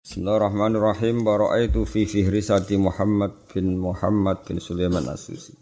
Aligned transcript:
Bismillahirrahmanirrahim. 0.00 1.28
Bara'aitu 1.28 1.84
fi 1.84 2.08
fihrisati 2.08 2.80
Muhammad 2.80 3.36
bin 3.52 3.76
Muhammad 3.76 4.40
bin 4.48 4.56
Sulaiman 4.56 5.04
As-Susi. 5.04 5.52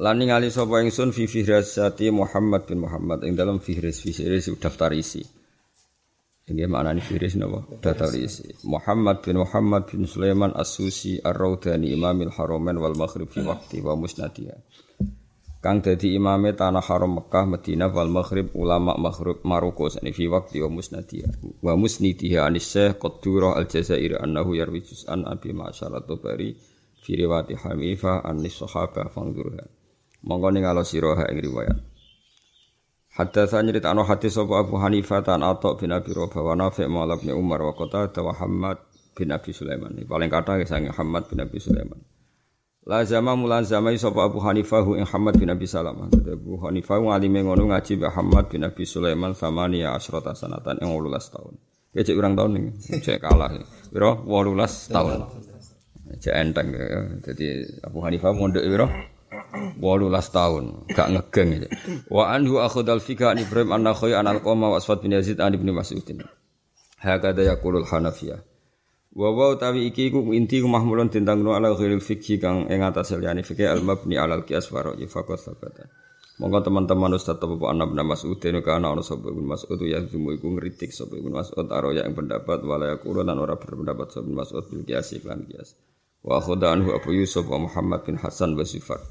Lan 0.00 0.16
ningali 0.16 0.48
sapa 0.48 0.80
ingsun 0.80 1.12
fi 1.12 1.28
fihrisati 1.28 2.08
Muhammad 2.08 2.64
bin 2.64 2.88
Muhammad 2.88 3.20
ing 3.28 3.36
dalam 3.36 3.60
fihris 3.60 4.00
fihris 4.00 4.48
daftar 4.56 4.96
isi. 4.96 5.20
Ini 6.48 6.64
maknanya 6.72 7.04
fihris 7.04 7.36
napa? 7.36 7.68
Daftar 7.84 8.16
isi. 8.16 8.48
Muhammad 8.64 9.20
bin 9.20 9.36
Muhammad 9.36 9.92
bin 9.92 10.08
Sulaiman 10.08 10.56
As-Susi 10.56 11.20
Ar-Raudani 11.20 11.92
Imamil 11.92 12.32
Haramain 12.32 12.80
wal 12.80 12.96
Maghrib 12.96 13.28
fi 13.28 13.44
waqti 13.44 13.84
wa 13.84 13.92
musnadiyah 13.92 14.56
kang 15.62 15.78
dadi 15.78 16.18
imame 16.18 16.58
tanah 16.58 16.82
haram 16.82 17.22
Mekah 17.22 17.46
Madinah 17.46 17.94
wal 17.94 18.10
Maghrib 18.10 18.50
ulama 18.58 18.98
Maghrib 18.98 19.38
Maroko 19.46 19.86
sani 19.86 20.10
fi 20.10 20.26
waqti 20.26 20.58
wa 20.58 20.68
musnadiya 20.68 21.30
wa 21.62 21.78
musnidiha 21.78 22.42
anis 22.50 22.66
Syekh 22.66 22.98
Qaddura 22.98 23.54
al 23.54 23.70
Jazairi 23.70 24.18
annahu 24.18 24.58
yarwi 24.58 24.82
juz'an 24.82 25.22
Abi 25.22 25.54
Ma'syar 25.54 25.94
Tabari 26.02 26.58
fi 26.98 27.14
riwayati 27.14 27.54
Hamifa 27.62 28.26
an 28.26 28.42
sahabah 28.42 29.06
fangdurha 29.14 29.62
monggo 30.26 30.50
ningalo 30.50 30.82
sira 30.82 31.14
ing 31.30 31.38
riwayat 31.38 31.78
Hadatsa 33.12 33.60
nyritakno 33.62 34.08
hadis 34.08 34.34
sapa 34.34 34.64
Abu 34.64 34.80
Hanifah 34.80 35.20
tan 35.20 35.44
Atha 35.44 35.76
bin 35.76 35.92
Abi 35.92 36.16
Rabah 36.16 36.42
wa 36.42 36.56
Nafi' 36.56 36.88
Umar 37.36 37.60
wa 37.60 37.76
Qatada 37.76 38.24
wa 38.24 38.32
bin 39.12 39.28
Abi 39.28 39.52
Sulaiman. 39.52 39.92
Paling 40.08 40.32
kathah 40.32 40.56
sange 40.64 40.88
Muhammad 40.88 41.28
bin 41.28 41.44
Abi 41.44 41.60
Sulaiman. 41.60 42.00
Lazama 42.82 43.38
mulazamai 43.38 43.94
sapa 43.94 44.26
Abu 44.26 44.42
Hanifah 44.42 44.82
ing 44.98 45.06
Muhammad 45.06 45.38
bin 45.38 45.54
Abi 45.54 45.70
Salamah. 45.70 46.10
Abu 46.10 46.58
Hanifah 46.66 46.98
ngalime 46.98 47.46
ngono 47.46 47.70
ngaji 47.70 47.94
Mbak 47.94 48.10
Muhammad 48.10 48.44
bin 48.50 48.66
Abi 48.66 48.82
Sulaiman 48.82 49.38
samania 49.38 49.94
asrata 49.94 50.34
sanatan 50.34 50.82
ing 50.82 50.90
18 50.90 51.30
tahun. 51.30 51.54
Ya 51.94 52.02
cek 52.02 52.18
urang 52.18 52.34
tahun 52.34 52.50
nih, 52.58 52.64
cek 53.06 53.22
kalah. 53.22 53.54
Piro 53.86 54.26
18 54.26 54.90
tahun. 54.90 55.18
Cek 56.18 56.34
enteng 56.34 56.74
ya. 56.74 57.06
Jadi 57.22 57.46
Abu 57.86 58.02
Hanifah 58.02 58.34
mondok 58.34 58.66
piro? 58.66 58.90
18 59.78 59.78
tahun, 60.34 60.64
gak 60.90 61.08
ngegeng 61.14 61.48
ya. 61.62 61.70
Wa 62.10 62.34
anhu 62.34 62.58
akhudal 62.58 62.98
fika 62.98 63.30
an 63.30 63.38
Ibrahim 63.38 63.78
an-Nakhai 63.78 64.18
an 64.18 64.26
al-Qama 64.26 64.74
wa 64.74 64.76
Asfad 64.82 65.06
bin 65.06 65.14
Yazid 65.14 65.38
an 65.38 65.54
Ibnu 65.54 65.70
Mas'ud. 65.70 66.02
Hakada 66.98 67.46
yaqulul 67.46 67.86
Hanafiyah. 67.86 68.42
Wa 69.12 69.28
wa 69.28 69.52
utawi 69.52 69.92
iki 69.92 70.08
iku 70.08 70.24
inti 70.32 70.64
ku 70.64 70.72
mahmulun 70.72 71.12
tentang 71.12 71.44
ala 71.44 71.76
ghairil 71.76 72.00
fikhi 72.00 72.40
kang 72.40 72.64
ing 72.72 72.80
atas 72.80 73.12
liyane 73.12 73.44
fikih 73.44 73.68
al 73.68 73.84
mabni 73.84 74.16
alal 74.16 74.40
qiyas 74.48 74.72
wa 74.72 74.80
ra'yi 74.88 75.04
faqat 75.04 75.36
sabata. 75.36 75.84
Monggo 76.40 76.64
teman-teman 76.64 77.12
Ustaz 77.12 77.36
Abu 77.44 77.60
Anab 77.68 77.92
bin 77.92 78.00
Mas'ud 78.08 78.40
dene 78.40 78.64
kana 78.64 78.88
ana 78.88 79.04
sapa 79.04 79.28
Ibnu 79.28 79.44
Mas'ud 79.44 79.76
ya 79.84 80.00
zumu 80.00 80.32
iku 80.32 80.48
ngritik 80.56 80.88
sapa 80.88 81.20
Ibnu 81.20 81.28
Mas'ud 81.28 81.68
aroya 81.68 82.08
yang 82.08 82.16
pendapat 82.16 82.64
wala 82.64 82.96
yaqulu 82.96 83.20
lan 83.20 83.36
ora 83.36 83.60
berpendapat 83.60 84.16
sapa 84.16 84.24
Ibnu 84.24 84.40
Mas'ud 84.40 84.64
bil 84.72 84.82
qiyas 84.88 85.12
iklan 85.12 85.44
qiyas. 85.44 85.76
Wa 86.24 86.40
khudha 86.40 86.72
anhu 86.72 86.96
Abu 86.96 87.12
Yusuf 87.12 87.44
wa 87.52 87.68
Muhammad 87.68 88.08
bin 88.08 88.16
Hasan 88.16 88.56
wa 88.56 88.64
Zufar. 88.64 89.04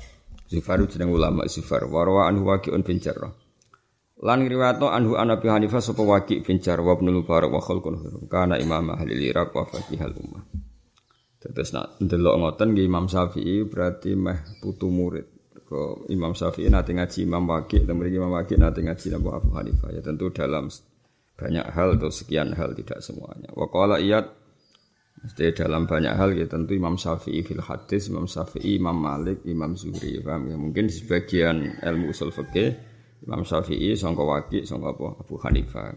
Zufar 0.50 0.82
jeneng 0.90 1.14
ulama 1.14 1.46
Zufar. 1.46 1.86
Wa 1.86 2.10
rawa 2.10 2.26
anhu 2.26 2.50
Waqi'un 2.50 2.82
bin 2.82 2.98
Jarrah. 2.98 3.30
Lan 4.22 4.46
ngriwayatno 4.46 4.86
anhu 4.94 5.18
an 5.18 5.34
Abi 5.34 5.50
Hanifah 5.50 5.82
sapa 5.82 6.06
Waqi 6.06 6.46
bin 6.46 6.62
Jarwah 6.62 6.94
bin 7.02 7.10
Mubarak 7.10 7.50
wa 7.50 7.58
khalqun 7.58 8.30
kana 8.30 8.62
imam 8.62 8.94
ahli 8.94 9.18
Irak 9.18 9.50
wa 9.58 9.66
faqihal 9.66 10.14
ummah. 10.14 10.46
Terus 11.42 11.74
nak 11.74 11.98
ndelok 11.98 12.38
ngoten 12.38 12.78
nggih 12.78 12.86
Imam 12.86 13.10
Syafi'i 13.10 13.66
berarti 13.66 14.14
meh 14.14 14.62
putu 14.62 14.94
murid. 14.94 15.26
Kok 15.66 16.14
Imam 16.14 16.38
Syafi'i 16.38 16.70
nate 16.70 16.94
ngaji 16.94 17.26
Imam 17.26 17.50
Waqi, 17.50 17.82
mriki 17.82 18.22
Imam 18.22 18.38
Waqi 18.38 18.62
nate 18.62 18.86
ngaji 18.86 19.08
Abu 19.18 19.34
Hanifah. 19.34 19.90
Ya 19.90 20.06
tentu 20.06 20.30
dalam 20.30 20.70
banyak 21.34 21.66
hal 21.74 21.98
atau 21.98 22.14
sekian 22.14 22.54
hal 22.54 22.78
tidak 22.78 23.02
semuanya. 23.02 23.50
Wa 23.58 23.74
qala 23.74 23.98
iyad 23.98 24.30
mesti 25.26 25.50
dalam 25.58 25.90
banyak 25.90 26.14
hal 26.14 26.38
ya 26.38 26.46
tentu 26.46 26.78
Imam 26.78 26.94
Syafi'i 26.94 27.42
fil 27.42 27.66
hadis, 27.66 28.14
Imam 28.14 28.30
Syafi'i, 28.30 28.78
Imam 28.78 29.02
Malik, 29.02 29.42
Imam 29.50 29.74
Zuhri. 29.74 30.22
Paham 30.22 30.46
ya? 30.46 30.62
Mungkin 30.62 30.94
sebagian 30.94 31.82
ilmu 31.82 32.14
usul 32.14 32.30
fikih 32.30 32.91
Imam 33.22 33.46
Syafi'i 33.46 33.94
sangka 33.94 34.26
Waqi 34.26 34.66
sangka 34.66 34.98
apa 34.98 35.22
Abu 35.22 35.38
Hanifah. 35.38 35.94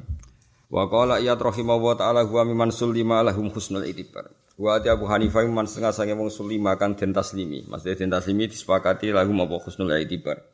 Wa 0.69 0.91
qala 0.93 1.21
iyat 1.25 1.41
rahimahullah 1.41 1.97
taala 1.97 2.21
huwa 2.29 2.45
miman 2.45 2.69
sulima 2.69 3.25
lahum 3.25 3.49
husnul 3.49 3.89
itibar. 3.89 4.29
Wa 4.61 4.77
ati 4.77 4.93
Abu 4.93 5.09
Hanifah 5.09 5.43
man 5.49 5.65
setengah 5.65 5.97
sange 5.97 6.15
wong 6.15 6.29
sulima 6.29 6.77
kan 6.77 6.95
den 6.95 7.17
taslimi. 7.17 7.65
Maksudnya 7.65 7.97
den 7.97 8.11
taslimi 8.13 8.45
disepakati 8.47 9.11
lahum 9.11 9.41
apa 9.41 9.57
husnul 9.57 9.91
itibar. 9.97 10.45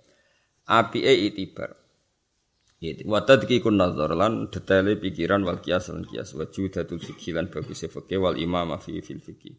Apike 0.71 1.11
itibar. 1.11 1.75
Wa 3.05 3.21
tadki 3.29 3.61
kun 3.61 3.77
nazar 3.77 4.15
lan 4.17 4.49
detaile 4.49 4.97
pikiran 4.97 5.45
wal 5.45 5.61
kias 5.61 5.93
lan 5.93 6.09
kias 6.09 6.33
wa 6.33 6.49
judatul 6.49 6.97
fikih 6.97 7.37
lan 7.37 7.53
bagus 7.53 7.85
fikih 7.85 8.17
wal 8.17 8.39
imam 8.41 8.73
fi 8.81 9.03
fil 9.05 9.21
fikih. 9.21 9.53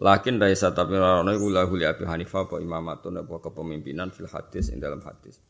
Lakin 0.00 0.40
raisa 0.40 0.72
tapi 0.72 0.96
ora 0.96 1.24
iku 1.32 1.48
lahu 1.52 1.76
li 1.76 1.84
Hanifah 1.88 2.48
apa 2.48 2.56
imamatun 2.60 3.20
apa 3.20 3.34
kepemimpinan 3.48 4.12
fil 4.12 4.28
hadis 4.28 4.72
ing 4.72 4.80
dalam 4.80 5.00
hadis. 5.04 5.40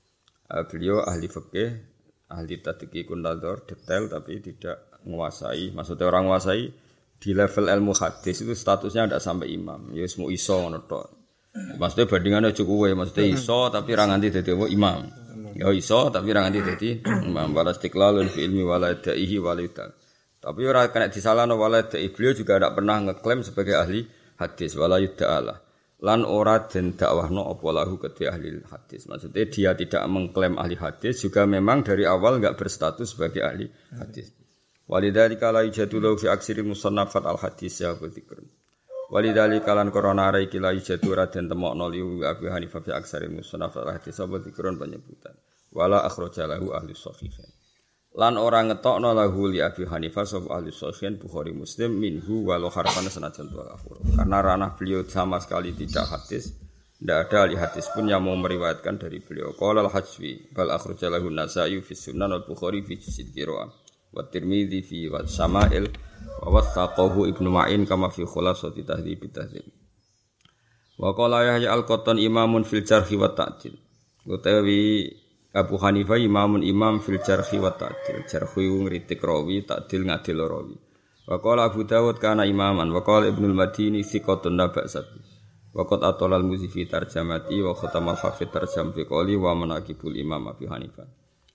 Uh, 0.50 0.66
beliau 0.66 0.98
ahli 1.06 1.30
fikih, 1.30 1.78
ahli 2.26 2.58
tadqiq 2.58 3.06
nadhar 3.14 3.62
detail 3.62 4.10
tapi 4.10 4.42
tidak 4.42 4.98
menguasai. 5.06 5.70
Maksudnya 5.70 6.10
orang 6.10 6.26
menguasai 6.26 6.74
di 7.22 7.30
level 7.30 7.70
ilmu 7.70 7.94
hadis 7.94 8.42
itu 8.42 8.50
statusnya 8.58 9.06
tidak 9.06 9.22
sampai 9.22 9.54
imam. 9.54 9.94
Ya 9.94 10.10
semua 10.10 10.34
iso 10.34 10.58
ngono 10.58 10.82
Maksudnya 11.50 12.06
bandingannya 12.06 12.50
cukup 12.54 12.90
ya, 12.90 12.94
maksudnya 12.98 13.26
iso 13.30 13.70
tapi 13.70 13.94
ra 13.94 14.10
nganti 14.10 14.28
dadi 14.34 14.50
imam. 14.74 14.98
Ya 15.54 15.70
iso 15.70 16.10
tapi 16.10 16.34
ra 16.34 16.42
nganti 16.42 16.60
dadi 16.66 16.90
imam. 17.30 17.54
Wala 17.54 17.70
istiqlalun 17.70 18.26
fi 18.26 18.42
ilmi 18.42 18.66
wala 18.66 18.90
da'ihi 18.90 19.38
wala 19.38 19.62
Tapi 20.40 20.60
ora 20.66 20.90
kena 20.90 21.14
disalahno 21.14 21.54
wala 21.54 21.86
da'i. 21.86 22.10
Beliau 22.10 22.34
juga 22.34 22.58
tidak 22.58 22.74
pernah 22.74 22.98
ngeklaim 23.06 23.46
sebagai 23.46 23.78
ahli 23.78 24.02
hadis 24.42 24.74
wala 24.74 24.98
yuda'alah 24.98 25.69
lan 26.00 26.24
ora 26.24 26.64
den 26.64 26.96
dakwahno 26.96 27.44
apa 27.52 27.68
lahu 27.76 28.00
kedhe 28.00 28.24
ahli 28.32 28.64
hadis. 28.72 29.04
Maksudnya 29.04 29.44
dia 29.52 29.70
tidak 29.76 30.02
mengklaim 30.08 30.56
ahli 30.56 30.76
hadis 30.80 31.20
juga 31.20 31.44
memang 31.44 31.84
dari 31.84 32.08
awal 32.08 32.40
enggak 32.40 32.56
berstatus 32.56 33.12
sebagai 33.12 33.44
ahli 33.44 33.68
hadis. 33.92 34.32
Walidzalika 34.88 35.52
la 35.52 35.62
yajadu 35.68 36.00
lahu 36.00 36.16
fi 36.16 36.32
aksiri 36.32 36.64
musannafat 36.64 37.22
al 37.28 37.36
hadis 37.36 37.84
ya 37.84 37.92
dzikr. 37.94 38.40
Walidzalika 39.12 39.76
lan 39.76 39.92
korona 39.92 40.32
ara 40.32 40.40
iki 40.40 40.56
la 40.56 40.72
yajadu 40.72 41.12
ra 41.12 41.28
den 41.28 41.52
temokno 41.52 41.86
li 41.92 42.00
Abu 42.24 42.48
Hanifah 42.48 42.80
fi 42.80 42.90
aksari 42.96 43.28
musannafat 43.28 43.84
al 43.84 43.92
hadis 44.00 44.16
apa 44.18 44.40
dzikrun 44.40 44.80
penyebutan. 44.80 45.36
Wala 45.70 46.02
akhrajalahu 46.08 46.74
ahli 46.74 46.96
sahihain 46.96 47.59
lan 48.10 48.34
ora 48.34 48.66
ngetokno 48.66 49.14
lahu 49.14 49.46
li 49.46 49.62
Abi 49.62 49.86
Hanifah 49.86 50.26
sapa 50.26 50.58
ahli 50.58 50.74
sahih 50.74 51.14
Bukhari 51.14 51.54
Muslim 51.54 51.94
minhu 51.94 52.50
walau 52.50 52.66
harfan 52.66 53.06
senajan 53.06 53.46
huruf 53.54 54.02
karena 54.18 54.38
ranah 54.42 54.74
beliau 54.74 55.06
sama 55.06 55.38
sekali 55.38 55.70
tidak 55.78 56.10
hadis 56.10 56.50
tidak 57.00 57.32
ada 57.32 57.36
ahli 57.48 57.56
hadis 57.56 57.86
pun 57.96 58.04
yang 58.12 58.20
mau 58.20 58.36
meriwayatkan 58.36 59.00
dari 59.00 59.24
beliau. 59.24 59.56
Qala 59.56 59.88
al-hajwi 59.88 60.52
bal 60.52 60.68
akhraja 60.68 61.08
lahu 61.08 61.32
nasai 61.32 61.80
fi 61.80 61.96
sunan 61.96 62.28
al 62.28 62.44
bukhari 62.44 62.84
fi 62.84 63.00
juz'il 63.00 63.32
qiraah 63.32 63.72
wa 64.12 64.20
tirmidzi 64.28 64.84
fi 64.84 65.08
wa 65.08 65.24
sama'il 65.24 65.88
wa 66.44 66.60
ibnu 67.24 67.48
ma'in 67.48 67.88
kama 67.88 68.12
fi 68.12 68.26
khulasati 68.28 68.84
tahdhib 68.84 69.22
tahdhib 69.32 69.64
wa 71.00 71.16
qala 71.16 71.46
yahya 71.46 71.72
al-qattan 71.72 72.20
imamun 72.20 72.68
fil 72.68 72.84
jarhi 72.84 73.16
wa 73.16 73.32
utawi 74.28 75.08
Abu 75.50 75.82
Hanifah 75.82 76.18
imamun 76.18 76.62
imam 76.62 77.02
fil 77.02 77.18
jarhi 77.18 77.58
wa 77.58 77.74
ta'dil. 77.74 78.22
Jarhi 78.30 78.64
ngritik 78.70 79.18
rawi, 79.18 79.66
ta'dil 79.66 80.06
ngadil 80.06 80.38
rawi. 80.38 80.76
Wa 81.26 81.38
Abu 81.42 81.82
Dawud 81.82 82.22
kana 82.22 82.46
imaman 82.46 82.90
wa 82.94 83.02
qala 83.02 83.26
Ibnu 83.26 83.50
Madini 83.50 84.06
thiqatun 84.06 84.54
naba 84.54 84.86
sabi. 84.86 85.18
Wa 85.74 85.86
qad 85.86 86.02
atala 86.06 86.38
al-muzifi 86.38 86.86
tarjamati 86.86 87.58
wa 87.62 87.74
khatamal 87.74 88.18
hafid 88.18 88.50
tarjam 88.50 88.94
fi 88.94 89.06
wa 89.10 89.52
manaqibul 89.54 90.14
imam 90.14 90.50
Abu 90.50 90.70
Hanifah. 90.70 91.06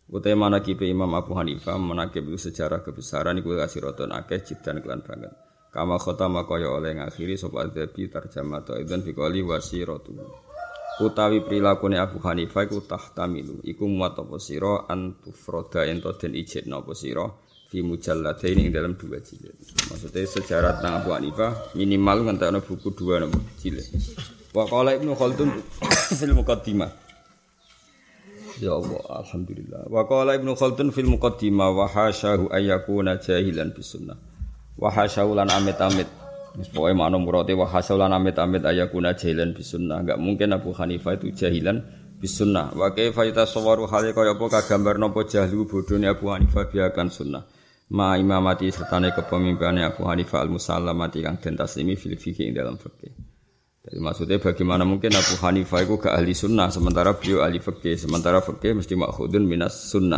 Utai 0.06 0.38
manaqib 0.38 0.86
Imam 0.86 1.10
Abu 1.18 1.34
Hanifah 1.34 1.82
manaqib 1.82 2.30
sejarah 2.38 2.86
kebesaran 2.86 3.42
iku 3.42 3.58
kasiroton 3.58 4.14
akeh 4.14 4.38
jidan 4.46 4.78
kelan 4.86 5.02
banget. 5.02 5.34
Kama 5.74 5.98
khatama 5.98 6.46
kaya 6.46 6.70
oleh 6.70 6.94
ngakhiri 6.94 7.34
sapa 7.34 7.66
adabi 7.66 8.06
tarjamat 8.08 8.80
idzan 8.86 9.02
fi 9.02 9.18
qali 9.18 9.42
wasiratu 9.42 10.14
utawi 11.02 11.44
prilakune 11.44 12.00
Abu 12.00 12.24
Hanifah 12.24 12.68
iku 12.68 12.80
tahtamilu 12.86 13.60
iku 13.68 13.84
muat 13.90 14.16
apa 14.16 14.40
sira 14.40 14.88
an 14.88 15.20
tufroda 15.20 15.84
ento 15.84 16.16
den 16.16 16.36
ijekno 16.40 16.80
apa 16.80 16.96
sira 16.96 17.28
fi 17.68 17.84
mujalladaini 17.84 18.70
ing 18.70 18.72
dalam 18.72 18.94
dua 18.96 19.20
jilid. 19.20 19.58
Maksudnya 19.92 20.24
sejarah 20.24 20.80
tentang 20.80 21.04
Abu 21.04 21.12
Hanifah 21.12 21.76
minimal 21.76 22.30
ngentekno 22.30 22.64
buku 22.64 22.96
dua 22.96 23.20
nomor 23.20 23.44
jilid. 23.60 23.84
Wa 24.56 24.64
qala 24.72 24.96
Ibnu 24.96 25.12
Khaldun 25.20 25.52
fil 26.16 26.32
muqaddimah. 26.32 26.92
Ya 28.64 28.72
Allah, 28.72 29.04
alhamdulillah. 29.20 29.92
Wa 29.92 30.08
qala 30.08 30.40
Ibnu 30.40 30.56
Khaldun 30.56 30.96
fil 30.96 31.12
muqaddimah 31.12 31.76
wa 31.76 31.92
hasyahu 31.92 32.48
ayyakuna 32.56 33.20
jahilan 33.20 33.76
bisunnah. 33.76 34.16
Wa 34.80 34.96
hasyahu 34.96 35.36
lan 35.36 35.52
amit-amit 35.52 36.08
Wis 36.56 36.72
pokoke 36.72 36.96
makna 36.96 37.20
murate 37.20 37.52
wa 37.52 37.68
hasalan 37.68 38.16
amit-amit 38.16 38.64
ayakuna 38.64 39.16
jahilan 39.16 39.52
bisunnah. 39.52 40.02
Enggak 40.04 40.20
mungkin 40.20 40.56
Abu 40.56 40.72
Hanifah 40.72 41.20
itu 41.20 41.36
jahilan 41.36 41.84
bisunnah. 42.18 42.72
Wa 42.72 42.96
kaifa 42.96 43.28
yatasawwaru 43.28 43.92
hale 43.92 44.16
kaya 44.16 44.40
apa 44.40 44.46
kagambar 44.48 44.96
napa 44.96 45.28
jahlu 45.28 45.68
bodhone 45.68 46.08
Abu 46.08 46.32
Hanifah 46.32 46.72
biakan 46.72 47.12
sunnah. 47.12 47.44
ma 47.90 48.18
imamati 48.18 48.74
sertane 48.74 49.14
kepemimpinannya 49.14 49.94
Abu 49.94 50.10
Hanifah 50.10 50.42
al-Musallamati 50.42 51.22
kang 51.22 51.38
den 51.38 51.54
taslimi 51.54 51.94
fil 51.94 52.18
fikih 52.18 52.50
ing 52.50 52.58
dalam 52.58 52.82
fikih. 52.82 53.14
Jadi 53.86 54.02
maksudnya 54.02 54.42
bagaimana 54.42 54.82
mungkin 54.82 55.14
Abu 55.14 55.38
Hanifah 55.38 55.86
itu 55.86 56.02
ke 56.02 56.10
ahli 56.10 56.34
sunnah 56.34 56.74
sementara 56.74 57.14
beliau 57.14 57.46
ahli 57.46 57.62
fikih 57.62 57.94
sementara 57.94 58.42
fikih 58.42 58.74
mesti 58.82 58.98
makhudun 58.98 59.46
minas 59.46 59.94
sunnah. 59.94 60.18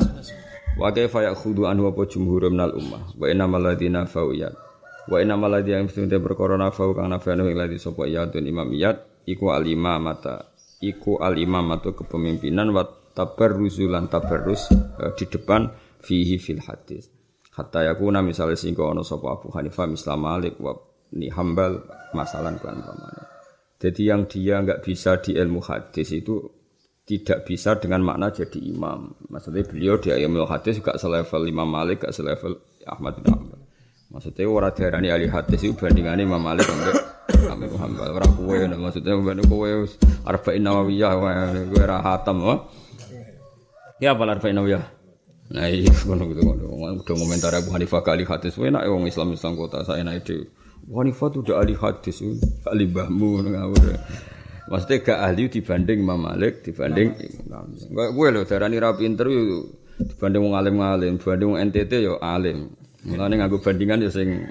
Wa 0.80 0.96
kaifa 0.96 1.28
ya'khudhu 1.28 1.68
anhu 1.68 1.92
apa 1.92 2.08
jumhur 2.08 2.48
minal 2.48 2.72
ummah 2.80 3.12
wa 3.20 3.26
innamal 3.28 3.60
ladzina 3.60 4.08
fa'iyat. 4.08 4.67
Wa 5.08 5.24
innamal 5.24 5.56
ladzina 5.56 5.80
mesti 5.84 6.04
berkorona 6.20 6.68
fa'u 6.68 6.92
kang 6.92 7.08
nafanu 7.08 7.48
ing 7.48 7.56
ladzi 7.56 7.80
sapa 7.80 8.04
iyadun 8.04 8.44
imamiyat 8.44 9.24
iku 9.24 9.56
al-imamata 9.56 10.52
iku 10.84 11.24
al-imamatu 11.24 11.96
kepemimpinan 11.96 12.76
wa 12.76 12.84
tabarruzulan 13.16 14.12
tabarrus 14.12 14.68
eh, 14.76 15.12
di 15.16 15.26
depan 15.32 15.72
fihi 16.04 16.38
fil 16.38 16.60
hadis. 16.60 17.08
Hatta 17.56 17.88
yakuna 17.88 18.22
misalnya 18.22 18.60
sehingga 18.60 18.86
ono 18.86 19.02
sapa 19.02 19.34
Abu 19.34 19.50
Hanifah 19.50 19.90
misal 19.90 20.20
Malik 20.22 20.60
wa 20.62 20.78
ni 21.18 21.32
hambal 21.32 21.88
masalah 22.14 22.54
kan 22.60 22.78
pamane. 22.78 23.24
Jadi 23.80 24.02
yang 24.10 24.30
dia 24.30 24.62
nggak 24.62 24.84
bisa 24.86 25.18
di 25.24 25.34
ilmu 25.34 25.64
hadis 25.64 26.14
itu 26.14 26.58
tidak 27.08 27.48
bisa 27.48 27.80
dengan 27.80 28.04
makna 28.04 28.30
jadi 28.36 28.60
imam. 28.60 29.16
Maksudnya 29.32 29.64
beliau 29.64 29.96
di 29.96 30.12
ilmu 30.12 30.44
hadis 30.44 30.84
juga 30.84 31.00
selevel 31.00 31.48
Imam 31.48 31.64
Malik, 31.64 32.04
gak 32.04 32.12
selevel 32.12 32.60
Ahmad 32.84 33.24
bin 33.24 33.32
Hanbal. 33.32 33.67
Maksudnya 34.08 34.48
orang 34.48 34.72
diarani 34.72 35.12
ahli 35.12 35.28
hadis 35.28 35.68
itu 35.68 35.76
bandingannya 35.76 36.24
Imam 36.24 36.40
Malik 36.40 36.64
sampai 36.64 37.68
bin 37.68 37.76
Hanbal. 37.76 38.16
Orang 38.16 38.40
kue, 38.40 38.64
maksudnya 38.64 39.20
bukan 39.20 39.44
kue 39.52 39.72
arba'in 40.24 40.64
nawawiyah, 40.64 41.12
kue 41.68 41.84
rahatam. 41.84 42.64
Ya 44.00 44.16
apa 44.16 44.24
arba'in 44.24 44.56
nawawiyah? 44.56 44.84
Nah 45.48 45.68
iya 45.68 45.92
ngono 46.08 46.28
gitu 46.32 46.44
ngono. 46.44 46.66
Udah 47.04 47.16
komentar 47.20 47.52
Abu 47.56 47.72
Hanifah 47.76 48.04
kali 48.04 48.24
hadis, 48.24 48.56
enak 48.56 48.84
ya 48.84 48.92
wong 48.92 49.08
Islam 49.12 49.36
Islam 49.36 49.60
kota 49.60 49.84
saya 49.84 50.04
enak 50.08 50.24
itu. 50.24 50.48
Abu 50.88 51.04
Hanifah 51.04 51.28
tuh 51.28 51.40
udah 51.44 51.56
ahli 51.60 51.76
hadis, 51.76 52.24
ahli 52.64 52.88
bahmu 52.88 53.44
ngawur. 53.44 53.96
Maksudnya 54.68 55.04
gak 55.04 55.20
ahli 55.20 55.52
dibanding 55.52 56.00
Imam 56.04 56.20
Malik, 56.20 56.64
dibanding 56.64 57.12
gue 57.92 58.28
loh 58.32 58.44
darani 58.48 58.80
ra 58.80 58.96
pinter 58.96 59.28
yo 59.28 59.68
dibanding 60.00 60.42
wong 60.48 60.56
alim-alim, 60.56 61.20
dibanding 61.20 61.60
NTT 61.72 61.92
yo 62.04 62.20
alim. 62.24 62.72
Mulane 63.08 63.40
nganggo 63.40 63.64
bandingan 63.64 64.04
yo 64.04 64.12
sing 64.12 64.44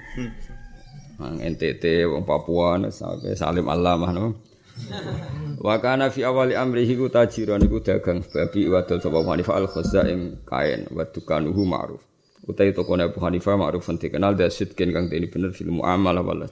Nang 1.17 1.41
NTT 1.41 2.05
wong 2.13 2.29
Papua 2.29 2.77
sampai 2.93 3.33
Salim 3.33 3.65
Alamah 3.73 4.13
no. 4.13 4.37
Wa 5.57 5.81
kana 5.81 6.13
fi 6.13 6.29
awali 6.29 6.53
amrihi 6.53 6.93
ku 6.93 7.09
tajiran 7.09 7.65
iku 7.65 7.81
dagang 7.81 8.21
babi 8.21 8.69
wadol 8.69 9.01
sapa 9.01 9.25
Hanifah 9.25 9.57
al 9.57 9.69
khazza 9.73 10.05
ing 10.13 10.45
kain 10.45 10.85
wa 10.93 11.09
dukanuhu 11.09 11.65
ma'ruf. 11.65 12.05
Utai 12.45 12.77
toko 12.77 13.01
Abu 13.01 13.17
Hanifah 13.25 13.57
ma'ruf 13.57 13.89
dikenal 13.89 14.37
dasit 14.37 14.77
ken 14.77 14.93
kang 14.93 15.09
dene 15.09 15.33
bener 15.33 15.57
fil 15.57 15.73
muamalah 15.73 16.21
wal 16.21 16.45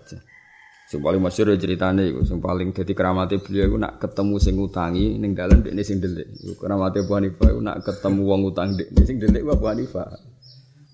Sing 0.84 1.00
paling 1.00 1.20
masyhur 1.20 1.56
ceritane 1.60 2.12
iku 2.12 2.24
sing 2.24 2.40
paling 2.40 2.72
dadi 2.72 2.92
keramate 2.96 3.40
beliau 3.40 3.68
iku 3.68 3.76
nak 3.80 4.00
ketemu 4.00 4.36
sing 4.40 4.56
utangi 4.56 5.16
ning 5.20 5.36
dalan 5.36 5.60
dekne 5.60 5.84
sing 5.84 6.00
delik. 6.00 6.28
Keramate 6.56 7.04
Abu 7.04 7.12
Hanifah 7.20 7.48
iku 7.52 7.60
nak 7.60 7.76
ketemu 7.84 8.20
wong 8.24 8.40
utang 8.48 8.72
dekne 8.72 9.02
sing 9.04 9.20
delik 9.20 9.44
Abu 9.44 9.68
Hanifah. 9.68 10.33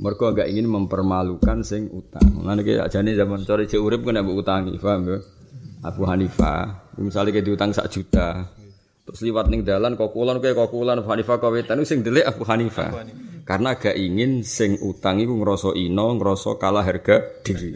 Mergo 0.01 0.33
agak 0.33 0.49
ingin 0.49 0.65
mempermalukan 0.65 1.61
sing 1.61 1.93
utang. 1.93 2.25
Mulane 2.41 2.65
ki 2.65 2.81
ajane 2.81 3.13
zaman 3.13 3.45
sore 3.45 3.69
cek 3.69 3.77
urip 3.77 4.01
kena 4.01 4.25
mbok 4.25 4.41
utangi, 4.41 4.81
paham 4.81 5.13
ya? 5.13 5.19
Abu 5.85 6.09
Hanifah 6.09 6.91
Misalnya 7.01 7.33
kayak 7.33 7.47
diutang 7.49 7.73
sak 7.73 7.89
juta, 7.89 8.45
terus 9.09 9.25
liwat 9.25 9.49
ning 9.49 9.65
dalan 9.65 9.97
kok 9.97 10.13
kulon 10.13 10.37
kayak 10.45 10.53
kok 10.53 10.69
kulon 10.69 11.01
Abu 11.01 11.09
Hanifah 11.09 11.41
kau 11.41 11.49
wetan 11.49 11.81
sing 11.89 12.05
delik 12.05 12.29
Abu 12.29 12.45
Hanifah. 12.45 13.09
Karena 13.49 13.73
gak 13.73 13.97
ingin 13.97 14.45
sing 14.45 14.77
utang 14.85 15.17
iku 15.17 15.33
ngrasa 15.41 15.73
ino, 15.75 16.13
ngrasa 16.21 16.61
kalah 16.61 16.85
harga 16.85 17.41
diri. 17.41 17.73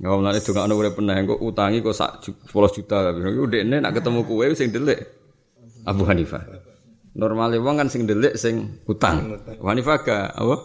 Nggak 0.00 0.12
mulane 0.16 0.40
dongakno 0.40 0.72
urip 0.74 0.94
peneh 0.96 1.16
kok 1.28 1.40
utangi 1.44 1.78
kok 1.84 1.94
sak 1.94 2.10
10 2.24 2.76
juta. 2.80 3.12
Iku 3.12 3.46
dekne 3.46 3.84
nak 3.84 3.92
ketemu 4.00 4.20
kowe 4.24 4.46
sing 4.56 4.72
delik 4.72 4.98
Abu 5.84 6.08
Hanifah. 6.08 6.42
Normale 7.12 7.60
wong 7.60 7.84
kan 7.84 7.88
sing 7.92 8.08
delik 8.08 8.40
sing 8.40 8.80
utang. 8.88 9.36
Abu 9.60 9.66
Hanifah 9.68 9.96
gak 10.00 10.26
apa? 10.40 10.56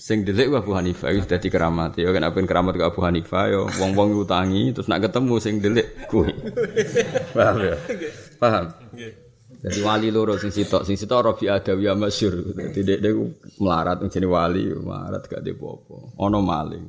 Sing 0.00 0.24
delik 0.24 0.48
Abu 0.56 0.72
Hanifah 0.72 1.12
itu 1.12 1.28
dadi 1.28 1.52
keramat. 1.52 2.00
Ya 2.00 2.08
kan 2.08 2.24
apa 2.24 2.40
keramat 2.40 2.72
ke 2.80 2.84
Abu 2.88 3.04
Hanifah 3.04 3.44
ya 3.52 3.60
wong-wong 3.76 4.16
utangi 4.16 4.72
terus 4.72 4.88
nak 4.88 5.04
ketemu 5.04 5.36
sing 5.36 5.60
delik 5.60 6.08
kuwi 6.08 6.32
paham 7.36 7.56
ya? 7.60 7.76
Paham? 8.40 8.64
Jadi 9.60 9.80
wali 9.84 10.08
loro 10.08 10.40
sing 10.40 10.48
sitok 10.48 10.88
sing 10.88 10.96
sitok 10.96 11.20
Rabi 11.20 11.52
Adawiyah 11.52 11.92
masyhur. 11.92 12.32
Dadi 12.56 12.80
dek 12.80 12.98
dek 13.04 13.12
melarat 13.60 14.00
jenenge 14.08 14.32
wali 14.32 14.72
melarat 14.72 15.28
gak 15.28 15.44
de 15.44 15.52
apa 15.52 15.96
ana 16.16 16.40
maling. 16.40 16.84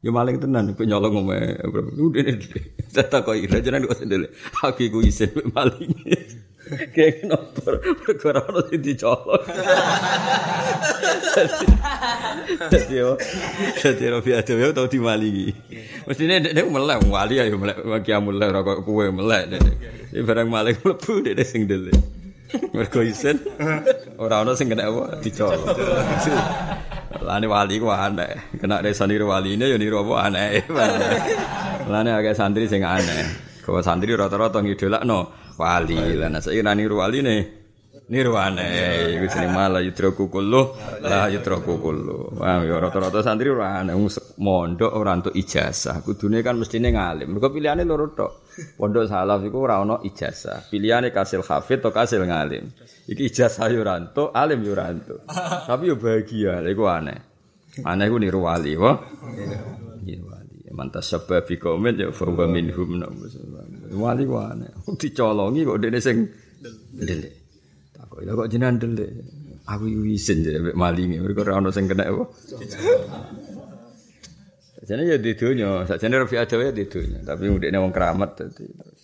Ya 0.00 0.12
maling 0.12 0.40
tenan 0.40 0.72
kok 0.72 0.88
nyolong 0.88 1.20
ngome. 1.20 1.60
Udah 2.00 2.24
deh. 2.24 2.64
Tata 2.96 3.20
kok 3.20 3.36
ira 3.36 3.60
jeneng 3.60 3.84
kok 3.84 4.00
sendele. 4.00 4.32
Aku 4.64 4.88
iku 4.88 5.04
isin 5.04 5.36
maling. 5.56 5.92
Kayak 6.64 7.12
kenapa? 7.20 7.76
Perkara 8.00 8.40
ono 8.48 8.64
sing 8.72 8.80
dicolok. 8.80 9.44
Dadi 12.72 12.94
yo. 12.96 13.20
Dadi 13.76 14.04
Rabi 14.08 14.30
Adawi 14.32 14.72
tau 14.72 14.88
dimalingi. 14.88 15.52
Mestine 16.08 16.40
nek 16.40 16.66
melek 16.72 17.04
wali 17.08 17.36
ayo 17.40 17.60
melek 17.60 17.84
kiamul 18.04 18.40
ora 18.40 18.64
kok 18.64 18.80
kowe 18.84 19.04
melek. 19.12 19.60
Barang 20.24 20.48
maling 20.48 20.80
mlebu 20.80 21.12
nek 21.20 21.44
sing 21.44 21.68
dele. 21.68 21.92
Mergo 22.72 23.04
isin 23.04 23.36
ora 24.16 24.40
ono 24.40 24.56
sing 24.56 24.72
kena 24.72 24.88
apa 24.88 25.20
dicolok. 25.20 25.76
Lane 27.20 27.46
wali 27.50 27.76
ku 27.76 27.92
aneh. 27.92 28.56
Kena 28.56 28.80
desa 28.80 29.04
niru 29.04 29.28
waline 29.28 29.68
ya 29.68 29.76
niru 29.76 30.00
apa 30.00 30.32
aneh. 30.32 30.64
Lane 31.92 32.10
agak 32.14 32.40
santri 32.40 32.64
sing 32.72 32.88
aneh. 32.88 33.52
Kau 33.64 33.80
santri 33.80 34.12
rata-rata 34.12 34.60
ngidolakno 34.60 35.43
wali. 35.58 36.18
Lah 36.18 36.28
nah 36.30 36.40
saya 36.42 36.62
niru 36.74 36.98
wali 37.00 37.20
nih. 37.22 37.64
Niru 38.04 38.36
aneh. 38.36 39.16
Iku 39.16 39.32
jeneng 39.32 39.56
malah 39.56 39.80
yudraku 39.80 40.28
kullu 40.28 40.76
la 41.00 41.24
yudraku 41.32 41.80
kullu 41.80 42.36
paham 42.36 42.68
ya 42.68 42.76
rata-rata 42.76 43.24
santri 43.24 43.48
ora 43.48 43.80
aneh. 43.80 43.96
Mondok 44.36 44.92
ora 44.92 45.16
entuk 45.16 45.32
ijazah. 45.32 46.04
Kudune 46.04 46.44
kan 46.44 46.60
mestine 46.60 46.92
ngalim. 46.92 47.32
Mergo 47.32 47.48
pilihane 47.48 47.88
loro 47.88 48.12
tok. 48.12 48.44
Pondok 48.76 49.08
salaf 49.08 49.40
iku 49.48 49.64
ora 49.64 49.80
ijazah. 50.04 50.68
Pilihane 50.68 51.16
kasil 51.16 51.40
hafid 51.40 51.80
atau 51.80 51.96
kasil 51.96 52.20
ngalim. 52.28 52.68
Iki 53.08 53.24
ijazah 53.32 53.72
yo 53.72 53.80
ora 53.80 53.96
entuk 53.96 54.36
alim 54.36 54.60
yo 54.60 54.76
ora 54.76 54.92
entuk. 54.92 55.24
Tapi 55.72 55.88
yo 55.88 55.96
bahagia 55.96 56.60
iku 56.60 56.84
aneh. 56.84 57.18
Aneh 57.88 58.04
iku 58.04 58.20
niru 58.20 58.44
wali 58.44 58.76
wa 58.76 59.00
iya 60.04 60.20
wali. 60.20 60.68
Mantas 60.76 61.08
sebab 61.08 61.48
bi 61.48 61.56
komen 61.56 61.96
ya 61.96 62.12
fa 62.12 62.26
minhum 62.50 63.00
Wali 63.94 64.24
wane. 64.26 64.66
Dicolongi 65.00 65.62
kok 65.64 65.78
dene 65.80 65.98
sing 66.02 66.26
ndelik. 66.98 67.34
Takok 67.94 68.20
lha 68.26 68.32
kok 68.34 68.48
jenengan 68.50 68.76
ndelik. 68.76 69.10
Aku 69.64 69.88
isin 69.88 70.44
jare 70.44 70.60
mek 70.60 70.76
malinge. 70.76 71.22
Mergo 71.22 71.40
ora 71.40 71.56
ono 71.56 71.70
sing 71.72 71.88
kena 71.88 72.04
apa. 72.04 72.24
Sajane 74.84 75.08
ya 75.08 75.16
di 75.16 75.32
donya, 75.32 75.88
sajane 75.88 76.20
Rafi 76.20 76.36
Adawa 76.36 76.68
ya 76.68 76.72
di 76.76 76.84
donya, 76.84 77.24
tapi 77.24 77.48
ndekne 77.48 77.80
wong 77.80 77.92
keramat 77.96 78.30
dadi 78.36 78.68
terus. 78.68 79.02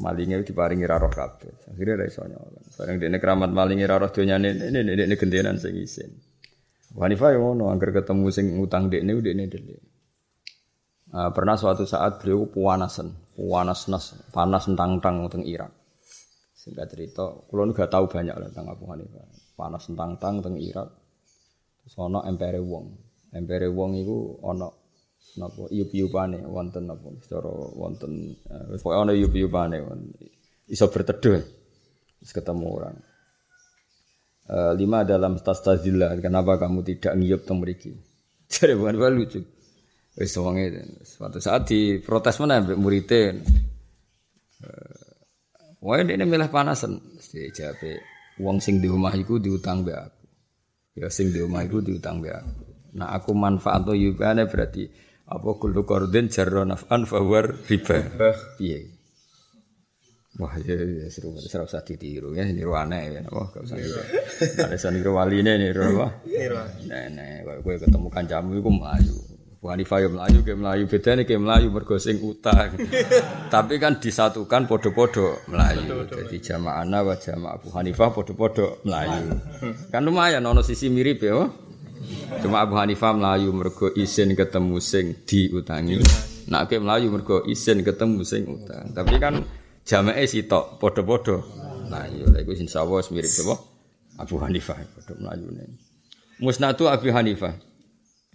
Malinge 0.00 0.40
diparingi 0.40 0.88
ra 0.88 0.96
roh 0.96 1.12
kabeh. 1.12 1.68
Akhire 1.70 2.00
ra 2.00 2.08
iso 2.08 2.24
nyolong. 2.24 2.64
Bareng 2.72 2.96
dene 2.96 3.20
keramat 3.20 3.52
malinge 3.52 3.84
ra 3.84 4.00
roh 4.00 4.08
donyane 4.08 4.56
ini 4.56 4.80
ndekne 4.80 5.14
gendenan 5.20 5.60
sing 5.60 5.76
isin. 5.76 6.08
Wanifah 6.96 7.36
yo 7.36 7.44
ngono, 7.44 7.68
angger 7.68 7.92
ketemu 7.92 8.26
sing 8.32 8.56
ngutang 8.56 8.88
dekne 8.88 9.20
dekne 9.20 9.44
delik. 9.52 9.93
Uh, 11.14 11.30
pernah 11.30 11.54
suatu 11.54 11.86
saat 11.86 12.18
beliau 12.18 12.50
puanasan, 12.50 13.14
puanas 13.38 13.86
nas, 13.86 14.18
panas 14.34 14.66
tentang-tentang 14.66 15.30
tentang 15.30 15.46
Irak. 15.46 15.70
Singkat 16.58 16.90
cerita, 16.90 17.30
kalau 17.46 17.70
nggak 17.70 17.86
tahu 17.86 18.10
banyak 18.10 18.34
lah 18.34 18.50
tentang 18.50 18.74
Abu 18.74 18.90
Hanifah. 18.90 19.22
Panas 19.54 19.86
tentang-tentang 19.86 20.42
tentang 20.42 20.58
Irak. 20.58 20.90
Terus 21.86 21.94
ono 22.02 22.18
empere 22.26 22.58
wong, 22.58 22.98
empere 23.30 23.70
wong 23.70 23.94
itu 23.94 24.42
ono 24.42 24.68
napa 25.38 25.70
iup-iupane 25.70 26.42
wonten 26.50 26.82
napa 26.90 27.06
secara 27.22 27.50
wonten 27.78 28.34
wis 28.74 28.82
uh, 28.82 28.98
ono 28.98 29.14
iup-iupane 29.14 29.86
iso 30.66 30.90
berteduh. 30.90 31.38
Terus 32.18 32.32
ketemu 32.34 32.66
orang. 32.74 32.96
Uh, 34.50 34.74
lima 34.74 35.06
dalam 35.06 35.38
tas 35.38 35.62
tazillah, 35.62 36.18
kenapa 36.18 36.58
kamu 36.58 36.82
tidak 36.82 37.14
ngiyup 37.14 37.46
teng 37.46 37.62
mriki? 37.62 37.94
Jadi 38.50 38.74
bukan 38.74 39.14
lucu. 39.14 39.53
Wis 40.14 40.30
wonge 40.38 40.70
suatu 41.02 41.42
saat 41.42 41.66
di 41.66 41.98
protes 41.98 42.38
mana 42.38 42.62
mbek 42.62 42.78
muridé. 42.78 43.34
Eh, 44.62 45.82
wae 45.82 46.06
ini 46.06 46.22
milih 46.22 46.54
panasan. 46.54 47.02
Mesti 47.18 47.50
jape 47.50 47.98
wong 48.38 48.62
sing 48.62 48.78
di 48.78 48.86
rumah 48.86 49.10
iku 49.10 49.42
diutang 49.42 49.82
mbek 49.82 49.98
aku. 49.98 50.22
Ya 50.94 51.10
sing 51.10 51.34
di 51.34 51.42
rumah 51.42 51.66
iku 51.66 51.82
diutang 51.82 52.22
mbek 52.22 52.34
aku. 52.34 52.52
Nah 52.94 53.10
aku 53.10 53.34
manfaat 53.34 53.90
yubane 53.90 54.46
berarti 54.46 54.86
apa 55.26 55.50
kullu 55.58 55.82
qardin 55.82 56.30
jarra 56.30 56.62
naf'an 56.62 57.10
fa 57.10 57.18
riba. 57.18 57.98
Piye? 58.54 58.94
Wah, 60.34 60.50
ya, 60.58 60.74
ya 60.74 61.06
seru, 61.14 61.30
seru 61.38 61.62
usah 61.62 61.86
ditiru 61.86 62.34
ya, 62.34 62.42
niru 62.42 62.74
aneh 62.74 63.06
ya, 63.06 63.22
wah, 63.30 63.46
gak 63.54 63.70
usah 63.70 63.78
niru. 63.78 64.02
Ada 64.66 64.90
niru 64.90 65.14
wali 65.14 65.46
ini, 65.46 65.62
niru 65.62 65.94
apa? 65.94 66.26
Niru. 66.26 66.58
Nenek, 66.90 67.62
gue 67.62 67.74
ketemu 67.78 68.10
kancamu 68.10 68.58
itu 68.58 68.66
melayu. 68.66 69.14
Bu 69.64 69.72
Hanifah 69.72 69.96
ya 69.96 70.12
melayu, 70.12 70.44
kayak 70.44 70.60
melayu 70.60 70.84
beda 70.84 71.10
nih 71.16 71.24
kayak 71.24 71.40
melayu 71.40 71.72
bergosing 71.72 72.20
utang. 72.20 72.76
Tapi 73.56 73.80
kan 73.80 73.96
disatukan 73.96 74.68
podo-podo 74.68 75.40
melayu. 75.48 76.04
Jadi 76.04 76.36
jamaah 76.36 76.84
ana 76.84 77.00
wa 77.00 77.16
jamaah 77.16 77.56
Abu 77.56 77.72
Hanifah 77.72 78.12
podo-podo 78.12 78.84
melayu. 78.84 79.40
Kan 79.88 80.04
lumayan, 80.04 80.44
ono 80.44 80.60
sisi 80.60 80.92
mirip 80.92 81.24
ya. 81.24 81.48
Cuma 82.44 82.60
Abu 82.60 82.76
Hanifah 82.76 83.16
melayu 83.16 83.56
mergo 83.56 83.88
izin 83.88 84.36
ketemu 84.36 84.84
sing 84.84 85.16
diutangi. 85.24 85.96
Nak 86.52 86.68
ke 86.68 86.76
melayu 86.76 87.08
mergo 87.08 87.40
izin 87.48 87.80
ketemu 87.80 88.20
sing 88.20 88.44
utang. 88.44 88.92
Tapi 88.92 89.16
kan 89.16 89.48
jamae 89.88 90.28
sitok. 90.28 90.76
Nah, 91.88 92.04
iya 92.12 92.28
lha 92.28 92.44
iku 92.44 92.52
insyaallah 92.52 93.00
mirip 93.16 93.32
apa? 93.48 93.56
Abu 94.28 94.44
Hanifah 94.44 94.76
padha 94.76 95.16
mlayune. 95.16 95.72
Musnadu 96.36 96.84
Abu 96.92 97.08
Hanifah. 97.16 97.72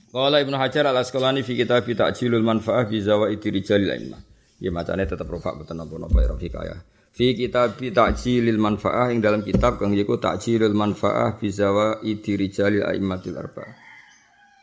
Qala 0.10 0.42
Ibnu 0.42 0.58
Hajar 0.58 0.90
Al 0.90 0.98
Asqalani 0.98 1.46
fi 1.46 1.54
kitab 1.54 1.86
Ta'jilul 1.86 2.42
Manfaah 2.42 2.90
bi 2.90 2.98
Zawaidi 2.98 3.54
Rijalil 3.54 3.94
A'immah. 3.94 4.22
Ya 4.58 4.74
macane 4.74 5.06
tetep 5.06 5.30
rofa 5.30 5.54
boten 5.54 5.78
napa-napa 5.78 6.26
ya 6.26 6.34
kaya. 6.34 6.82
Fi 7.14 7.38
kitab 7.38 7.78
Ta'jilil 7.78 8.58
Manfaah 8.58 9.14
ing 9.14 9.22
dalam 9.22 9.46
kitab 9.46 9.78
kang 9.78 9.94
yiku 9.94 10.18
Ta'jilul 10.18 10.74
Manfaah 10.74 11.38
bi 11.38 11.54
Zawaidi 11.54 12.34
Rijalil 12.34 12.82
A'immatil 12.82 13.38
Arba'ah 13.38 13.90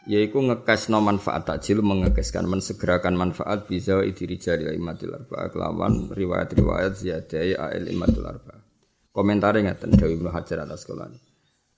yaitu 0.07 0.39
ngekesno 0.39 1.03
manfaat 1.03 1.43
takjil 1.51 1.83
mengekeskan 1.83 2.47
mensegerakan 2.47 3.19
manfaat 3.19 3.67
bisa 3.67 4.07
jari 4.07 4.71
imatul 4.79 5.19
arba 5.19 5.51
kelawan 5.51 6.15
riwayat-riwayat 6.15 6.95
ziyadai 6.95 7.59
imatul 7.91 8.23
arba 8.23 8.63
komentarnya 9.11 9.75
ngaten 9.75 9.99
Dewi 9.99 10.15
Ibnu 10.15 10.31
Hajar 10.31 10.63
sekolah 10.63 11.11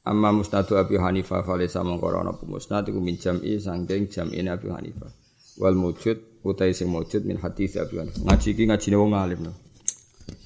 Amma 0.09 0.33
musnadu 0.33 0.81
Abi 0.81 0.97
Hanifah 0.97 1.45
falisa 1.45 1.85
mengkorono 1.85 2.41
musnad 2.49 2.89
iku 2.89 2.97
min 2.97 3.21
jam'i 3.21 3.61
sangking 3.61 4.09
jam'ine 4.09 4.49
Abi 4.49 4.73
Hanifah 4.73 5.13
wal 5.61 5.77
mujud 5.77 6.41
utai 6.49 6.73
sing 6.73 6.89
mujud 6.89 7.29
min 7.29 7.37
hadis 7.37 7.77
Abi 7.77 8.01
Hanifah 8.01 8.25
ngaji 8.25 8.49
iki 8.57 8.65
ngajine 8.73 8.97
wong 8.97 9.13
alim 9.13 9.41
no 9.45 9.53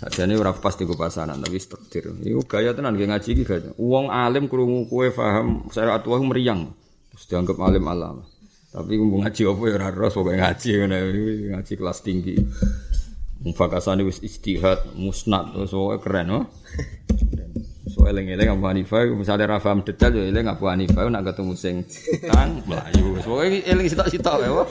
Sajane 0.02 0.34
ora 0.38 0.54
pas 0.54 0.74
di 0.78 0.86
pasanan 0.86 1.42
tapi 1.42 1.58
takdir. 1.58 2.10
Iku 2.22 2.46
gaya 2.46 2.70
tenan 2.74 2.94
ngaji 2.94 3.34
iki 3.34 3.42
gaya. 3.42 3.70
Wong 3.78 4.10
alim 4.10 4.46
krungu 4.46 4.86
kowe 4.86 5.10
paham 5.10 5.66
syariat 5.74 6.02
wae 6.06 6.22
meriang. 6.22 6.70
Terus 7.14 7.26
dianggap 7.30 7.58
alim 7.62 7.86
alam. 7.86 8.22
Tapi 8.70 8.98
kumpul 8.98 9.26
ngaji 9.26 9.42
apa 9.46 9.62
ya 9.68 9.74
ora 9.78 10.08
pokoknya 10.10 10.38
ngaji 10.38 10.70
ngono 10.78 10.96
ngaji 11.54 11.72
kelas 11.74 11.98
tinggi. 12.02 12.34
Mufakasane 13.42 14.06
wis 14.06 14.22
istihad, 14.22 14.94
musnad, 14.94 15.50
terus 15.50 15.74
keren 15.98 16.30
oh. 16.30 16.44
So 17.92 18.08
eling-eling 18.08 18.48
Abu 18.48 18.64
Hanifah 18.64 19.04
misalnya 19.12 19.52
ra 19.52 19.60
detail 19.60 20.16
ya 20.16 20.24
eling 20.32 20.48
Abu 20.48 20.64
Hanifah 20.64 21.12
nak 21.12 21.28
ketemu 21.28 21.52
sing 21.52 21.84
tang 22.24 22.64
melayu. 22.64 23.20
Pokoke 23.20 23.60
eling 23.68 23.84
sitok-sitok 23.84 24.36
ya. 24.40 24.64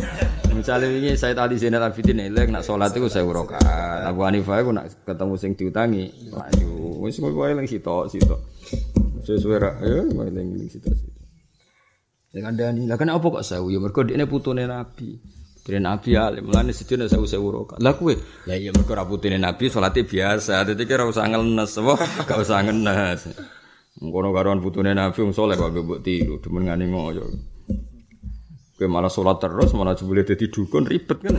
Misalnya 0.57 0.89
ini 0.89 1.13
saya 1.13 1.37
tadi 1.37 1.61
sini 1.61 1.77
Abidin 1.77 2.17
eling 2.17 2.49
nak 2.49 2.65
salat 2.65 2.89
saya 2.97 3.21
rakaat. 3.21 4.09
Abu 4.09 4.25
Hanifah 4.25 4.65
iku 4.65 4.73
nak 4.73 4.89
ketemu 5.05 5.33
sing 5.37 5.53
diutangi 5.53 6.33
melayu. 6.33 6.97
Wis 7.05 7.21
kowe 7.21 7.45
eling 7.45 7.69
sitok-sitok. 7.69 8.41
Sesuai 9.21 9.61
ra 9.61 9.77
ya 9.85 10.01
eling 10.01 10.65
sitok-sitok. 10.65 11.21
Ya 12.33 12.41
kandhani. 12.41 12.89
Lah 12.89 12.97
kenapa 12.97 13.21
kok 13.21 13.45
sewu? 13.45 13.69
Ya 13.69 13.77
mergo 13.77 14.01
dekne 14.01 14.25
putune 14.25 14.65
Nabi. 14.65 15.21
Putune 15.61 15.77
Nabi 15.77 16.17
alim, 16.17 16.49
mulane 16.49 16.73
sedina 16.73 17.05
sewu 17.05 17.29
sewu 17.29 17.53
rokat. 17.53 17.77
Lah 17.85 17.93
kowe, 17.93 18.09
ya 18.49 18.57
iya 18.57 18.73
mergo 18.73 18.97
ra 18.97 19.05
putune 19.05 19.37
Nabi 19.37 19.69
salate 19.69 20.01
biasa. 20.01 20.65
Dadi 20.65 20.89
kira 20.89 21.05
usah 21.05 21.29
ngenes 21.29 21.77
apa, 21.77 21.93
gak 22.25 22.41
usah 22.41 22.65
ngenes. 22.65 23.29
Ngono 24.01 24.33
karuan 24.33 24.57
putune 24.57 24.97
Nabi 24.97 25.21
wong 25.21 25.37
saleh 25.37 25.53
kok 25.61 25.69
mbok 25.69 26.01
tiru, 26.01 26.41
demen 26.41 26.65
ngene 26.65 26.89
ngoyo. 26.89 27.29
Kowe 28.73 28.89
malah 28.89 29.13
salat 29.13 29.37
terus, 29.37 29.69
malah 29.77 29.93
jebule 29.93 30.25
dadi 30.25 30.49
dukun 30.49 30.81
ribet 30.81 31.21
kan. 31.21 31.37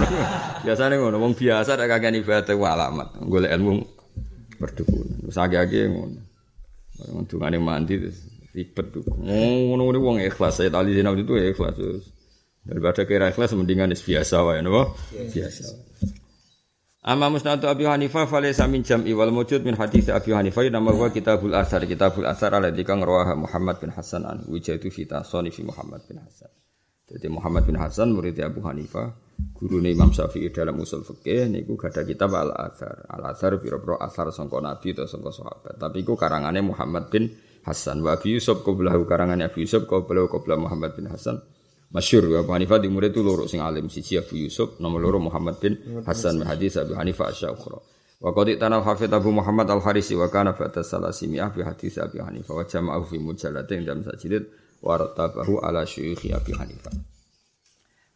Biasane 0.68 1.00
ngono, 1.00 1.16
wong 1.16 1.32
biasa 1.32 1.80
nek 1.80 1.88
kagak 1.88 2.20
ibadah 2.20 2.52
alamat, 2.52 3.16
golek 3.24 3.48
ilmu 3.48 3.80
berdukun. 4.60 5.24
Wis 5.24 5.40
age-age 5.40 5.88
ngono. 5.88 6.20
Dungane 7.24 7.56
mandi 7.56 7.96
terus 7.96 8.28
ribet 8.52 8.92
tuh. 8.92 9.08
Oh, 9.08 9.56
ngono 9.72 9.88
wong 9.88 10.20
ikhlas. 10.20 10.60
Saya 10.60 10.68
tali 10.68 10.92
Zainal 10.92 11.16
itu 11.16 11.32
ikhlas. 11.32 12.12
Daripada 12.64 13.04
kira 13.04 13.28
ikhlas 13.28 13.52
mendingan 13.52 13.92
biasa 13.92 14.36
wae 14.40 14.64
napa? 14.64 14.96
Biasa. 15.12 15.64
Amma 17.04 17.28
musnadu 17.28 17.68
Abi 17.68 17.84
Hanifah 17.84 18.24
falaysa 18.24 18.64
min 18.64 18.80
jam'i 18.80 19.12
wal 19.12 19.28
mujud 19.28 19.60
min 19.60 19.76
hadis 19.76 20.08
Abi 20.08 20.32
Hanifah 20.32 20.64
nama 20.72 20.88
huwa 20.88 21.12
kitabul 21.12 21.52
asar 21.52 21.84
kitabul 21.84 22.24
asar 22.24 22.56
alladzi 22.56 22.80
kang 22.80 23.04
rawaha 23.04 23.36
Muhammad 23.36 23.76
bin 23.76 23.92
Hasan 23.92 24.24
an 24.24 24.48
wujadu 24.48 24.88
fi 24.88 25.04
tasani 25.04 25.52
fi 25.52 25.60
Muhammad 25.60 26.00
bin 26.08 26.16
Hasan. 26.24 26.48
Jadi 27.04 27.28
Muhammad 27.28 27.68
bin 27.68 27.76
Hasan 27.76 28.16
murid 28.16 28.40
Abu 28.40 28.64
Hanifah, 28.64 29.12
guru 29.52 29.84
Imam 29.84 30.16
Syafi'i 30.16 30.48
dalam 30.48 30.80
usul 30.80 31.04
fikih 31.04 31.52
niku 31.52 31.76
gada 31.76 32.00
kitab 32.08 32.32
Al 32.32 32.48
Athar. 32.56 33.04
Al 33.12 33.36
Athar 33.36 33.60
pira-pira 33.60 34.00
asar 34.00 34.32
sangka 34.32 34.64
Nabi 34.64 34.96
atau 34.96 35.04
sangka 35.04 35.28
sahabat. 35.36 35.76
Tapi 35.76 36.00
iku 36.00 36.16
karangane 36.16 36.64
Muhammad 36.64 37.12
bin 37.12 37.28
Hasan 37.68 38.00
wa 38.00 38.16
Abi 38.16 38.40
Yusuf 38.40 38.64
qablahu 38.64 39.04
karangan 39.04 39.44
Abi 39.44 39.68
Yusuf 39.68 39.84
qablahu 39.84 40.32
qabla 40.32 40.56
Muhammad 40.56 40.96
bin 40.96 41.12
Hasan 41.12 41.44
masyhur 41.94 42.26
Abu 42.42 42.50
Hanifah 42.50 42.82
di 42.82 42.90
murid 42.90 43.14
itu 43.14 43.22
loro 43.22 43.46
sing 43.46 43.62
alim. 43.62 43.86
Siji 43.86 44.18
Abu 44.18 44.34
Yusuf 44.34 44.82
nomor 44.82 44.98
loro 44.98 45.22
Muhammad 45.22 45.62
bin 45.62 45.78
Hasan 46.02 46.42
min 46.42 46.50
hadis 46.50 46.74
Abu 46.74 46.98
Hanifah 46.98 47.30
asy-Syukhra 47.30 47.78
wa 48.24 48.30
qad 48.34 48.50
tanal 48.58 48.82
hafid 48.82 49.14
Abu 49.14 49.30
Muhammad 49.30 49.70
Al-Harisi 49.70 50.18
wa 50.18 50.26
kana 50.26 50.58
ba'da 50.58 50.82
salasimiah 50.82 51.54
bi 51.54 51.62
hadis 51.62 52.02
Abi 52.02 52.18
Hanifah 52.18 52.52
wa 52.58 52.64
jama'ahu 52.66 53.04
fi 53.06 53.16
mujallatin 53.22 53.86
dalam 53.86 54.02
sajidid 54.02 54.50
wa 54.82 54.98
rattabahu 54.98 55.62
ala 55.62 55.86
syuyukhi 55.86 56.34
Abi 56.34 56.52
Hanifah. 56.58 56.92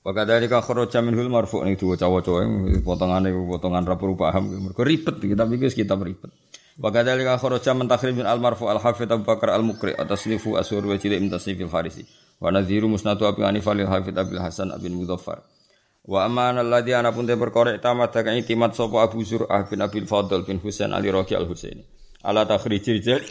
Wa 0.02 0.10
kadzalika 0.16 0.64
kharaja 0.64 1.04
minhul 1.04 1.28
marfu' 1.28 1.62
ning 1.62 1.76
diwaca-waca 1.76 2.42
potongane 2.82 3.30
potongan 3.30 3.84
ra 3.84 3.94
paham 3.94 4.44
mergo 4.64 4.82
ribet 4.82 5.20
kita 5.20 5.44
pikir 5.44 5.70
kita 5.84 5.94
ribet 6.00 6.32
Wa 6.78 6.94
kadzalika 6.94 7.38
kharaja 7.42 7.74
man 7.74 7.88
takhrib 7.88 8.22
al 8.22 8.38
marfu 8.38 8.70
al 8.70 8.78
Abu 8.78 9.24
Bakar 9.26 9.50
al 9.50 9.62
Mukri 9.62 9.98
atasnifu 9.98 10.54
asur 10.56 10.86
wa 10.86 10.94
jili 10.96 11.18
min 11.18 11.30
tasnifil 11.30 11.66
Harisi. 11.66 12.06
Wa 12.40 12.50
nadhiru 12.54 12.86
musnadu 12.86 13.26
Abi 13.26 13.42
Hanifah 13.42 13.74
lil 13.74 13.86
hafidh 13.86 14.14
Abil 14.14 14.38
Hasan 14.38 14.70
Abin 14.70 14.94
Mudhaffar. 14.94 15.42
Wa 16.06 16.24
amana 16.24 16.60
alladhi 16.60 16.94
ana 16.94 17.10
pun 17.10 17.26
te 17.26 17.34
perkara 17.34 17.74
tamat 17.82 18.14
kang 18.14 18.38
itimat 18.38 18.78
sapa 18.78 19.02
Abu 19.02 19.24
Zur'ah 19.26 19.66
bin 19.68 19.82
Abil 19.82 20.06
Fadl 20.06 20.46
bin 20.46 20.62
Husain 20.62 20.94
Ali 20.94 21.10
Raqi 21.10 21.34
al 21.34 21.50
Husaini. 21.50 21.82
Ala 22.22 22.46
takhrijil 22.46 23.26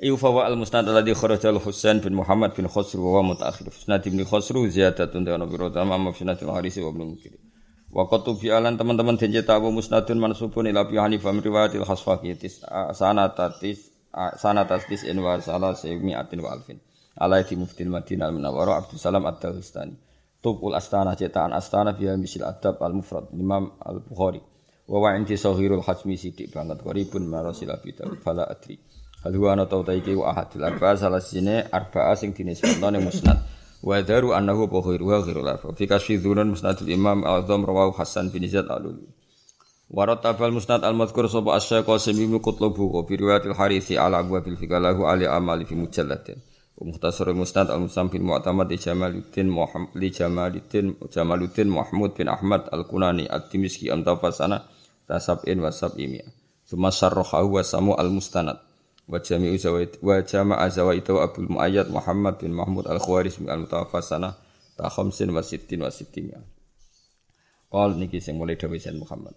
Iu 0.00 0.16
fawa 0.16 0.46
al 0.46 0.56
musnad 0.56 0.86
alladhi 0.86 1.12
kharaja 1.12 1.50
al 1.50 1.58
Husain 1.58 1.98
bin 2.00 2.14
Muhammad 2.14 2.54
bin 2.54 2.70
Khosru 2.70 3.02
wa 3.02 3.22
mutaakhir. 3.26 3.66
Musnad 3.66 4.06
bin 4.06 4.24
Khosru 4.24 4.70
ziyadatun 4.70 5.26
ta 5.26 5.36
nabi 5.36 5.58
rodama 5.58 5.98
ma 5.98 6.14
musnad 6.14 6.38
al 6.38 6.54
Harisi 6.54 6.80
wa 6.80 6.94
Mukri. 6.94 7.49
Wa 7.90 8.06
qatu 8.06 8.38
alan 8.54 8.78
teman-teman 8.78 9.18
den 9.18 9.34
cetak 9.34 9.58
Musnadun 9.66 10.22
mansubun 10.22 10.70
ila 10.70 10.86
Abi 10.86 10.94
Hanifah 10.94 11.34
riwayatil 11.34 11.82
Khasfaqi 11.82 12.38
tis 12.38 12.62
sanatatis 12.94 13.90
sanatatis 14.14 15.02
in 15.06 15.18
wa 15.18 15.38
salah 15.42 15.74
mi'atin 15.74 16.38
wa 16.38 16.54
alfin. 16.54 16.78
Alai 17.18 17.42
di 17.42 17.58
muftil 17.58 17.90
Madinah 17.90 18.30
al-Munawwarah 18.30 18.86
Abdul 18.86 19.02
Salam 19.02 19.26
Ad-Dawistani. 19.26 19.98
Tubul 20.40 20.72
Astana 20.72 21.18
cetakan 21.18 21.52
Astana 21.52 21.92
biha 21.92 22.14
misil 22.16 22.46
adab 22.46 22.78
al-mufrad 22.80 23.28
Imam 23.34 23.74
al-Bukhari. 23.82 24.40
Wa 24.86 24.98
wa 25.02 25.14
inti 25.18 25.34
sahirul 25.34 25.82
hajmi 25.82 26.14
sidik 26.14 26.54
banget 26.54 26.80
qaribun 26.86 27.26
marasil 27.26 27.70
abi 27.74 27.90
fala 28.22 28.46
adri. 28.46 28.78
Hal 29.20 29.34
huwa 29.36 29.52
ana 29.52 29.66
tautaiki 29.68 30.16
wa 30.16 30.32
ahadul 30.32 30.64
arba'a 30.64 30.96
salah 30.96 31.20
sine 31.20 31.68
arba'a 31.68 32.16
sing 32.16 32.32
dinisbatkan 32.32 33.02
musnad. 33.04 33.36
Wa 33.80 34.04
daru 34.04 34.36
annahu 34.36 34.68
bukhir 34.68 35.00
wa 35.00 35.24
ghairu 35.24 35.40
lafa. 35.40 35.72
Fi 35.72 35.88
kasfi 35.88 36.20
musnadul 36.20 36.92
Imam 36.92 37.24
Al-Azam 37.24 37.64
rawahu 37.64 37.96
Hasan 37.96 38.28
bin 38.28 38.44
Zaid 38.44 38.68
Al-Ulu. 38.68 39.08
Wa 39.90 40.06
ratabal 40.06 40.52
musnad 40.54 40.84
al-madhkur 40.86 41.26
sapa 41.26 41.56
asy 41.56 41.80
Qasim 41.82 42.14
bin 42.14 42.38
Qutlubu 42.38 42.92
bi 43.08 43.18
riwayatil 43.18 43.56
Harithi 43.58 43.98
ala 43.98 44.22
abwabil 44.22 44.54
fikalahu 44.54 45.08
ali 45.08 45.26
amali 45.26 45.64
fi 45.66 45.74
mujallatin. 45.74 46.38
Wa 46.78 46.92
mukhtasarul 46.92 47.34
musnad 47.34 47.72
al-Musam 47.72 48.06
bin 48.06 48.22
Mu'tamad 48.22 48.70
Jamaluddin 48.70 49.50
Muhammad 49.50 49.96
li 49.98 50.08
Jamaluddin 50.14 50.94
Jamaluddin 51.10 51.68
Mahmud 51.72 52.14
bin 52.14 52.30
Ahmad 52.30 52.70
al-Kunani 52.70 53.26
at-Timiski 53.26 53.90
am 53.90 54.06
tafasana 54.06 54.62
tasabin 55.08 55.58
wa 55.58 55.74
sab'imia. 55.74 56.28
Summa 56.68 56.94
sarrahahu 56.94 57.58
wa 57.58 57.66
samu 57.66 57.98
al-mustanad 57.98 58.69
wa 59.10 59.18
jami'u 59.18 59.58
zawaid 59.58 59.98
wa 59.98 60.22
jama'a 60.22 60.70
zawaitu 60.70 61.18
Abdul 61.18 61.50
Muayyad 61.50 61.90
Muhammad 61.90 62.38
bin 62.38 62.54
Mahmud 62.54 62.86
Al-Khawarizmi 62.86 63.50
al-mutawafa 63.50 63.98
sana 63.98 64.38
ta 64.78 64.86
khamsin 64.86 65.34
wa 65.34 65.42
sittin 65.42 65.82
wa 65.82 65.90
sittin 65.90 66.30
ya. 66.30 66.40
Qal 67.70 67.98
niki 67.98 68.22
sing 68.22 68.38
mulai 68.38 68.54
Sayyid 68.54 68.98
Muhammad. 68.98 69.34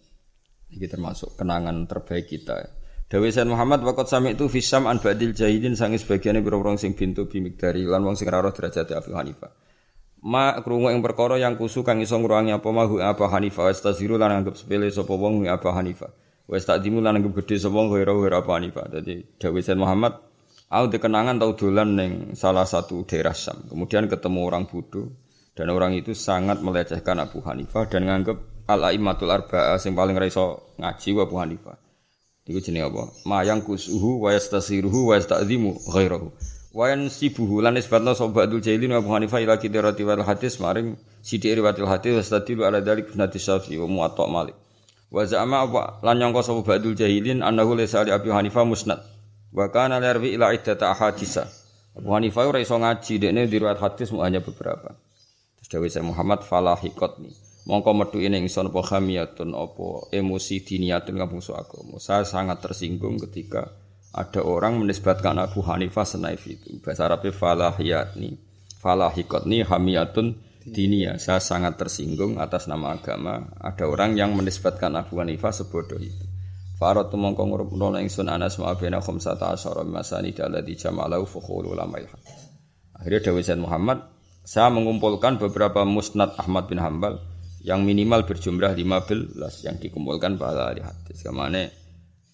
Niki 0.73 0.89
termasuk 0.89 1.37
kenangan 1.37 1.85
terbaik 1.89 2.29
kita. 2.29 2.69
Dawi 3.09 3.29
Sayyid 3.29 3.49
Muhammad 3.49 3.85
waqt 3.85 4.09
sami 4.09 4.33
itu 4.33 4.49
fisam 4.49 4.89
an 4.89 4.97
ba'dil 4.97 5.37
jahidin 5.37 5.77
sangi 5.77 6.01
sebagian 6.01 6.41
pira-pira 6.41 6.73
sing 6.77 6.97
bintu 6.97 7.29
bimik 7.29 7.61
dari 7.61 7.85
lan 7.85 8.01
wong 8.01 8.17
sing 8.17 8.29
ora 8.29 8.49
derajat 8.49 8.89
Abu 8.93 9.13
Hanifah. 9.13 9.53
Ma 10.23 10.55
krungu 10.63 10.89
ing 10.89 11.03
perkara 11.03 11.35
yang 11.35 11.59
kusu 11.59 11.83
kang 11.83 11.99
iso 11.99 12.15
ngruwangi 12.15 12.55
apa 12.55 12.69
mahu 12.69 13.03
apa 13.03 13.27
Hanifah 13.27 13.69
wis 13.69 13.83
taziru 13.83 14.17
lan 14.17 14.41
anggap 14.41 14.57
sepele 14.57 14.89
sapa 14.89 15.13
wong 15.13 15.45
apa 15.45 15.69
Hanifah. 15.77 16.09
Wis 16.47 16.67
tak 16.67 16.83
dimu 16.83 16.99
lan 16.99 17.19
anggap 17.19 17.39
gedhe 17.43 17.55
sapa 17.55 17.79
ora 17.79 18.11
ora 18.11 18.43
apa 18.43 18.59
Dawei 19.39 19.63
Sayyid 19.63 19.79
Muhammad 19.79 20.33
Aku 20.73 20.89
dikenangan 20.89 21.37
tau 21.37 21.53
dolan 21.53 21.93
ning 21.93 22.11
salah 22.33 22.65
satu 22.65 23.05
daerah 23.05 23.37
Sam. 23.37 23.69
Kemudian 23.69 24.09
ketemu 24.09 24.41
orang 24.41 24.65
bodoh 24.65 25.13
dan 25.53 25.69
orang 25.69 25.93
itu 25.93 26.17
sangat 26.17 26.65
melecehkan 26.65 27.21
Abu 27.21 27.45
Hanifah 27.45 27.85
dan 27.85 28.09
nganggep 28.09 28.65
al-aimatul 28.65 29.29
arba'ah 29.29 29.77
sing 29.77 29.93
paling 29.93 30.17
ra 30.17 30.25
iso 30.25 30.73
ngaji 30.81 31.09
Abu 31.21 31.35
Hanifah. 31.37 31.77
Iku 32.49 32.57
jenenge 32.57 32.89
apa? 32.89 33.05
Mayang 33.29 33.61
kusuhu 33.61 34.25
wa 34.25 34.33
yastasiruhu 34.33 35.13
wa 35.13 35.21
yastazimu 35.21 35.77
ghairahu. 35.93 36.33
Wa 36.73 36.89
yansibuhu 36.89 37.61
lan 37.61 37.77
isbatna 37.77 38.17
sobatul 38.17 38.57
jailin 38.57 38.97
Abu 38.97 39.13
Hanifah 39.13 39.45
ila 39.45 39.61
kidirati 39.61 40.01
wal 40.01 40.25
hadis 40.25 40.57
maring 40.57 40.97
sidi 41.21 41.53
riwayatil 41.53 41.85
hadis 41.85 42.17
wastadilu 42.17 42.65
ala 42.65 42.81
dalik 42.81 43.13
sunati 43.13 43.37
Syafi'i 43.37 43.77
wa 43.77 43.85
muwatta 43.85 44.25
Malik. 44.25 44.57
Wa 45.13 45.29
za'ama 45.29 45.69
apa 45.69 46.01
lan 46.01 46.17
nyangka 46.17 46.41
sapa 46.41 46.65
ba'dul 46.65 46.97
jahilin 46.97 47.45
annahu 47.45 47.77
laysa 47.77 48.01
ali 48.01 48.09
Abi 48.09 48.33
Hanifah 48.33 48.65
musnad. 48.65 48.97
Wa 49.53 49.69
kana 49.69 50.01
larwi 50.01 50.33
ila 50.33 50.49
iddata 50.49 50.89
ahadisa. 50.89 51.45
Abu 51.93 52.09
Hanifah 52.17 52.49
ora 52.49 52.57
iso 52.57 52.73
ngaji 52.73 53.21
dekne 53.21 53.45
di 53.45 53.61
riwayat 53.61 53.77
hadis 53.77 54.09
mu 54.09 54.25
hanya 54.25 54.41
beberapa. 54.41 54.97
Terus 55.61 55.69
dawuh 55.69 55.85
saya 55.93 56.01
Muhammad 56.01 56.41
falahikot 56.41 57.21
nih. 57.21 57.37
Mongko 57.69 57.93
metu 57.93 58.17
ini 58.19 58.41
ingsun 58.43 58.73
apa 58.73 58.81
khamiyatun 58.81 59.53
apa 59.53 60.09
emosi 60.09 60.65
diniyatun 60.65 61.15
kampung 61.15 61.45
agama. 61.53 61.95
Saya 62.01 62.25
sangat 62.25 62.65
tersinggung 62.65 63.21
ketika 63.29 63.69
ada 64.11 64.41
orang 64.41 64.81
menisbatkan 64.81 65.37
Abu 65.37 65.61
Hanifah 65.61 66.03
senaif 66.03 66.43
itu. 66.49 66.81
Bahasa 66.81 67.05
Arabnya 67.05 67.31
falahiyat 67.31 68.17
nih. 68.17 68.35
Falahikot 68.81 69.45
nih 69.47 69.63
hamiyatun 69.63 70.42
dinia. 70.67 71.19
Saya 71.19 71.43
sangat 71.43 71.75
tersinggung 71.75 72.39
atas 72.39 72.71
nama 72.71 72.95
agama. 72.95 73.51
Ada 73.59 73.87
orang 73.87 74.15
yang 74.15 74.31
menisbatkan 74.37 74.95
Abu 74.95 75.19
Hanifah 75.19 75.51
sebodoh 75.51 75.99
itu. 75.99 76.25
Farad 76.77 77.11
tu 77.11 77.17
mongko 77.19 77.43
ngurupno 77.47 77.95
ingsun 77.95 78.27
Anas 78.27 78.59
ma 78.59 78.75
bena 78.75 78.99
khamsata 78.99 79.55
asyara 79.55 79.87
masani 79.87 80.35
dalati 80.35 80.75
jamalau 80.75 81.23
fukhul 81.23 81.71
ulama 81.71 82.01
Akhirnya 82.93 83.19
Dawi 83.23 83.41
Said 83.43 83.59
Muhammad, 83.61 84.03
saya 84.43 84.67
mengumpulkan 84.67 85.39
beberapa 85.39 85.87
musnad 85.87 86.35
Ahmad 86.35 86.67
bin 86.67 86.79
Hambal 86.83 87.23
yang 87.63 87.87
minimal 87.87 88.27
berjumlah 88.27 88.75
15 88.75 89.39
yang 89.63 89.79
dikumpulkan 89.79 90.35
pada 90.35 90.75
ahli 90.75 90.83
hadis. 90.83 91.23
Ke 91.23 91.31
mana 91.31 91.71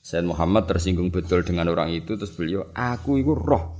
Said 0.01 0.25
Muhammad 0.25 0.65
tersinggung 0.65 1.13
betul 1.13 1.45
dengan 1.45 1.69
orang 1.69 1.93
itu 1.93 2.17
terus 2.17 2.33
beliau, 2.33 2.74
aku 2.74 3.21
itu 3.21 3.38
roh 3.38 3.78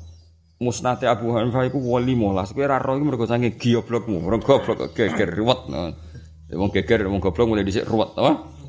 musnad 0.60 1.00
Abu 1.08 1.32
Hanifah 1.32 1.72
itu 1.72 1.80
wali 1.80 2.13
molas. 2.13 2.51
Kowe 2.51 2.68
ra 2.68 2.78
roh 2.78 3.00
iku 3.00 3.06
mergo 3.08 3.25
sange 3.25 3.56
goblokmu, 3.56 4.20
mergo 4.20 4.44
goblok 4.44 4.92
geger 4.92 5.32
ruwet. 5.32 5.72
Wong 6.51 6.70
geger 6.75 7.08
wong 7.08 7.24
goblok 7.24 7.48
mulai 7.48 7.63
dhisik 7.63 7.88
ruwet, 7.88 8.12
apa? 8.20 8.60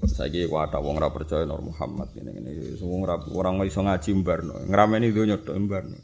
Saiki 0.00 0.48
wadah 0.48 0.80
wong 0.80 0.96
ora 0.96 1.12
percaya 1.12 1.44
Nur 1.44 1.60
Muhammad 1.60 2.08
ngene 2.16 2.32
ngene 2.32 2.50
wong 2.80 3.04
ora 3.04 3.20
orang 3.20 3.60
iso 3.68 3.84
ngaji 3.84 4.10
mbarno. 4.24 4.64
Ngrameni 4.64 5.12
donya 5.12 5.36
tok 5.36 5.60
mbarno. 5.60 6.00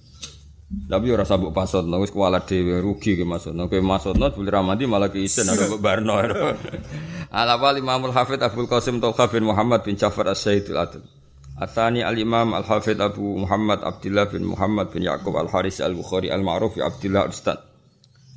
Tapi 0.66 1.06
ora 1.14 1.24
sabuk 1.24 1.56
pasutno 1.56 2.02
wis 2.04 2.12
kualat 2.12 2.44
dhewe 2.44 2.84
rugi 2.84 3.16
ke 3.16 3.24
maksudno. 3.24 3.72
Kowe 3.72 3.80
maksudno 3.80 4.28
buli 4.36 4.52
ramadi 4.52 4.84
malah 4.84 5.08
ke 5.08 5.16
isen 5.24 5.48
ada 5.48 5.64
barno. 5.80 6.20
Ala 7.40 7.56
wal 7.56 7.80
Imamul 7.80 8.12
Hafid 8.12 8.44
Abdul 8.44 8.68
Qasim 8.68 9.00
Tauha 9.00 9.32
bin 9.32 9.48
Muhammad 9.48 9.80
bin 9.80 9.96
Ja'far 9.96 10.28
As-Sayyidul 10.28 10.76
Adil. 10.76 11.02
Atsani 11.56 12.04
al-Imam 12.04 12.52
al-Hafidh 12.52 13.00
Abu 13.00 13.40
Muhammad 13.40 13.80
Abdullah 13.80 14.28
bin 14.28 14.44
Muhammad 14.44 14.92
bin 14.92 15.08
Yaqub 15.08 15.32
al-Haris 15.40 15.80
al-Bukhari 15.80 16.28
al-Ma'ruf 16.28 16.76
Abdullah 16.76 17.32
Ustad. 17.32 17.56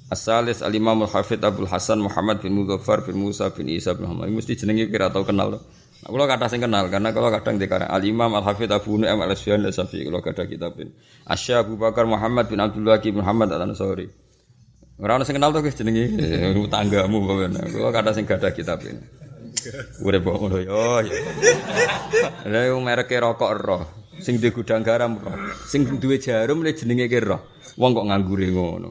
As-salis 0.08 0.64
al-Imam 0.64 1.04
al-Hafidh 1.04 1.44
Abdul 1.44 1.68
Hasan 1.68 2.00
Muhammad 2.00 2.40
bin 2.40 2.56
Mudzaffar 2.56 3.04
bin 3.04 3.20
Musa 3.20 3.52
bin 3.52 3.68
Isa 3.68 3.92
bin 3.92 4.08
Muhammad. 4.08 4.32
Mesti 4.32 4.56
jenenge 4.56 4.88
kira 4.88 5.12
tau 5.12 5.28
kenal. 5.28 5.60
Nah, 5.60 6.08
kalau 6.08 6.26
kata 6.32 6.48
sing 6.48 6.64
kenal 6.64 6.88
karena 6.88 7.12
kalau 7.12 7.28
kadang 7.28 7.60
dikara 7.60 7.92
Al-Imam 7.92 8.32
Al-Hafidh 8.40 8.72
Abu 8.72 8.96
Nu'aim 8.96 9.20
Al-Asfiyan 9.20 9.68
Al-Safi 9.68 10.00
kalau 10.08 10.24
kada 10.24 10.48
kitabin. 10.48 10.96
Asy 11.28 11.52
Abu 11.52 11.76
Bakar 11.76 12.08
Muhammad 12.08 12.48
bin 12.48 12.64
Abdullah 12.64 13.04
bin 13.04 13.20
Muhammad 13.20 13.52
Al-Ansari. 13.52 14.08
Ora 14.96 15.20
ono 15.20 15.28
sing 15.28 15.36
kenal 15.36 15.52
to 15.52 15.60
guys 15.60 15.76
jenenge 15.76 16.08
eh, 16.24 16.56
tanggamu 16.72 17.20
pokoknya. 17.28 17.68
Kalau 17.68 17.92
kata 17.92 18.16
sing 18.16 18.24
kada 18.24 18.55
kitabin. 18.55 19.19
Urip 20.05 20.24
kok 20.24 20.35
ngono 20.39 20.57
yo. 20.61 21.01
Lah 22.50 22.63
yo 22.65 22.79
mereke 22.79 23.19
rokok 23.19 23.51
roh. 23.59 23.83
Sing 24.19 24.35
duwe 24.39 24.51
gudang 24.51 24.83
garam 24.83 25.15
roh. 25.15 25.35
Sing 25.67 25.87
duwe 25.87 26.19
jarum 26.19 26.63
le 26.63 26.75
jenenge 26.75 27.07
ki 27.07 27.19
roh. 27.24 27.39
Wong 27.79 27.95
kok 27.95 28.07
nganggure 28.11 28.48
ngono. 28.51 28.89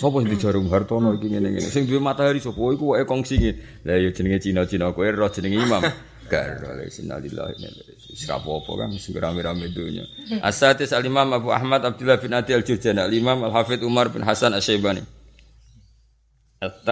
Sopo 0.00 0.18
sing 0.22 0.34
jarum 0.38 0.66
Hartono 0.70 1.14
iki 1.14 1.30
ngene-ngene. 1.30 1.70
Sing 1.70 1.86
duwe 1.86 2.02
matahari 2.02 2.42
sapa 2.42 2.58
iku 2.74 2.98
wae 2.98 3.06
kongsi 3.06 3.38
ngene. 3.38 3.58
Lah 3.86 3.96
ya 3.98 4.10
jenenge 4.10 4.42
Cina-Cina 4.42 4.90
kowe 4.90 5.06
ro 5.10 5.30
jenenge 5.30 5.62
Imam. 5.62 5.82
Garo 6.24 6.72
le 6.74 6.88
sinalillah 6.88 7.52
ini. 7.54 7.68
Sira 8.16 8.40
apa 8.40 8.72
kan 8.78 8.90
sing 8.98 9.12
rame-rame 9.14 9.68
dunya. 9.70 10.08
Asatis 10.40 10.90
al-Imam 10.96 11.28
Abu 11.34 11.52
Ahmad 11.52 11.84
Abdullah 11.84 12.16
bin 12.16 12.32
Adi 12.32 12.54
al-Jurjani, 12.56 13.02
al-Imam 13.02 13.44
Al-Hafidz 13.44 13.84
Umar 13.84 14.08
bin 14.08 14.24
Hasan 14.24 14.56
Asy-Syaibani. 14.56 15.13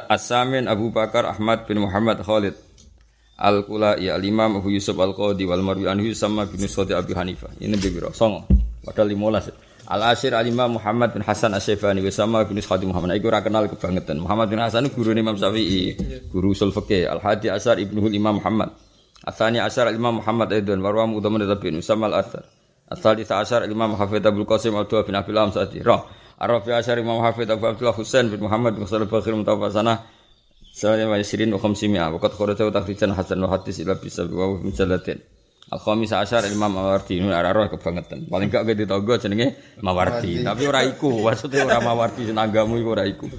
As-Samin 0.09 0.69
Abu 0.69 0.91
Bakar 0.91 1.25
Ahmad 1.29 1.69
bin 1.69 1.81
Muhammad 1.81 2.21
Khalid 2.21 2.55
Al-Qulai 3.43 4.07
Al-Imam 4.07 4.63
Abu 4.63 4.71
Yusuf 4.71 4.95
Al-Qadi 4.95 5.43
wal 5.49 5.65
Marwi 5.65 5.91
anhu 5.91 6.15
sama 6.15 6.47
bin 6.47 6.63
Sudi 6.69 6.95
Abi 6.95 7.11
Hanifah. 7.11 7.51
Ini 7.59 7.75
biro 7.81 8.15
songo. 8.15 8.47
Padahal 8.87 9.11
15. 9.11 9.91
Al 9.91 10.03
Ashir 10.15 10.31
Al 10.31 10.47
Imam 10.47 10.79
Muhammad 10.79 11.11
bin 11.11 11.27
Hasan 11.27 11.51
Asyifani 11.59 12.07
sama 12.15 12.47
bin 12.47 12.55
Ishaq 12.63 12.87
Muhammad. 12.87 13.19
Ora 13.19 13.43
kenal 13.43 13.67
kebangetan. 13.67 14.23
Muhammad 14.23 14.47
bin 14.47 14.63
Hasan 14.63 14.87
guru 14.95 15.11
Imam 15.11 15.35
Syafi'i, 15.35 15.99
guru 16.31 16.55
usul 16.55 16.71
fikih. 16.71 17.11
Al 17.11 17.19
Hadi 17.19 17.51
Asar 17.51 17.83
Ibnu 17.83 18.15
Imam 18.15 18.39
Muhammad. 18.39 18.71
Athani 19.27 19.59
Asar 19.59 19.91
Imam 19.91 20.23
Muhammad 20.23 20.55
Aidon 20.55 20.79
warwa 20.79 21.11
Mudaman 21.11 21.43
bin 21.59 21.83
Usama 21.83 22.07
Al 22.15 22.23
Athar. 22.23 22.47
Athali 22.87 23.27
Asar 23.27 23.67
Imam 23.67 23.99
Hafidh 23.99 24.23
Abdul 24.23 24.47
Qasim 24.47 24.79
Al 24.79 24.87
bin 24.87 25.15
Abil 25.19 25.39
Amsati. 25.39 25.83
Rah. 25.83 26.22
Arafi 26.42 26.74
Asar 26.74 26.98
Imam 26.98 27.22
Hafidh 27.22 27.46
Abu 27.55 27.70
Abdullah 27.70 27.94
Husain 27.94 28.26
bin 28.26 28.42
Muhammad 28.42 28.74
bin 28.74 28.83
Salah 28.90 29.07
Bakhir 29.07 29.31
Mutawafasana. 29.31 30.02
Sallallahu 30.74 31.14
alaihi 31.14 31.22
wasallam 31.22 31.55
wa 31.55 31.61
khamsimia. 31.62 32.05
Waqad 32.11 32.35
kharaja 32.35 32.66
takhrijan 32.66 33.14
hasan 33.14 33.38
wa 33.38 33.46
hadis 33.46 33.78
ila 33.78 33.94
bisa 33.94 34.26
wa 34.26 34.59
mujalladain. 34.59 35.22
Al 35.70 35.78
khamis 35.78 36.11
asyar 36.11 36.42
Imam 36.50 36.74
Mawardi 36.74 37.22
ini 37.22 37.31
ora 37.31 37.55
roh 37.55 37.70
kebangetan. 37.70 38.26
Paling 38.26 38.50
gak 38.50 38.66
ke 38.66 38.74
tangga 38.74 39.22
jenenge 39.22 39.55
Mawardi, 39.87 40.42
tapi 40.42 40.66
ora 40.66 40.83
iku. 40.83 41.22
Maksudnya 41.22 41.62
ora 41.62 41.78
Mawardi 41.78 42.26
sing 42.26 42.35
anggamu 42.35 42.74
iku 42.74 42.90
ora 42.90 43.07
iku. 43.07 43.31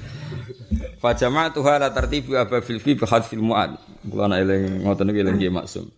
Fa 1.03 1.11
jama'atu 1.11 1.59
hala 1.59 1.91
tartibi 1.91 2.39
aba 2.39 2.63
fil 2.63 2.79
fi 2.79 2.95
bi 2.95 3.03
hadfil 3.03 3.43
muad. 3.43 3.75
Kula 4.07 4.31
ana 4.31 4.39
eling 4.39 4.87
ngoten 4.87 5.11
iki 5.11 5.19
eling 5.19 5.43
maksum. 5.51 5.91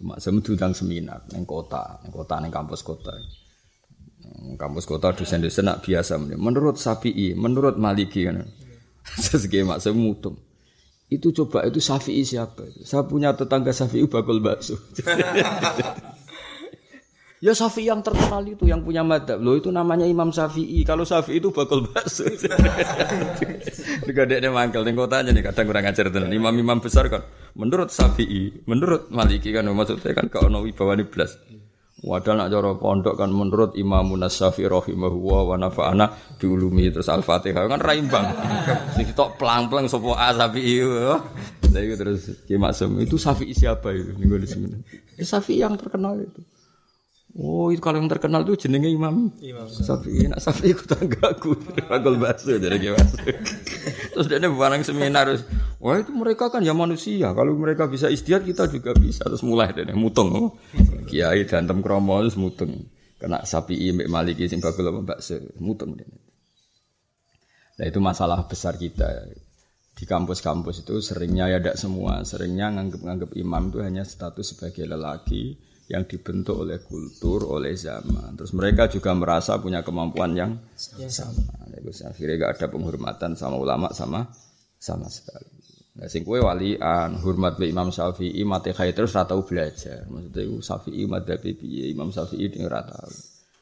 Maksum 0.00 0.40
diundang 0.40 0.72
seminar 0.72 1.28
ning 1.28 1.44
kota, 1.44 2.00
ning 2.00 2.08
kota 2.08 2.40
ning 2.40 2.48
kampus 2.48 2.80
kota. 2.80 3.12
Kampus 4.56 4.88
kota 4.88 5.12
dosen-dosen 5.12 5.68
nak 5.68 5.84
biasa 5.84 6.16
menurut 6.16 6.80
Sapi'i, 6.80 7.36
menurut 7.36 7.76
Maliki 7.76 8.24
kan. 8.24 8.46
Sesge 9.22 9.62
maksum 9.62 9.94
mutung 9.96 10.36
itu 11.06 11.30
coba 11.30 11.62
itu 11.62 11.78
Syafi'i 11.78 12.26
siapa? 12.26 12.66
Saya 12.82 13.06
punya 13.06 13.30
tetangga 13.30 13.70
Syafi'i 13.70 14.10
bakul 14.10 14.42
bakso. 14.42 14.74
ya 17.46 17.54
Syafi'i 17.54 17.86
yang 17.86 18.02
terkenal 18.02 18.42
itu 18.42 18.66
yang 18.66 18.82
punya 18.82 19.06
madhab. 19.06 19.38
Loh 19.38 19.54
itu 19.54 19.70
namanya 19.70 20.02
Imam 20.02 20.34
Syafi'i. 20.34 20.82
Kalau 20.82 21.06
Syafi'i 21.06 21.38
itu 21.38 21.54
bakul 21.54 21.86
bakso. 21.86 22.26
Gak 24.16 24.26
ada 24.26 24.50
mangkel 24.50 24.82
nih 24.82 24.98
kotanya 24.98 25.30
nih 25.30 25.46
kadang 25.46 25.70
kurang 25.70 25.86
ajar 25.86 26.10
tenan. 26.10 26.34
Imam-imam 26.34 26.82
besar 26.82 27.06
kan. 27.06 27.22
Menurut 27.54 27.94
Syafi'i, 27.94 28.66
menurut 28.66 29.06
Maliki 29.14 29.54
kan 29.54 29.62
maksudnya 29.70 30.10
kan 30.10 30.26
kau 30.26 30.50
nawi 30.50 30.74
bawani 30.74 31.06
belas. 31.06 31.38
Wadah 32.04 32.36
nak 32.36 32.52
cara 32.52 32.76
pondok 32.76 33.16
kan 33.16 33.32
menurut 33.32 33.72
Imam 33.80 34.12
Nasyafi 34.20 34.68
rahimahullah 34.68 35.40
wa 35.48 35.56
nafa'ana 35.56 36.36
diulumi 36.36 36.92
terus 36.92 37.08
Al-Fatihah 37.08 37.64
kan 37.72 37.80
raimbang. 37.80 38.36
Sing 39.00 39.16
tok 39.16 39.40
pelang-pelang 39.40 39.88
sapa 39.88 40.12
asabi 40.28 40.60
itu. 40.60 40.92
Lah 41.72 41.80
itu 41.80 41.96
terus 41.96 42.20
Ki 42.44 42.60
Maksum 42.60 43.00
itu 43.00 43.16
Safi 43.16 43.48
siapa 43.56 43.96
itu 43.96 44.12
ning 44.12 44.28
di 44.28 44.48
sini. 44.48 44.76
Ya 45.16 45.24
Safi 45.24 45.56
yang 45.56 45.80
terkenal 45.80 46.20
itu. 46.20 46.44
Oh, 47.36 47.68
itu 47.68 47.84
kalau 47.84 48.00
yang 48.00 48.08
terkenal 48.08 48.48
itu 48.48 48.56
jenenge 48.64 48.88
Imam. 48.88 49.28
Imam 49.44 49.68
Safi. 49.68 50.24
Nak 50.24 50.40
Safi 50.40 50.72
ikut 50.72 50.88
tanggaku. 50.88 51.52
Ragol 51.84 52.16
bakso 52.16 52.56
dari 52.56 52.80
gimana? 52.80 53.04
Terus 54.16 54.26
dia 54.32 54.40
barang 54.40 54.80
seminar. 54.88 55.28
Wah 55.76 56.00
itu 56.00 56.16
mereka 56.16 56.48
kan 56.48 56.64
ya 56.64 56.72
manusia. 56.72 57.36
Kalau 57.36 57.52
mereka 57.52 57.92
bisa 57.92 58.08
istiadat 58.08 58.48
kita 58.48 58.64
juga 58.72 58.96
bisa. 58.96 59.28
Terus 59.28 59.44
mulai 59.44 59.76
deh 59.76 59.84
mutung. 59.92 60.56
Kiai 61.04 61.44
dantem 61.44 61.84
kromo 61.84 62.24
terus 62.24 62.40
mutung. 62.40 62.88
Kena 63.20 63.44
sapi 63.44 63.84
imek 63.92 64.08
maliki 64.08 64.48
sing 64.48 64.64
apa 64.64 64.80
bakso 65.04 65.36
mutung. 65.60 65.92
Nah 67.76 67.84
itu 67.84 68.00
masalah 68.00 68.48
besar 68.48 68.80
kita 68.80 69.28
di 69.96 70.04
kampus-kampus 70.04 70.84
itu 70.84 71.00
seringnya 71.00 71.48
ya 71.52 71.56
tidak 71.60 71.76
semua 71.80 72.20
seringnya 72.20 72.68
nganggep-nganggep 72.68 73.32
imam 73.32 73.72
itu 73.72 73.80
hanya 73.80 74.04
status 74.04 74.52
sebagai 74.52 74.84
lelaki 74.84 75.56
yang 75.86 76.02
dibentuk 76.02 76.66
oleh 76.66 76.82
kultur, 76.82 77.46
oleh 77.46 77.78
zaman. 77.78 78.34
Terus 78.34 78.50
mereka 78.58 78.90
juga 78.90 79.14
merasa 79.14 79.58
punya 79.62 79.86
kemampuan 79.86 80.34
yang 80.34 80.52
sama. 80.74 81.42
Nah, 81.62 81.78
Terus 81.78 82.02
akhirnya 82.02 82.34
gak 82.42 82.52
ada 82.58 82.66
penghormatan 82.66 83.38
sama 83.38 83.54
ulama 83.54 83.94
sama 83.94 84.26
sama 84.82 85.06
sekali. 85.06 85.56
Nah, 85.96 86.10
sing 86.12 86.26
kue 86.26 86.42
walian, 86.42 87.16
hormat 87.24 87.56
be 87.56 87.72
Imam 87.72 87.88
Syafi'i, 87.88 88.44
mate 88.44 88.76
khair 88.76 88.92
terus 88.92 89.16
ora 89.16 89.24
tau 89.24 89.46
belajar. 89.46 90.04
Maksudnya 90.10 90.42
itu 90.44 90.58
Syafi'i 90.60 91.02
madzhab 91.08 91.40
piye, 91.40 91.88
Imam 91.88 92.12
Syafi'i 92.12 92.52
ini 92.52 92.66
ora 92.66 92.84
tau. 92.84 93.08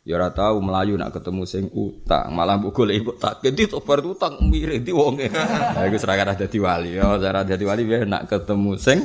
Ya 0.04 0.18
ora 0.18 0.34
tau 0.34 0.58
melayu 0.60 0.98
nak 1.00 1.14
ketemu 1.16 1.48
sing 1.48 1.64
utang, 1.72 2.28
malah 2.34 2.60
mbok 2.60 2.76
golek 2.76 3.00
mbok 3.00 3.16
tak 3.16 3.40
ganti 3.40 3.64
to 3.64 3.80
bar 3.80 4.04
utang 4.04 4.36
mirip 4.52 4.84
di 4.84 4.92
wonge. 4.92 5.32
Lah 5.32 5.80
iku 5.88 5.96
serakah 5.96 6.36
dadi 6.36 6.58
wali. 6.60 6.98
Ya 6.98 7.08
cara 7.16 7.40
dadi 7.40 7.64
wali 7.64 7.88
biar 7.88 8.04
nak 8.04 8.28
ketemu 8.28 8.76
sing 8.76 9.00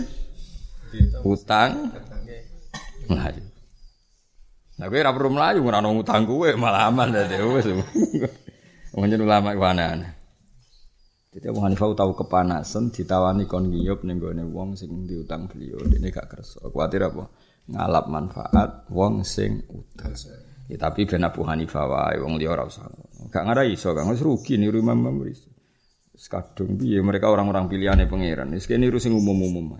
utang. 1.24 1.94
Nah, 3.10 3.34
Nah, 4.80 4.88
kowe 4.88 4.96
ora 4.96 5.12
perlu 5.12 5.30
mlayu 5.36 5.60
ora 5.68 5.84
ono 5.84 5.92
utang 6.00 6.24
kowe 6.24 6.48
malah 6.56 6.88
aman 6.88 7.12
dadi 7.12 7.36
wis. 7.44 7.68
Wong 8.96 9.06
jeneng 9.12 9.28
ulama 9.28 9.52
iku 9.52 9.68
aneh-aneh. 9.68 10.12
Jadi 11.36 11.46
Abu 11.52 11.60
Hanifah 11.62 11.94
tahu 11.94 12.16
kepanasan 12.16 12.90
ditawani 12.90 13.44
kon 13.46 13.70
ngiyup 13.70 14.08
ning 14.08 14.24
wong 14.50 14.80
sing 14.80 15.04
diutang 15.04 15.52
beliau. 15.52 15.84
Dene 15.84 16.16
gak 16.16 16.32
kersa. 16.32 16.64
Kuwatir 16.72 17.06
apa? 17.06 17.28
Ngalap 17.70 18.06
manfaat 18.08 18.88
wong 18.90 19.28
sing 19.28 19.68
utang. 19.68 20.16
Ya, 20.72 20.80
tapi 20.80 21.04
ben 21.04 21.28
Abu 21.28 21.44
Hanifah 21.44 21.86
wae 21.86 22.18
wong 22.24 22.40
liya 22.40 22.56
ora 22.56 22.64
usah. 22.64 22.88
Gak 23.30 23.46
ngarai 23.46 23.76
iso, 23.76 23.92
gak 23.92 24.08
wis 24.08 24.24
rugi 24.24 24.56
niru 24.56 24.80
Imam 24.80 24.96
Imam 24.96 25.28
wis. 25.28 25.44
Wis 26.16 26.32
kadung 26.32 26.80
piye 26.80 27.04
mereka 27.04 27.28
orang-orang 27.28 27.68
pilihane 27.68 28.08
pangeran. 28.08 28.56
Wis 28.56 28.64
kene 28.64 28.88
niru 28.88 28.96
sing 28.96 29.12
umum-umum. 29.12 29.76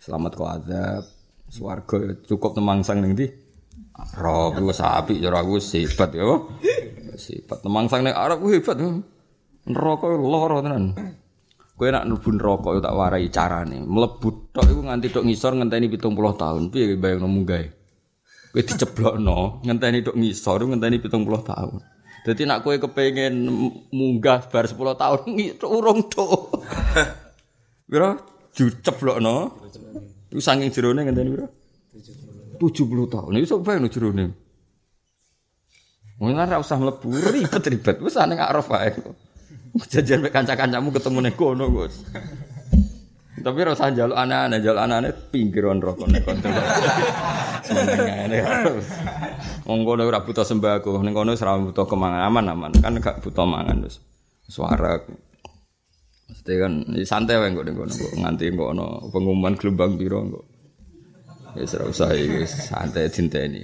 Selamat 0.00 0.32
kau 0.34 0.48
azab, 0.48 1.04
swarga 1.52 2.16
cukup 2.24 2.56
temangsang 2.56 3.04
ning 3.04 3.12
ndi? 3.12 3.28
Arab 3.92 4.56
ku 4.56 4.72
sapi 4.72 5.20
cara 5.20 5.44
aku 5.44 5.60
sifat 5.60 6.16
ya. 6.16 6.24
Sifat 7.12 7.60
temangsang 7.60 8.00
ning 8.08 8.16
Arab 8.16 8.40
hebat. 8.48 8.80
Neraka 9.68 10.06
lara 10.16 10.64
tenan. 10.64 10.96
Kowe 11.76 11.88
nak 11.92 12.08
mlebu 12.08 12.30
neraka 12.32 12.68
yo 12.72 12.80
tak 12.80 12.96
warai 12.96 13.28
carane. 13.28 13.84
Mlebu 13.84 14.48
tok 14.56 14.64
iku 14.64 14.80
nganti 14.88 15.12
tok 15.12 15.28
ngisor 15.28 15.52
ngenteni 15.60 15.92
70 15.92 16.40
tahun. 16.40 16.62
Piye 16.72 16.96
bayangno 16.96 17.28
munggah? 17.28 17.68
Kowe 18.56 18.62
diceblokno 18.64 19.60
ngenteni 19.60 20.00
tok 20.00 20.16
ngisor 20.16 20.64
ngenteni 20.72 21.04
70 21.04 21.20
tahun. 21.52 21.80
Dadi 22.22 22.42
nak 22.48 22.64
kowe 22.64 22.74
kepengin 22.80 23.34
munggah 23.92 24.48
bar 24.48 24.64
10 24.64 24.78
tahun 24.78 25.20
urung 25.76 26.00
tok. 26.08 26.64
Pira 27.84 28.16
diceblokno? 28.56 29.36
Iku 30.32 30.40
saking 30.40 30.72
jerone 30.72 31.04
ngenteni 31.04 31.28
pira? 31.36 31.48
70 32.56 32.88
tahun. 33.12 33.36
Iso 33.44 33.60
bayangno 33.60 33.92
jerone. 33.92 34.32
Mungkin 36.16 36.40
ora 36.40 36.56
usah 36.56 36.80
mlebu 36.80 37.12
ribet-ribet. 37.12 38.00
Wis 38.00 38.16
ane 38.16 38.40
arep 38.40 38.64
wae. 38.64 38.96
Jajan 39.92 40.24
mek 40.24 40.32
kanca-kancamu 40.32 40.88
ketemu 40.94 41.18
ning 41.20 41.34
kono, 41.36 41.68
Gus. 41.68 42.00
Tapi 43.42 43.56
ora 43.60 43.76
usah 43.76 43.92
njaluk 43.92 44.16
aneh-aneh, 44.16 44.62
njaluk 44.62 44.80
aneh-aneh 44.80 45.12
pinggiran 45.28 45.84
rokok 45.84 46.08
nek 46.08 46.22
kono. 46.24 46.48
Senengane. 47.66 48.38
Wong 49.68 49.84
kono 49.84 50.02
ora 50.08 50.24
butuh 50.24 50.48
sembako, 50.48 51.02
ning 51.04 51.12
kono 51.12 51.36
ora 51.36 51.60
butuh 51.60 51.84
kemangan 51.84 52.24
aman-aman, 52.24 52.72
kan 52.80 52.96
gak 53.02 53.20
butuh 53.20 53.44
mangan 53.44 53.84
wis. 53.84 54.00
Suara. 54.48 54.96
Mesti 56.32 56.52
kan 56.56 56.72
ya 56.96 57.04
santai 57.04 57.36
wae 57.36 57.52
kok 57.52 57.64
ning 57.68 57.76
kono, 57.76 57.92
kok 57.92 58.12
nganti 58.16 58.44
kok 58.56 58.68
ono 58.72 58.86
pengumuman 59.12 59.52
gelombang 59.60 60.00
piro 60.00 60.24
kok. 60.32 60.44
Wis 61.60 61.76
ora 61.76 61.84
usah 61.92 62.16
iki 62.16 62.48
santai 62.48 63.12
dinteni. 63.12 63.60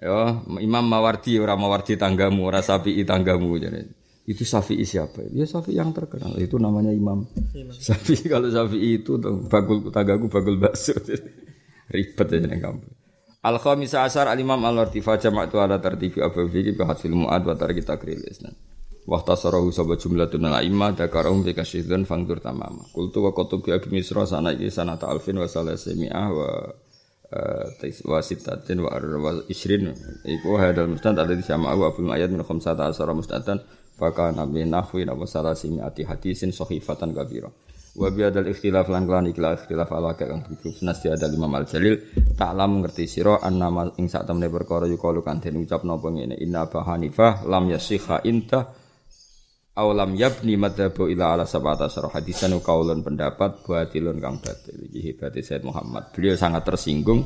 Yo, 0.00 0.48
Imam 0.64 0.88
Mawardi 0.88 1.36
ora 1.36 1.52
Mawardi 1.60 2.00
tanggamu, 2.00 2.48
ora 2.48 2.64
Sapi 2.64 2.96
tanggamu 3.04 3.52
jadi. 3.60 3.84
Itu 4.24 4.48
Syafi'i 4.48 4.88
siapa? 4.88 5.28
Ya 5.28 5.44
Syafi'i 5.44 5.76
yang 5.76 5.92
terkenal. 5.92 6.40
Itu 6.40 6.56
namanya 6.56 6.88
Imam, 6.88 7.28
Syafi'i. 7.76 8.24
Kalau 8.32 8.48
Syafi'i 8.48 9.04
itu 9.04 9.20
bagul 9.52 9.92
tanggaku 9.92 10.32
bagul 10.32 10.56
bakso. 10.56 10.96
Ribet 11.90 12.28
aja 12.32 12.46
nih 12.48 12.60
kamu. 12.62 12.80
Al 13.40 13.56
khamisa 13.58 14.04
asar 14.06 14.28
al 14.28 14.38
imam 14.38 14.60
al 14.62 14.76
wartifa 14.78 15.16
jamak 15.16 15.48
tu 15.48 15.56
ala 15.58 15.80
tertibi 15.80 16.20
abu 16.20 16.44
fikih 16.46 16.76
bahas 16.76 17.00
film 17.00 17.24
muad 17.24 17.42
wa 17.42 17.56
tarki 17.56 17.82
takril 17.82 18.20
isnan. 18.22 18.52
Waqta 19.08 19.36
sarahu 19.36 19.72
sabab 19.72 19.96
jumlatun 19.96 20.44
al 20.48 20.60
aimma 20.60 20.92
dakarahum 20.92 21.40
fi 21.46 21.56
kasyidun 21.56 22.04
fangdur 22.04 22.40
tamama. 22.42 22.84
Qultu 22.92 23.24
wa 23.24 23.32
qutub 23.32 23.64
bi 23.64 23.72
misra 23.92 24.28
sana 24.28 24.52
iki 24.52 24.68
sanata 24.68 25.08
alfin 25.08 25.40
wa 25.40 25.48
salasimi'ah 25.48 26.28
wa 26.30 26.48
wa 28.10 28.18
sitatin 28.18 28.82
wa 28.82 28.90
arwa 28.90 29.46
isrin 29.46 29.94
iku 30.26 30.58
hadal 30.58 30.90
mustad 30.90 31.14
alladhi 31.14 31.46
sama'ahu 31.46 31.86
abul 31.86 32.10
ma'yad 32.10 32.34
min 32.34 32.42
khamsata 32.42 32.90
asara 32.90 33.14
mustadan 33.14 33.62
Faka 34.00 34.32
nabi 34.32 34.64
nahwi 34.64 35.04
nabi 35.04 35.28
salah 35.28 35.52
simi 35.52 35.76
ati 35.84 36.08
hadisin 36.08 36.56
sohifatan 36.56 37.12
kabiro. 37.12 37.52
Wa 37.92 38.08
biadal 38.08 38.48
ikhtilaf 38.48 38.88
lan 38.88 39.04
kelan 39.04 39.28
ikhtilaf 39.28 39.68
ikhtilaf 39.68 39.92
ala 39.92 40.16
kang 40.16 40.40
tujuh 40.40 40.72
senasti 40.72 41.12
ada 41.12 41.28
lima 41.28 41.44
mal 41.50 41.68
jalil 41.68 42.00
taklam 42.32 42.80
ngerti 42.80 43.04
siro 43.04 43.36
an 43.36 43.60
nama 43.60 43.92
ing 44.00 44.08
sak 44.08 44.24
temne 44.24 44.48
perkara 44.48 44.88
yukalu 44.88 45.20
kan 45.20 45.42
den 45.44 45.60
ucap 45.60 45.84
napa 45.84 46.08
ngene 46.08 46.38
inna 46.40 46.64
ba 46.70 46.86
hanifah 46.86 47.44
lam 47.44 47.68
yasikha 47.68 48.24
inta 48.24 48.72
aw 49.80 49.88
lam 49.96 50.12
yabni 50.12 50.60
madhabu 50.60 51.08
ila 51.08 51.32
ala 51.32 51.48
sabata 51.48 51.88
sarah 51.88 52.12
hadisan 52.12 52.52
kaulun 52.60 53.00
pendapat 53.00 53.64
batilun 53.64 54.20
kang 54.20 54.36
batil 54.36 54.76
iki 54.92 55.00
hebate 55.08 55.40
Said 55.40 55.64
Muhammad 55.64 56.12
beliau 56.12 56.36
sangat 56.36 56.68
tersinggung 56.68 57.24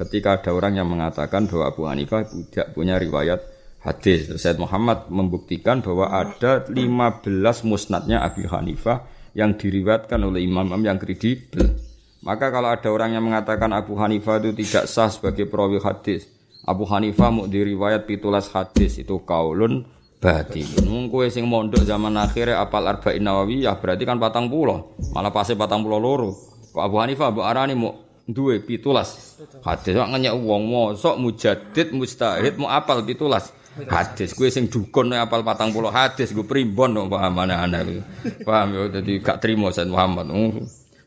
ketika 0.00 0.40
ada 0.40 0.56
orang 0.56 0.80
yang 0.80 0.88
mengatakan 0.88 1.44
bahwa 1.44 1.68
Abu 1.68 1.84
Hanifah 1.84 2.24
tidak 2.24 2.72
punya 2.72 2.96
riwayat 2.96 3.44
hadis. 3.84 4.32
Said 4.40 4.56
Muhammad 4.56 5.12
membuktikan 5.12 5.84
bahwa 5.84 6.08
ada 6.08 6.64
15 6.64 7.68
musnadnya 7.68 8.24
Abi 8.24 8.48
Hanifah 8.48 9.04
yang 9.36 9.60
diriwatkan 9.60 10.20
oleh 10.24 10.44
imam-imam 10.44 10.80
yang 10.80 10.96
kredibel. 10.96 11.76
Maka 12.20 12.52
kalau 12.52 12.68
ada 12.68 12.88
orang 12.92 13.16
yang 13.16 13.24
mengatakan 13.24 13.72
Abu 13.72 13.96
Hanifah 13.96 14.40
itu 14.44 14.52
tidak 14.64 14.84
sah 14.88 15.08
sebagai 15.08 15.48
perawi 15.48 15.80
hadis, 15.80 16.28
Abu 16.68 16.84
Hanifah 16.84 17.32
mau 17.32 17.48
diriwayat 17.48 18.04
pitulas 18.04 18.52
hadis 18.52 19.00
itu 19.00 19.16
kaulun 19.24 19.88
batilun. 20.20 20.84
Mung 20.84 21.04
kowe 21.08 21.24
sing 21.32 21.48
mondok 21.48 21.82
zaman 21.82 22.14
akhir 22.20 22.52
apal 22.52 22.84
arba'in 22.84 23.24
ya 23.56 23.72
berarti 23.80 24.04
kan 24.04 24.20
patang 24.20 24.52
pulau, 24.52 24.94
malah 25.16 25.32
pasti 25.32 25.56
patang 25.56 25.80
pulau 25.80 25.98
loro. 25.98 26.30
Kok 26.70 26.82
Abu 26.84 27.00
Hanifah 27.02 27.34
mbok 27.34 27.46
arani 27.48 27.74
mau 27.74 27.96
duwe? 28.28 28.62
Pitulas. 28.62 29.40
Hadis 29.64 29.96
kok 29.96 30.10
ngenyek 30.12 30.36
wong 30.36 30.68
mosok 30.68 31.16
mujadid 31.18 31.96
mustahid 31.96 32.60
mau 32.60 32.70
apal 32.70 33.02
pitulas. 33.02 33.50
Hadis 33.70 34.36
gue 34.36 34.50
sing 34.52 34.68
dukun 34.68 35.14
apal 35.16 35.40
patang 35.40 35.72
puluh 35.72 35.88
hadis 35.94 36.36
gue 36.36 36.44
primbon 36.44 36.90
dong 36.90 37.06
paham 37.08 37.32
mana 37.32 37.64
anak 37.64 38.02
paham 38.42 38.76
ya? 38.76 39.00
Jadi 39.00 39.22
gak 39.22 39.38
terima 39.40 39.70
Said 39.72 39.88
Muhammad. 39.88 40.28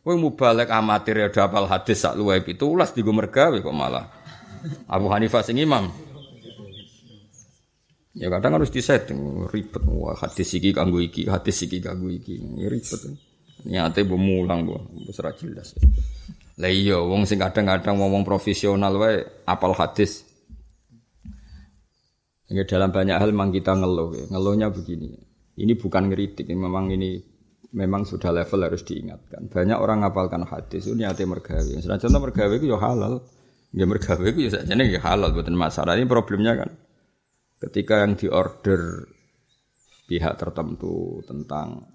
Gue 0.04 0.16
mau 0.20 0.32
balik 0.34 0.72
amatir 0.72 1.22
ya 1.22 1.28
apal 1.32 1.68
hadis 1.70 2.02
sak 2.02 2.18
luwe 2.18 2.40
pitulas 2.44 2.96
di 2.96 3.06
gue 3.06 3.14
mergawe 3.14 3.56
kok 3.56 3.76
malah. 3.76 4.10
Abu 4.88 5.12
Hanifah 5.12 5.44
sing 5.44 5.60
imam 5.60 5.92
ya 8.14 8.30
kadang 8.30 8.62
harus 8.62 8.70
disetting 8.70 9.50
ribet 9.50 9.82
wah 9.90 10.14
hadis 10.14 10.54
iki 10.54 10.70
kanggo 10.70 11.02
iki 11.02 11.26
hadis 11.26 11.66
iki 11.66 11.82
kanggo 11.82 12.10
iki 12.14 12.38
ya 12.62 12.70
ribet 12.70 13.02
niate 13.66 14.02
bemulang 14.06 14.70
bu 14.70 14.78
besar 15.10 15.34
jelas 15.34 15.74
lah 16.62 16.70
iya 16.70 17.02
wong 17.02 17.26
sing 17.26 17.42
kadang-kadang 17.42 17.98
ngomong 17.98 18.22
profesional 18.22 18.94
wae 19.02 19.26
apal 19.50 19.74
hadis 19.74 20.34
Ya, 22.54 22.70
dalam 22.70 22.94
banyak 22.94 23.18
hal 23.18 23.34
memang 23.34 23.50
kita 23.50 23.74
ngeluh. 23.74 24.14
Ya. 24.14 24.26
Ngeluhnya 24.30 24.70
begini. 24.70 25.10
Ini 25.58 25.74
bukan 25.74 26.14
ngeritik, 26.14 26.46
ini 26.46 26.62
memang 26.62 26.94
ini 26.94 27.18
memang 27.74 28.06
sudah 28.06 28.30
level 28.30 28.62
harus 28.62 28.86
diingatkan. 28.86 29.50
Banyak 29.50 29.78
orang 29.82 30.06
ngapalkan 30.06 30.46
hadis 30.46 30.86
itu 30.86 30.94
niatnya 30.94 31.26
mergawe. 31.26 31.66
Misalnya 31.66 31.98
contoh 31.98 32.22
mergawe 32.22 32.54
itu 32.54 32.70
ya 32.70 32.78
halal. 32.78 33.26
Ya 33.74 33.90
mergawe 33.90 34.22
itu 34.30 34.54
ya 34.54 34.62
ya 34.62 35.00
halal 35.02 35.34
bukan 35.34 35.58
masalah. 35.58 35.98
Ini 35.98 36.06
problemnya 36.06 36.54
kan 36.54 36.70
ketika 37.70 38.04
yang 38.04 38.20
diorder 38.20 39.08
pihak 40.10 40.36
tertentu 40.36 41.24
tentang 41.24 41.88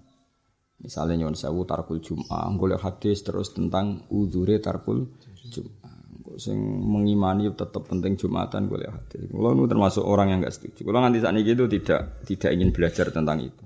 misalnya 0.81 1.25
nyon 1.25 1.35
sewu 1.37 1.67
tarkul 1.67 2.01
jum'ah, 2.01 2.49
boleh 2.55 2.79
hadis 2.79 3.21
terus 3.21 3.53
tentang 3.53 4.07
udhure 4.09 4.57
tarkul 4.57 5.11
jum'ah 5.49 5.99
sing 6.39 6.57
mengimani 6.61 7.51
tetap 7.51 7.85
penting 7.85 8.15
Jumatan 8.15 8.71
gue 8.71 8.79
lihat. 8.85 9.11
Kalau 9.11 9.51
nu 9.53 9.67
termasuk 9.67 10.01
orang 10.01 10.31
yang 10.31 10.39
nggak 10.41 10.55
setuju. 10.55 10.87
Kalau 10.87 10.99
nanti 11.03 11.19
saat 11.19 11.35
ini 11.35 11.43
itu 11.43 11.67
tidak 11.67 12.23
tidak 12.25 12.49
ingin 12.55 12.69
belajar 12.71 13.11
tentang 13.11 13.43
itu. 13.43 13.63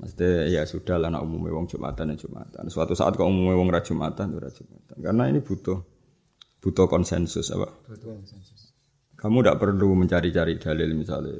Maksudnya 0.00 0.48
ya 0.48 0.62
sudah 0.64 0.96
lah 0.96 1.12
nak 1.12 1.24
umumnya 1.24 1.52
wong 1.56 1.68
Jumatan 1.68 2.12
dan 2.12 2.16
Jumatan. 2.16 2.64
Suatu 2.72 2.96
saat 2.96 3.16
kau 3.16 3.28
umumnya 3.28 3.56
wong 3.56 3.68
rajumatan 3.68 4.32
Jumatan, 4.32 4.48
ya 4.48 4.50
Jumatan. 4.52 4.96
Karena 5.00 5.22
ini 5.28 5.40
butuh 5.44 5.78
butuh 6.60 6.86
konsensus 6.88 7.52
apa? 7.52 7.68
Butuh 7.84 8.08
konsensus. 8.16 8.59
Kamu 9.20 9.44
tidak 9.44 9.60
perlu 9.60 9.92
mencari-cari 9.92 10.56
dalil 10.56 10.96
misalnya 10.96 11.36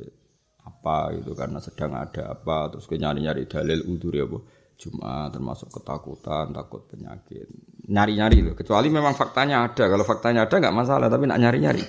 apa 0.61 1.16
itu 1.16 1.33
karena 1.33 1.57
sedang 1.64 1.97
ada 1.97 2.37
apa 2.37 2.69
terus 2.69 2.85
nyari-nyari 2.93 3.49
dalil 3.49 3.81
udur 3.88 4.12
ya 4.12 4.29
bu 4.29 4.38
Jumat 4.81 5.29
termasuk 5.37 5.69
ketakutan, 5.69 6.57
takut 6.57 6.88
penyakit. 6.88 7.45
Nyari-nyari 7.85 8.40
loh, 8.40 8.55
kecuali 8.57 8.88
memang 8.88 9.12
faktanya 9.12 9.69
ada. 9.69 9.85
Kalau 9.93 10.09
faktanya 10.09 10.49
ada 10.49 10.57
nggak 10.57 10.73
masalah, 10.73 11.12
tapi 11.12 11.29
nak 11.29 11.37
nyari-nyari. 11.37 11.85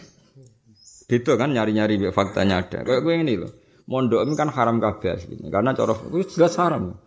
Itu 1.08 1.32
kan 1.40 1.56
nyari-nyari 1.56 2.12
faktanya 2.12 2.68
ada. 2.68 2.84
Kayak 2.84 3.00
gue 3.00 3.14
ini 3.16 3.34
loh. 3.40 3.52
Mondok 3.88 4.28
ini 4.28 4.36
kan 4.36 4.52
haram 4.52 4.84
kabeh 4.84 5.08
aslinya. 5.16 5.48
Karena 5.48 5.72
cara 5.72 5.96
itu 5.96 6.36
jelas 6.36 6.60
haram. 6.60 7.00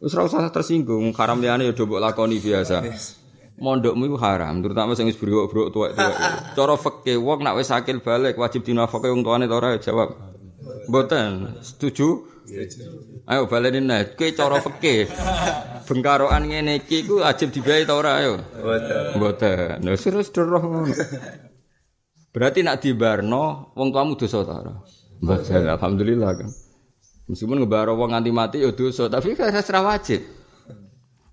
Wis 0.00 0.16
ora 0.16 0.28
usah 0.28 0.48
tersinggung, 0.52 1.12
haram 1.16 1.40
liyane 1.40 1.68
ya 1.68 1.72
dobok 1.72 2.00
lakoni 2.00 2.40
biasa. 2.40 2.84
Mondokmu 3.60 4.08
itu 4.08 4.16
haram, 4.16 4.64
terutama 4.64 4.96
sing 4.96 5.04
wis 5.04 5.20
brok-brok 5.20 5.68
tuwek-tuwek. 5.68 6.16
Cara 6.56 6.74
fikih 6.80 7.20
wong 7.20 7.44
nak 7.44 7.60
wis 7.60 7.68
akil 7.68 8.00
balik 8.00 8.40
wajib 8.40 8.64
dinafkahi 8.64 9.12
wong 9.12 9.20
tuane 9.20 9.44
ta 9.44 9.60
ora 9.60 9.76
jawab. 9.76 10.16
Mboten, 10.88 11.60
setuju? 11.60 12.24
Ayo 13.30 13.46
baleni 13.46 13.84
nek 13.84 14.18
kowe 14.18 14.32
cara 14.34 14.58
fikih. 14.58 15.06
Bengkaroan 15.86 16.50
ngene 16.50 16.82
iki 16.82 17.06
ku 17.06 17.22
wajib 17.22 17.54
dibayar 17.54 17.86
ta 17.86 17.94
ora 17.94 18.10
ayo? 18.18 18.32
Mboten. 18.40 19.02
Mboten. 19.20 19.76
Nah 19.86 19.94
terus 19.94 20.32
deroh 20.34 20.58
ngono. 20.58 20.90
Berarti 22.34 22.66
nak 22.66 22.82
dibarno 22.82 23.70
wong 23.78 23.94
tuamu 23.94 24.18
dosa 24.18 24.42
ta 24.42 24.56
ora? 24.56 24.74
Mboten. 25.22 25.62
Alhamdulillah 25.68 26.30
kan. 26.32 26.50
Meskipun 27.30 27.62
ngebaro 27.62 27.94
wong 27.94 28.10
nganti 28.10 28.30
mati 28.34 28.58
ya 28.58 28.74
dosa, 28.74 29.06
tapi 29.06 29.38
kan 29.38 29.54
wajib. 29.86 30.39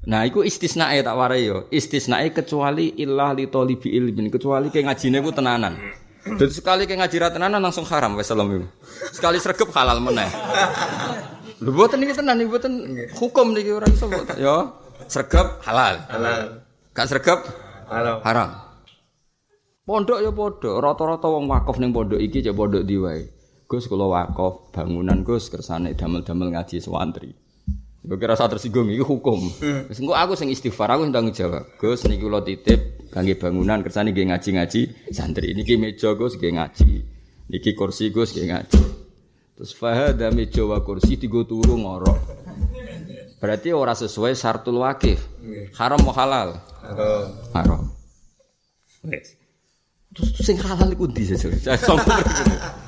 Nah, 0.08 0.24
iku 0.24 0.40
istisnae 0.40 1.04
tak 1.04 1.20
warai 1.20 1.52
yo. 1.52 1.68
Istisnae 1.68 2.32
kecuali 2.32 2.96
ilah 2.96 3.36
li 3.36 3.52
talibi 3.52 3.92
ilmin, 3.92 4.32
kecuali 4.32 4.72
kayak 4.72 4.88
ngajine 4.88 5.20
ku 5.20 5.36
tenanan. 5.36 5.76
Dan 6.24 6.48
sekali 6.52 6.88
kayak 6.88 7.08
ngaji 7.08 7.18
tenanan 7.36 7.60
langsung 7.60 7.84
haram 7.88 8.16
wes 8.16 8.32
salam. 8.32 8.68
Sekali 9.12 9.36
sregep 9.40 9.68
halal 9.76 10.00
meneh. 10.00 10.28
Lho 11.60 11.72
mboten 11.76 12.04
iki 12.04 12.16
tenan 12.16 12.40
iki 12.40 12.52
hukum 13.20 13.52
niki 13.52 13.72
ora 13.76 13.88
iso 13.92 14.08
ya. 14.40 14.72
Sregep 15.12 15.60
halal. 15.68 16.04
Halal. 16.08 16.64
Gak 16.96 17.08
sregep 17.12 17.40
halal. 17.92 18.24
Haram. 18.24 18.50
Pondok 19.88 20.20
ya 20.20 20.36
padha, 20.36 20.84
rata-rata 20.84 21.32
wong 21.32 21.48
wakaf 21.48 21.80
ning 21.80 21.96
pondok 21.96 22.20
iki 22.20 22.44
cek 22.44 22.56
pondok 22.56 22.84
di 22.84 23.00
wae. 23.00 23.24
Gus 23.72 23.88
kula 23.88 24.08
wakaf 24.08 24.76
bangunan 24.76 25.24
Gus 25.24 25.48
kersane 25.48 25.96
damel-damel 25.96 26.56
ngaji 26.56 26.84
sewantri. 26.84 27.47
Gue 28.08 28.16
kira 28.16 28.40
saat 28.40 28.56
tersinggung 28.56 28.88
itu 28.88 29.04
hukum. 29.04 29.52
Wis 29.92 30.00
aku 30.00 30.40
sing 30.40 30.48
istighfar, 30.48 30.88
aku 30.96 31.04
sing 31.04 31.12
tanggung 31.12 31.36
jawab. 31.36 31.68
Gus 31.76 32.08
niki 32.08 32.24
kula 32.24 32.40
titip 32.40 33.12
kangge 33.12 33.36
bangunan 33.36 33.84
kersane 33.84 34.16
nggih 34.16 34.32
ngaji-ngaji 34.32 35.12
santri. 35.12 35.52
Niki 35.52 35.76
meja 35.76 36.16
Gus 36.16 36.40
nggih 36.40 36.56
ngaji. 36.56 36.92
Niki 37.52 37.76
kursi 37.76 38.08
Gus 38.16 38.32
nggih 38.32 38.48
ngaji. 38.48 38.80
Terus 39.60 39.76
fahada 39.76 40.32
meja 40.32 40.64
wa 40.64 40.80
kursi 40.80 41.20
tigo 41.20 41.44
turu 41.44 41.76
ngorok. 41.76 42.20
Berarti 43.44 43.76
ora 43.76 43.92
sesuai 43.92 44.40
syartul 44.40 44.80
wakif. 44.88 45.20
Haram 45.76 46.00
mau 46.00 46.16
halal? 46.16 46.56
Haram. 46.80 47.28
Haram. 47.52 47.84
Wes. 49.04 49.36
Terus 50.16 50.32
sing 50.48 50.56
halal 50.64 50.96
iku 50.96 51.12
ndi 51.12 51.28
sesuk? 51.28 51.52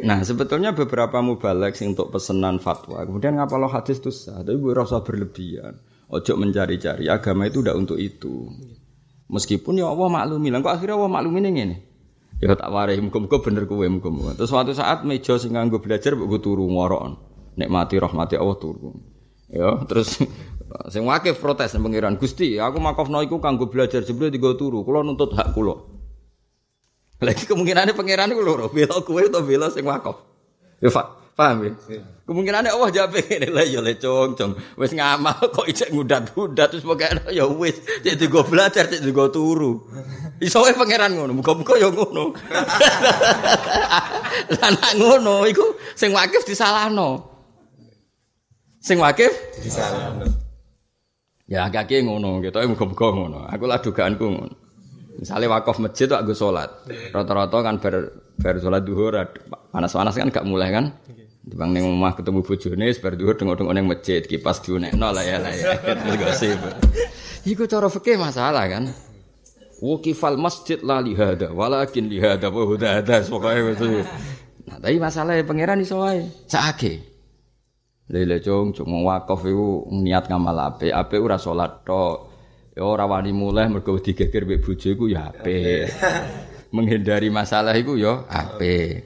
Nah 0.00 0.24
sebetulnya 0.24 0.72
beberapa 0.72 1.20
mubalek 1.20 1.76
sing 1.76 1.92
untuk 1.92 2.08
pesenan 2.14 2.62
fatwa. 2.62 3.04
Kemudian 3.04 3.36
ngapa 3.36 3.56
lo 3.60 3.68
hadis 3.68 4.00
itu 4.00 4.08
sah, 4.08 4.40
tapi 4.40 4.56
gue 4.56 4.72
rasa 4.72 5.04
berlebihan. 5.04 5.76
Ojo 6.10 6.32
mencari-cari 6.34 7.06
agama 7.06 7.46
itu 7.46 7.62
udah 7.62 7.76
untuk 7.76 8.00
itu. 8.00 8.50
Meskipun 9.30 9.78
ya 9.78 9.86
Allah 9.86 10.10
maklumi, 10.10 10.50
lah 10.50 10.58
kok 10.58 10.74
akhirnya 10.74 10.98
Allah 10.98 11.10
maklumi 11.12 11.38
ini 11.38 11.50
ini. 11.54 11.76
Ya 12.40 12.56
tak 12.56 12.72
warai, 12.72 12.98
muka-muka 12.98 13.38
bener 13.44 13.68
kue 13.68 13.86
muka-muka. 13.86 14.34
Terus 14.34 14.50
suatu 14.50 14.72
saat 14.74 15.06
meja 15.06 15.36
sing 15.36 15.54
gue 15.54 15.80
belajar, 15.80 16.16
gue 16.16 16.40
turu 16.42 16.66
ngoron. 16.66 17.14
Nikmati 17.54 18.00
rahmati 18.00 18.34
Allah 18.40 18.56
turu. 18.58 18.96
Ya 19.50 19.82
terus 19.86 20.22
sing 20.94 21.02
wakif 21.04 21.42
protes 21.42 21.74
pengiran 21.74 22.14
Gusti, 22.16 22.58
aku 22.62 22.78
makofno 22.78 23.18
iku 23.26 23.42
kanggo 23.42 23.66
belajar 23.66 24.06
jebule 24.06 24.30
digo 24.30 24.54
turu. 24.54 24.86
Kulo 24.86 25.02
nuntut 25.02 25.34
hak 25.34 25.52
kulo. 25.54 25.89
Lagi 27.20 27.44
kemungkinannya 27.44 27.92
pangeran 27.92 28.32
itu 28.32 28.40
loro, 28.40 28.72
bela 28.72 29.04
kue 29.04 29.28
atau 29.28 29.44
bela 29.44 29.68
sing 29.68 29.84
wakaf. 29.84 30.16
Ya 30.80 30.88
paham 31.40 31.58
ya? 31.64 31.72
Iya. 31.88 32.02
Kemungkinannya 32.28 32.70
Allah 32.70 32.90
jawab 32.92 33.16
ini 33.32 33.48
lah 33.48 33.64
ya 33.64 33.80
le 33.80 33.96
cong 33.96 34.36
cong. 34.36 34.52
Wes 34.76 34.92
ngamal 34.92 35.40
kok 35.56 35.64
ijek 35.64 35.88
ngudat-ngudat 35.88 36.68
terus 36.76 36.84
pokoknya 36.84 37.32
ya 37.32 37.48
wes 37.48 37.80
jadi 38.04 38.20
gue 38.20 38.44
belajar 38.44 38.84
jadi 38.86 39.08
gue 39.08 39.28
turu. 39.32 39.88
Iso 40.38 40.60
wae 40.60 40.76
pangeran 40.76 41.16
ngono, 41.16 41.32
muga-muga 41.36 41.80
ya 41.80 41.88
ngono. 41.88 42.32
Lah 44.56 44.70
nak 44.72 44.92
ngono 45.00 45.48
iku 45.48 45.64
sing 45.96 46.12
wakif 46.12 46.44
disalahno. 46.44 47.24
Sing 48.80 49.00
wakif 49.00 49.32
disalahno. 49.64 50.28
Ya 51.50 51.66
kaki 51.66 52.06
ngono, 52.06 52.38
gitu 52.44 52.62
muga-muga 52.68 53.06
ngono. 53.10 53.38
Aku 53.50 53.66
lah 53.66 53.82
dugaanku 53.82 54.22
ngono. 54.22 54.69
Misalnya 55.18 55.50
wakaf 55.50 55.82
masjid 55.82 56.06
tuh 56.06 56.16
aku 56.16 56.32
sholat, 56.36 56.70
rata-rata 57.10 57.58
kan 57.66 57.82
ber 57.82 58.14
ber 58.38 58.54
sholat 58.62 58.86
duhur, 58.86 59.18
panas-panas 59.74 60.14
kan 60.14 60.30
gak 60.30 60.46
mulai 60.46 60.70
kan. 60.70 60.94
Bang 61.40 61.72
neng 61.74 61.88
rumah 61.88 62.14
ketemu 62.14 62.44
bojone 62.44 62.86
bar 63.00 63.12
duhur 63.16 63.34
tengok-tengok 63.34 63.74
neng 63.74 63.88
masjid 63.88 64.22
kipas 64.22 64.60
diunekno 64.62 65.10
lah 65.10 65.24
ya 65.24 65.40
lah 65.40 65.50
ya. 65.50 65.72
Terus 65.98 66.16
gosip. 66.20 66.58
Iku 67.48 67.64
cara 67.66 67.88
fikih 67.88 68.20
masalah 68.20 68.68
kan. 68.70 68.92
Wukifal 69.80 70.36
masjid 70.36 70.76
la 70.84 71.00
lihada 71.00 71.50
walakin 71.50 72.12
lihada 72.12 72.52
wa 72.52 72.68
hudada 72.68 73.24
pokoke 73.24 73.72
itu. 73.72 74.04
Nah, 74.68 74.76
tapi 74.78 75.00
masalahnya 75.00 75.42
pangeran 75.42 75.80
iso 75.80 76.04
wae. 76.04 76.28
Sakake. 76.44 77.00
Lele 78.12 78.44
cung 78.44 78.76
cung 78.76 79.08
wakaf 79.08 79.40
iku 79.42 79.88
niat 79.90 80.28
ngamal 80.28 80.76
ape, 80.76 80.92
ape 80.92 81.16
ora 81.16 81.40
salat 81.40 81.82
tok. 81.88 82.29
Ya 82.80 82.88
ora 82.88 83.04
wani 83.04 83.28
mulai 83.36 83.68
mergo 83.68 84.00
digeger 84.00 84.48
mbek 84.48 84.64
bojo 84.64 84.88
iku 84.88 85.04
ya 85.12 85.28
apik. 85.28 85.92
Menghindari 86.74 87.28
masalah 87.28 87.76
iku 87.76 87.92
ya 88.00 88.24
apik. 88.24 89.04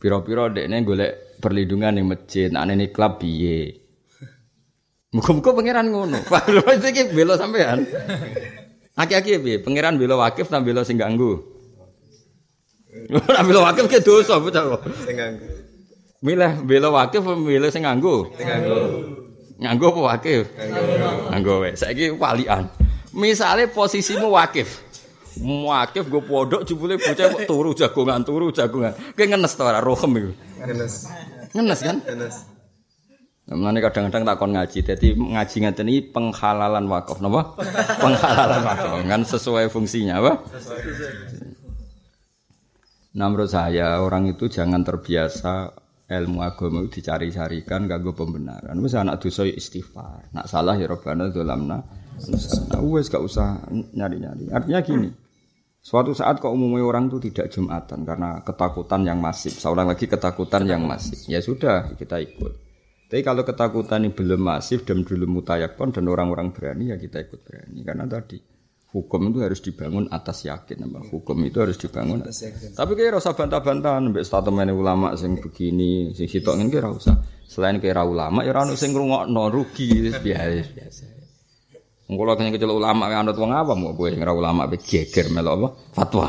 Piro-piro 0.00 0.48
dekne 0.48 0.80
golek 0.80 1.36
perlindungan 1.36 2.00
ning 2.00 2.08
masjid, 2.08 2.48
nek 2.48 2.64
ning 2.72 2.88
klub 2.88 3.20
piye. 3.20 3.76
Muga-muga 5.12 5.52
pangeran 5.52 5.92
ngono. 5.92 6.24
Pak 6.32 6.48
iki 6.80 7.12
bela 7.12 7.36
sampean. 7.36 7.84
Aki-aki 8.96 9.44
piye? 9.44 9.60
Pangeran 9.60 10.00
bela 10.00 10.16
wakif 10.16 10.48
ta 10.48 10.64
bela 10.64 10.80
sing 10.80 10.96
ganggu? 10.96 11.44
Ora 13.12 13.44
bela 13.44 13.68
wakif 13.68 13.84
ke 13.84 14.00
dosa 14.00 14.40
bocah. 14.40 14.80
Sing 15.04 15.20
ganggu. 15.20 15.44
Milih 16.24 16.64
bela 16.64 16.88
wakif 16.88 17.20
milih 17.20 17.68
sing 17.68 17.84
ganggu? 17.84 18.32
Sing 18.32 18.48
ganggu. 18.48 18.80
Nganggo 19.62 19.94
apa 19.94 20.00
wakif? 20.18 20.50
Nganggo. 21.30 21.62
Wae. 21.62 21.78
Saiki 21.78 22.10
walian. 22.18 22.66
Misale 23.14 23.70
posisimu 23.70 24.34
wakif. 24.34 24.82
Wakif 25.40 26.10
gue 26.12 26.22
podok 26.26 26.66
jebule 26.66 26.98
bocah 26.98 27.46
turu 27.46 27.70
jagongan 27.72 28.20
turu 28.26 28.50
jagongan. 28.50 28.92
Kayak 29.14 29.38
ngenes 29.38 29.54
to 29.54 29.62
ora 29.62 29.80
rohem 29.80 30.12
iku. 30.18 30.32
Ngenes. 30.66 30.94
Ngenes 31.54 31.80
kan? 31.80 31.96
Ngenes. 32.04 32.36
Mulane 33.52 33.78
kadang-kadang 33.84 34.22
takon 34.26 34.50
ngaji. 34.54 34.78
Jadi 34.82 35.06
ngaji 35.14 35.56
ngeten 35.62 35.88
iki 35.88 36.00
penghalalan 36.10 36.84
wakaf 36.90 37.22
napa? 37.22 37.54
penghalalan 38.02 38.60
wakaf 38.66 38.92
kan 39.06 39.22
sesuai 39.22 39.66
fungsinya 39.70 40.20
apa? 40.20 40.32
Nah 43.12 43.26
menurut 43.28 43.52
saya 43.52 44.00
orang 44.00 44.32
itu 44.32 44.48
jangan 44.48 44.80
terbiasa 44.80 45.81
ilmu 46.12 46.44
agama 46.44 46.84
itu 46.84 47.00
dicari-carikan 47.00 47.88
kanggo 47.88 48.12
pembenaran. 48.12 48.76
Wis 48.84 48.92
anak 48.92 49.24
dosa 49.24 49.48
ya 49.48 49.56
istighfar. 49.56 50.28
Nak 50.36 50.46
salah 50.46 50.76
ya 50.76 50.86
Rabbana 50.86 51.32
dzalamna. 51.32 51.78
Nah, 52.68 52.82
wis 52.84 53.08
gak 53.08 53.24
usah 53.24 53.64
nyari-nyari. 53.72 54.52
Artinya 54.52 54.80
gini. 54.84 55.10
Suatu 55.82 56.14
saat 56.14 56.38
kok 56.38 56.54
umumnya 56.54 56.86
orang 56.86 57.10
itu 57.10 57.18
tidak 57.32 57.50
jumatan 57.50 58.06
karena 58.06 58.38
ketakutan 58.46 59.02
yang 59.02 59.18
masif. 59.18 59.58
Seorang 59.58 59.90
lagi 59.90 60.06
ketakutan 60.06 60.62
yang 60.62 60.86
masif. 60.86 61.26
Ya 61.26 61.42
sudah, 61.42 61.98
kita 61.98 62.22
ikut. 62.22 62.52
Tapi 63.10 63.20
kalau 63.26 63.42
ketakutan 63.42 64.06
ini 64.06 64.14
belum 64.14 64.40
masif 64.40 64.86
dan 64.86 65.02
belum 65.02 65.28
mutayakon 65.42 65.90
dan 65.90 66.06
orang-orang 66.06 66.54
berani 66.54 66.94
ya 66.94 66.96
kita 66.96 67.26
ikut 67.26 67.42
berani. 67.42 67.82
Karena 67.82 68.06
tadi 68.06 68.51
Hukum 68.92 69.32
itu 69.32 69.40
harus 69.40 69.64
dibangun 69.64 70.04
atas 70.12 70.44
yakin, 70.44 70.84
nama. 70.84 71.00
Hukum 71.00 71.40
itu 71.48 71.64
harus 71.64 71.80
dibangun. 71.80 72.28
Atas 72.28 72.44
yakin. 72.44 72.76
Tapi 72.76 72.92
kayak 72.92 73.16
rasa 73.16 73.32
bantah-bantahan, 73.32 74.12
mbak 74.12 74.20
statement 74.20 74.68
ulama 74.76 75.16
sing 75.16 75.40
begini, 75.40 76.12
sing 76.12 76.28
sitok 76.28 76.60
ini 76.60 76.68
kira 76.68 76.92
usah. 76.92 77.24
Selain 77.48 77.80
kira 77.80 78.04
ulama, 78.04 78.44
ya 78.44 78.52
orang 78.52 78.76
sing 78.76 78.92
no 78.92 79.48
rugi 79.48 80.12
biasa 80.12 80.20
biasa. 80.20 81.04
Kalau 82.12 82.36
kena 82.36 82.52
kecil 82.52 82.68
ulama 82.68 83.08
yang 83.08 83.24
anut 83.24 83.40
wong 83.40 83.56
apa 83.56 83.72
mau 83.72 83.96
gue 83.96 84.12
ngira 84.12 84.36
ulama 84.36 84.68
be 84.68 84.76
geger 84.76 85.32
melo 85.32 85.56
apa 85.56 85.68
fatwa. 85.96 86.28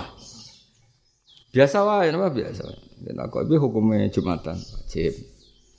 Biasa 1.52 1.84
wae 1.84 2.08
nama 2.16 2.32
biasa. 2.32 2.64
Dan 3.04 3.20
aku 3.20 3.44
itu 3.44 3.60
hukumnya 3.60 4.08
jumatan 4.08 4.56
wajib. 4.56 5.33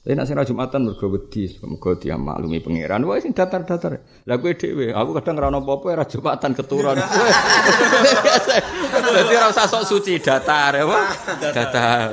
Tapi 0.05 0.21
nak 0.21 0.29
sing 0.29 0.37
ra 0.37 0.45
Jumatan 0.45 0.85
mergo 0.85 1.09
wedi, 1.09 1.49
mergo 1.65 1.97
dia 1.97 2.21
maklumi 2.21 2.61
pangeran. 2.61 3.09
Wah 3.09 3.17
sing 3.25 3.33
datar-datar. 3.33 4.05
Lah 4.29 4.37
kowe 4.37 4.53
dhewe, 4.53 4.93
aku 4.93 5.17
kadang 5.17 5.41
ra 5.41 5.49
ono 5.49 5.65
apa-apa 5.65 5.97
ra 5.97 6.05
Jumatan 6.05 6.53
keturun. 6.53 7.01
Dadi 9.17 9.33
ora 9.33 9.49
usah 9.49 9.65
sok 9.65 9.89
suci 9.89 10.21
datar 10.21 10.77
ya, 10.77 10.85
Datar. 11.41 12.13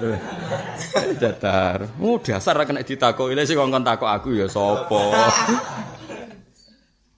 Datar. 1.20 1.78
Oh, 2.00 2.16
dasar 2.16 2.56
ra 2.56 2.64
kena 2.64 2.80
ditakoki. 2.80 3.36
Lah 3.36 3.44
sing 3.44 3.60
ngongkon 3.60 3.84
takok 3.84 4.08
aku 4.08 4.40
ya 4.40 4.48
sapa. 4.48 5.04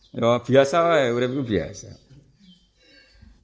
Ya 0.10 0.42
biasa 0.42 0.76
wae, 0.90 1.14
urip 1.14 1.38
biasa. 1.54 1.90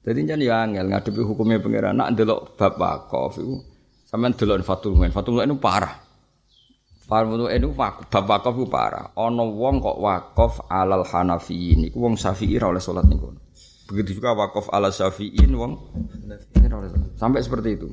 Jadi 0.02 0.18
jangan 0.26 0.42
ya 0.42 0.54
angel 0.66 0.86
ngadepi 0.90 1.22
hukumnya 1.22 1.62
pangeran. 1.62 1.94
Nak 1.94 2.10
ndelok 2.18 2.58
bab 2.58 2.74
wakaf 2.74 3.38
iku 3.38 3.62
sampean 4.02 4.34
delok 4.34 4.66
Fatul 4.66 4.98
Muin. 4.98 5.14
Fatul 5.14 5.38
Muin 5.38 5.46
itu 5.46 5.62
parah. 5.62 6.09
Farmunu 7.10 7.50
enu 7.50 7.74
bab 7.74 8.06
wakaf 8.06 8.54
ku 8.54 8.70
parah. 8.70 9.10
Ana 9.18 9.42
wong 9.42 9.82
kok 9.82 9.98
wakaf 9.98 10.70
alal 10.70 11.02
Hanafiyin 11.02 11.90
iku 11.90 12.06
wong 12.06 12.14
Syafi'i 12.14 12.54
ora 12.62 12.70
oleh 12.70 12.78
salat 12.78 13.02
niku. 13.10 13.34
Begitu 13.90 14.22
juga 14.22 14.38
wakaf 14.38 14.70
ala 14.70 14.94
Syafi'in 14.94 15.50
wong 15.58 15.74
Sampai 17.18 17.42
seperti 17.42 17.74
itu. 17.74 17.90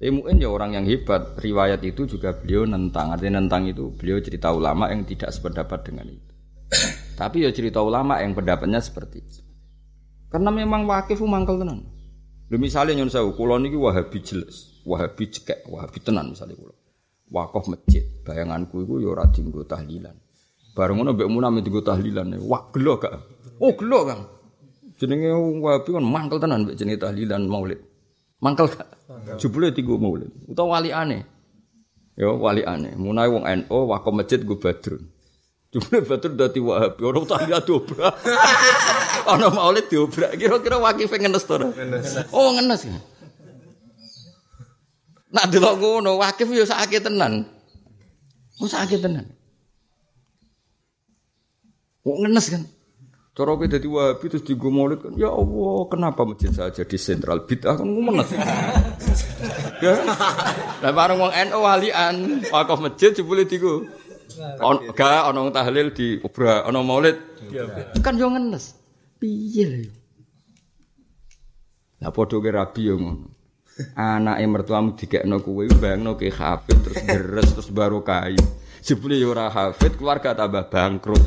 Mu'in 0.00 0.40
ya 0.40 0.48
orang 0.48 0.72
yang 0.72 0.88
hebat. 0.88 1.36
Riwayat 1.36 1.84
itu 1.84 2.08
juga 2.08 2.32
beliau 2.32 2.64
nentang. 2.64 3.12
Artinya 3.12 3.44
nentang 3.44 3.68
itu 3.68 3.92
beliau 3.92 4.16
cerita 4.24 4.48
ulama 4.56 4.88
yang 4.88 5.04
tidak 5.04 5.36
sependapat 5.36 5.84
dengan 5.84 6.08
itu. 6.08 6.32
Tapi 7.20 7.44
ya 7.44 7.52
cerita 7.52 7.84
ulama 7.84 8.24
yang 8.24 8.32
pendapatnya 8.32 8.80
seperti 8.80 9.20
itu. 9.20 9.44
Karena 10.32 10.48
memang 10.48 10.88
wakif 10.88 11.20
mangkel 11.20 11.60
tenan. 11.60 11.84
Lho 12.48 12.56
misalnya 12.56 13.04
nyun 13.04 13.12
sewu, 13.12 13.36
kula 13.36 13.60
niki 13.60 13.76
Wahabi 13.76 14.18
jelas, 14.24 14.80
Wahabi 14.88 15.28
cekek, 15.28 15.68
Wahabi 15.68 16.00
tenan 16.02 16.32
misalnya 16.32 16.56
kula 16.56 16.79
wakaf 17.30 17.70
masjid. 17.70 18.04
Bayanganku 18.26 18.84
itu 18.84 19.06
ya 19.06 19.08
ora 19.14 19.24
dienggo 19.30 19.62
tahlilan. 19.64 20.14
Bareng 20.74 21.00
ngono 21.00 21.14
mbek 21.14 21.30
munam 21.30 21.58
dienggo 21.62 21.82
tahlilan. 21.82 22.36
Wah 22.44 22.68
gelo 22.74 22.98
gak? 22.98 23.14
Oh 23.62 23.72
gelo 23.74 24.06
Kang. 24.06 24.22
Jenenge 25.00 25.32
wabi 25.64 25.88
kan 25.96 26.04
mangkel 26.04 26.38
tenan 26.42 26.66
mbek 26.66 26.76
jenenge 26.76 27.00
tahlilan 27.00 27.42
Maulid. 27.46 27.80
Mangkel 28.42 28.66
gak? 28.68 28.88
Jebule 29.38 29.70
dienggo 29.70 29.96
Maulid. 29.96 30.30
Utawa 30.50 30.78
wali 30.82 30.90
aneh. 30.90 31.22
Ya 32.18 32.28
wali 32.34 32.66
aneh. 32.66 32.98
Munai 32.98 33.30
wong 33.30 33.46
NU 33.46 33.78
wakaf 33.88 34.12
masjid 34.12 34.42
gue 34.42 34.58
badrun. 34.58 35.06
Jebule 35.70 36.02
badrun 36.02 36.34
dadi 36.34 36.60
wahabi. 36.60 37.00
Ora 37.06 37.18
tahlilan 37.24 37.62
dobrak. 37.62 38.14
Ana 39.30 39.52
Maulid 39.52 39.86
diobrak. 39.86 40.34
Kira-kira 40.34 40.82
wakif 40.82 41.12
ngenes 41.14 41.46
to 41.46 41.54
Oh 42.34 42.50
ngenes. 42.56 42.88
Nak 45.30 45.46
delok 45.46 45.78
ngono, 45.78 46.18
wakif 46.18 46.50
yo 46.50 46.66
sakit 46.66 47.06
tenan. 47.06 47.46
Ku 48.58 48.66
sakit 48.66 48.98
tenan. 48.98 49.30
Kok 52.02 52.16
ngenes 52.26 52.46
kan? 52.50 52.62
Cara 53.30 53.54
kowe 53.54 53.66
dadi 53.70 53.86
wahabi 53.86 54.26
terus 54.26 54.42
digo 54.42 54.74
maulid 54.74 55.06
kan. 55.06 55.14
Ya 55.14 55.30
Allah, 55.30 55.86
kenapa 55.86 56.26
masjid 56.26 56.50
saja 56.50 56.82
di 56.82 56.98
sentral 56.98 57.46
bid'ah 57.46 57.78
kan 57.78 57.86
ngenes. 57.86 58.28
ya. 59.86 60.02
Lah 60.82 60.92
bareng 60.92 61.22
wong 61.22 61.32
NU 61.32 61.58
walian, 61.62 62.14
wakaf 62.50 62.82
masjid 62.82 63.14
jebule 63.14 63.46
digo. 63.46 63.86
On, 64.60 64.82
gak 64.94 65.30
ana 65.30 65.46
tahlil 65.54 65.94
di 65.94 66.18
obra, 66.26 66.66
ana 66.66 66.82
maulid. 66.82 67.16
Kan 68.02 68.18
yo 68.18 68.34
ngenes. 68.34 68.74
Piye 69.22 69.62
lho. 69.62 69.88
Lah 72.02 72.10
padha 72.10 72.36
ke 72.42 72.50
rabi 72.50 72.82
yo 72.90 72.98
ngono. 72.98 73.39
Anake 73.96 74.44
mertuamu 74.46 74.96
digekno 74.96 75.40
kowe 75.40 75.64
bayangno 75.66 76.16
ke 76.16 76.32
hafid 76.32 76.78
terus 76.84 77.00
deres 77.06 77.48
terus 77.54 77.70
baru 77.72 78.00
kai. 78.04 78.36
Jebule 78.80 79.20
ya 79.20 79.28
ora 79.28 79.52
hafid 79.52 79.96
keluarga 80.00 80.32
tambah 80.32 80.68
bangkrut. 80.72 81.24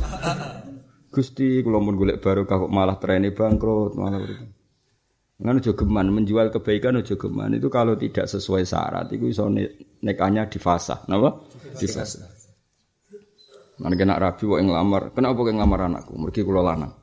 Gusti 1.14 1.62
kula 1.62 1.78
mun 1.78 1.94
golek 1.94 2.18
barokah 2.18 2.66
kok 2.66 2.74
malah 2.74 2.98
trene 2.98 3.30
bangkrut 3.30 3.94
malah 3.94 4.22
Ngan 5.44 5.60
aja 5.60 5.74
geman 5.76 6.08
menjual 6.14 6.54
kebaikan 6.54 7.04
aja 7.04 7.20
geman 7.20 7.58
itu 7.58 7.68
kalau 7.68 7.98
tidak 8.00 8.32
sesuai 8.32 8.64
syarat 8.64 9.12
itu 9.12 9.28
iso 9.28 9.50
nekahnya 10.00 10.48
difasah, 10.48 11.10
napa? 11.10 11.44
Difasah. 11.74 12.32
Mana 13.82 13.98
kena 13.98 14.16
rabi 14.16 14.46
kok 14.46 14.62
ngelamar, 14.62 15.12
kenapa 15.12 15.40
kok 15.42 15.52
ngelamar 15.52 15.80
anakku? 15.90 16.14
Mergi 16.16 16.46
kula 16.46 16.62
lanang. 16.64 16.94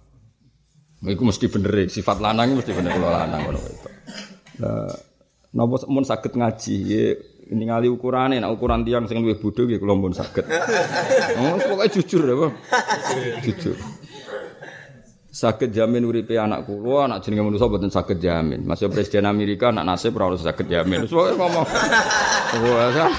Iku 1.04 1.22
mesti 1.26 1.52
bener 1.52 1.90
sifat 1.90 2.22
lanang 2.22 2.56
mesti 2.56 2.72
bener 2.72 2.92
kula 2.96 3.10
lanang 3.12 3.40
ngono 3.44 3.60
itu. 3.60 3.88
Napa 5.50 5.82
mun 5.90 6.06
saged 6.06 6.38
ngaji 6.38 6.76
ini 7.50 7.66
ngali 7.66 7.90
ukurane 7.90 8.38
nek 8.38 8.54
ukuran 8.54 8.86
tiang 8.86 9.10
sing 9.10 9.18
luwih 9.18 9.34
bodho 9.42 9.66
nggih 9.66 9.82
kula 9.82 9.98
pun 9.98 10.14
saged. 10.14 10.46
Oh, 11.40 11.56
pokoke 11.58 11.90
jujur 11.90 12.22
Bang. 12.38 12.54
Jujur. 13.42 13.74
Saged 15.30 15.74
jamin 15.74 16.06
uripe 16.06 16.38
anak 16.38 16.70
kula, 16.70 17.10
anak 17.10 17.26
jenenge 17.26 17.42
manusa 17.50 17.66
mboten 17.66 17.90
saged 17.90 18.22
jamin. 18.22 18.62
Masih 18.62 18.86
presiden 18.86 19.26
Amerika 19.26 19.74
anak 19.74 19.82
nasib 19.90 20.14
ora 20.14 20.38
saged 20.38 20.70
jamin. 20.70 21.02
Wis 21.02 21.10
pokoke 21.10 21.34
ngomong. 21.34 21.66
Wah, 22.70 23.10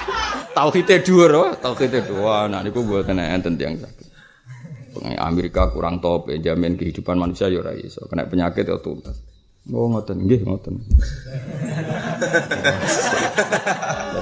tauhide 0.56 1.04
dhuwur, 1.04 1.60
tauhide 1.60 2.00
dhuwur. 2.08 2.48
Anak 2.48 2.72
niku 2.72 2.88
mboten 2.88 3.20
enten 3.20 3.60
tiyang 3.60 3.76
saged. 3.76 4.08
Amerika 5.20 5.68
kurang 5.76 6.00
top, 6.00 6.32
jamin 6.40 6.80
kehidupan 6.80 7.20
manusia 7.20 7.52
ya 7.52 7.60
ora 7.60 7.76
iso. 7.76 8.08
Kena 8.08 8.24
penyakit 8.32 8.64
ya 8.64 8.80
tuntas. 8.80 9.31
Oh 9.70 9.86
ngoten, 9.94 10.26
nggih 10.26 10.42
ngoten. 10.42 10.82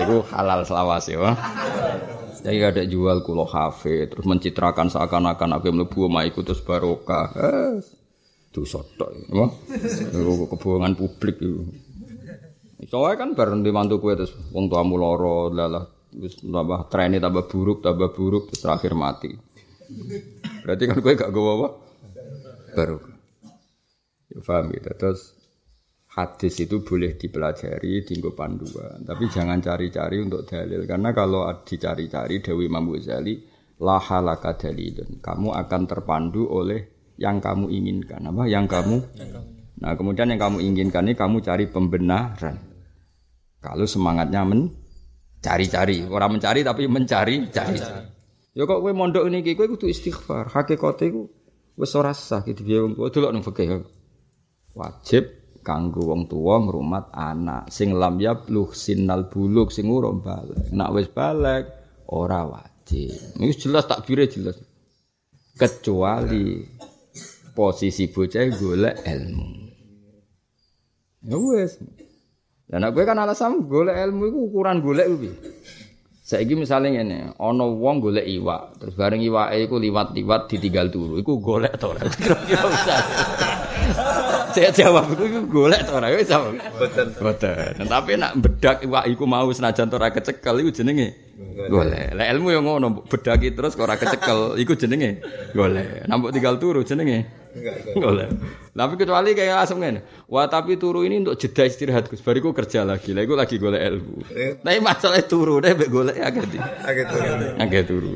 Iku 0.04 0.28
halal 0.36 0.67
selawase 0.67 1.15
ya. 1.15 1.32
Jadi 2.43 2.60
ada 2.60 2.84
jual 2.84 3.23
kulo 3.23 3.47
kafe, 3.47 4.12
terus 4.12 4.28
mencitrakan 4.28 4.91
seakan-akan 4.91 5.56
aku 5.56 5.71
mlebu 5.71 6.12
omah 6.12 6.28
iku 6.28 6.43
terus 6.43 6.60
barokah. 6.60 7.32
Itu 8.52 8.67
sotok 8.67 9.15
ya. 9.32 9.47
Kebohongan 10.52 10.99
publik 10.99 11.39
itu. 11.39 11.71
Soalnya 12.91 13.15
kan 13.23 13.30
bareng 13.36 13.63
di 13.63 13.71
mantu 13.75 13.99
kue 13.99 14.15
terus 14.15 14.32
wong 14.56 14.71
tuamu 14.71 14.95
loro 14.95 15.52
lalah 15.52 15.84
terus 16.10 16.39
tambah 16.39 16.88
trennya 16.88 17.19
tambah 17.19 17.45
buruk 17.52 17.84
tambah 17.84 18.15
buruk 18.15 18.52
terus 18.52 18.63
terakhir 18.63 18.95
mati. 18.95 19.36
Berarti 20.63 20.84
kan 20.88 20.97
kue 21.04 21.13
gak 21.15 21.32
gue 21.32 21.52
apa? 21.60 21.69
Barokah. 22.75 23.09
Ya, 24.30 24.39
paham 24.46 24.70
gitu. 24.74 24.89
Terus 24.94 25.22
hadis 26.10 26.54
itu 26.62 26.86
boleh 26.86 27.18
dipelajari, 27.18 28.06
tinggal 28.06 28.34
panduan. 28.38 29.02
Tapi 29.06 29.26
jangan 29.30 29.58
cari-cari 29.62 30.22
untuk 30.22 30.46
dalil. 30.46 30.86
Karena 30.86 31.10
kalau 31.13 31.50
dicari-cari 31.65 32.42
Dewi 32.42 32.70
Imam 32.70 32.89
Ghazali, 32.94 33.42
lahalaka 33.82 34.54
dalilun. 34.58 35.18
Kamu 35.22 35.50
akan 35.56 35.82
terpandu 35.89 36.46
oleh 36.46 37.13
yang 37.18 37.42
kamu 37.42 37.68
inginkan. 37.74 38.22
Apa? 38.30 38.46
Yang 38.46 38.65
kamu 38.70 38.98
Nah, 39.80 39.96
kemudian 39.96 40.28
yang 40.28 40.44
kamu 40.44 40.60
inginkan 40.60 41.08
ini 41.08 41.15
kamu 41.15 41.39
cari 41.39 41.72
pembenaran. 41.72 42.60
Kalau 43.63 43.88
semangatnya 43.88 44.44
mencari-cari, 44.44 46.04
orang 46.04 46.36
mencari 46.36 46.68
tapi 46.68 46.84
mencari-cari. 46.92 47.80
Ya 48.52 48.68
kok 48.68 48.84
kowe 48.84 48.92
mondok 48.92 49.24
niki 49.32 49.56
kowe 49.56 49.72
kudu 49.72 49.88
istighfar. 49.88 50.52
Hakikate 50.52 51.15
iku 51.15 51.32
wis 51.80 51.96
ora 51.96 52.12
gitu 52.12 52.60
wong 52.68 52.92
tuwa 53.00 53.08
delok 53.08 53.32
nang 53.32 53.44
fikih 53.48 53.88
wajib 54.80 55.24
kanggo 55.60 56.08
wong 56.08 56.32
tuwa 56.32 56.63
ngrumat 56.63 57.12
anak. 57.12 57.68
Sing 57.68 57.92
lam 57.92 58.18
yablugh 58.18 58.72
sinal 58.72 59.28
buluk 59.28 59.76
sing 59.76 59.92
urung 59.92 60.24
balik. 60.24 60.72
Nek 60.72 60.89
wis 60.96 61.08
balik 61.12 61.68
ora 62.08 62.48
wajib. 62.48 63.13
Iki 63.38 63.68
jelas 63.68 63.86
takbire 63.86 64.32
jelas. 64.32 64.56
Kecuali 65.60 66.63
posisi 67.52 68.08
bocah 68.08 68.48
golek 68.56 68.96
ilmu. 69.04 69.48
Ya 71.28 71.36
wis. 71.36 71.76
Dan 72.70 72.88
aku 72.88 73.04
kan 73.04 73.20
alasan 73.20 73.68
golek 73.68 74.00
ilmu 74.00 74.32
itu 74.32 74.38
ukuran 74.48 74.80
golek 74.80 75.10
kuwi 75.10 75.32
Saiki 76.30 76.54
misalnya 76.54 77.02
ngene, 77.02 77.34
ana 77.42 77.65
wong 77.65 78.06
golek 78.06 78.22
iwak, 78.22 78.78
terus 78.78 78.94
bareng 78.94 79.18
iwake 79.18 79.65
iku 79.65 79.82
liwat-liwat 79.82 80.46
ditinggal 80.46 80.94
turu, 80.94 81.18
iku 81.18 81.42
golek 81.42 81.74
to. 81.82 81.89
Ora? 81.89 82.06
Kira-kira 82.22 82.70
Saya 84.60 84.76
jawab 84.76 85.15
iku 85.15 85.24
iku 85.24 85.39
golek 85.48 85.88
to 85.88 85.95
ora? 85.95 86.12
Wis 86.12 86.28
jawab. 86.28 86.60
Mboten. 86.60 87.08
Mboten. 87.15 87.88
Tapi 87.88 88.12
nak 88.19 88.36
bedak 88.43 88.84
iwak 88.84 89.08
iku 89.08 89.24
mau 89.24 89.48
senajan 89.48 89.88
ora 89.95 90.12
kecekel 90.12 90.60
iku 90.60 90.76
jenenge 90.76 91.15
golek. 91.72 92.12
Lah 92.12 92.28
ilmu 92.36 92.52
yo 92.52 92.60
ngono, 92.60 93.08
bedaki 93.08 93.56
terus 93.56 93.80
kok 93.80 93.88
ora 93.88 93.95
kecekel 93.95 94.60
iku 94.60 94.76
jenenge 94.76 95.24
golek. 95.56 96.04
Nampuk 96.12 96.36
tinggal 96.36 96.60
turu 96.60 96.84
jenenge 96.84 97.39
Enggak. 97.50 98.30
Tapi 98.78 98.93
kecuali 99.00 99.34
kayak 99.34 99.56
langsung 99.63 99.82
ngene. 99.82 100.06
Wah, 100.30 100.45
tapi 100.45 100.78
turu 100.78 101.02
ini 101.02 101.26
untuk 101.26 101.39
jeda 101.39 101.65
istirahat 101.65 102.06
Gus. 102.06 102.22
Bariku 102.22 102.54
kerja 102.54 102.86
lagi. 102.86 103.15
Lah 103.15 103.26
iku 103.26 103.34
lagi 103.34 103.58
golek 103.58 103.82
ilmu. 103.82 104.15
Tapi 104.62 104.80
masalah 104.84 105.24
turu 105.26 105.58
deh 105.58 105.74
mbek 105.74 105.89
golek 105.89 106.19
agak 106.19 106.45
di. 106.52 106.60
Agak 106.62 107.06
turu. 107.10 107.32
Agak 107.58 107.84
turu. 107.89 108.12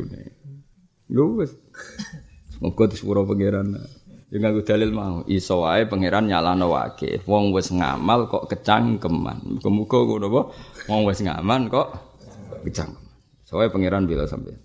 Lho 1.10 1.26
wis. 1.42 1.52
Semoga 2.54 2.84
disepuro 2.88 3.26
pangeran. 3.26 3.76
Ya 4.34 4.42
nganggo 4.42 4.66
dalil 4.66 4.90
mau 4.90 5.22
iso 5.30 5.62
wae 5.62 5.86
pangeran 5.86 6.26
nyalano 6.26 6.74
wake. 6.74 7.22
Wong 7.30 7.54
wis 7.54 7.70
ngamal 7.70 8.26
kok 8.26 8.50
kecangkeman. 8.50 9.62
Muga-muga 9.62 10.00
ngono 10.10 10.26
apa? 10.26 10.42
Wong 10.90 11.06
wis 11.06 11.22
ngaman 11.22 11.70
kok 11.70 11.88
kecangkeman. 12.66 13.14
Soalnya 13.46 13.70
pangeran 13.70 14.10
bila 14.10 14.26
sampai. 14.26 14.58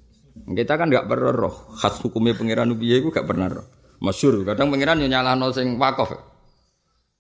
Kita 0.57 0.81
kan 0.81 0.89
nggak 0.89 1.05
pernah 1.05 1.37
roh. 1.37 1.77
Khas 1.77 2.01
hukumnya 2.01 2.33
pangeran 2.33 2.73
piye 2.81 3.05
iku 3.05 3.13
gak 3.13 3.29
pernah 3.29 3.53
roh. 3.53 3.69
Masyur. 4.01 4.41
Kadang 4.49 4.73
pangeran 4.73 5.05
yo 5.05 5.09
nyalahno 5.13 5.53
sing 5.53 5.77
wakaf. 5.77 6.17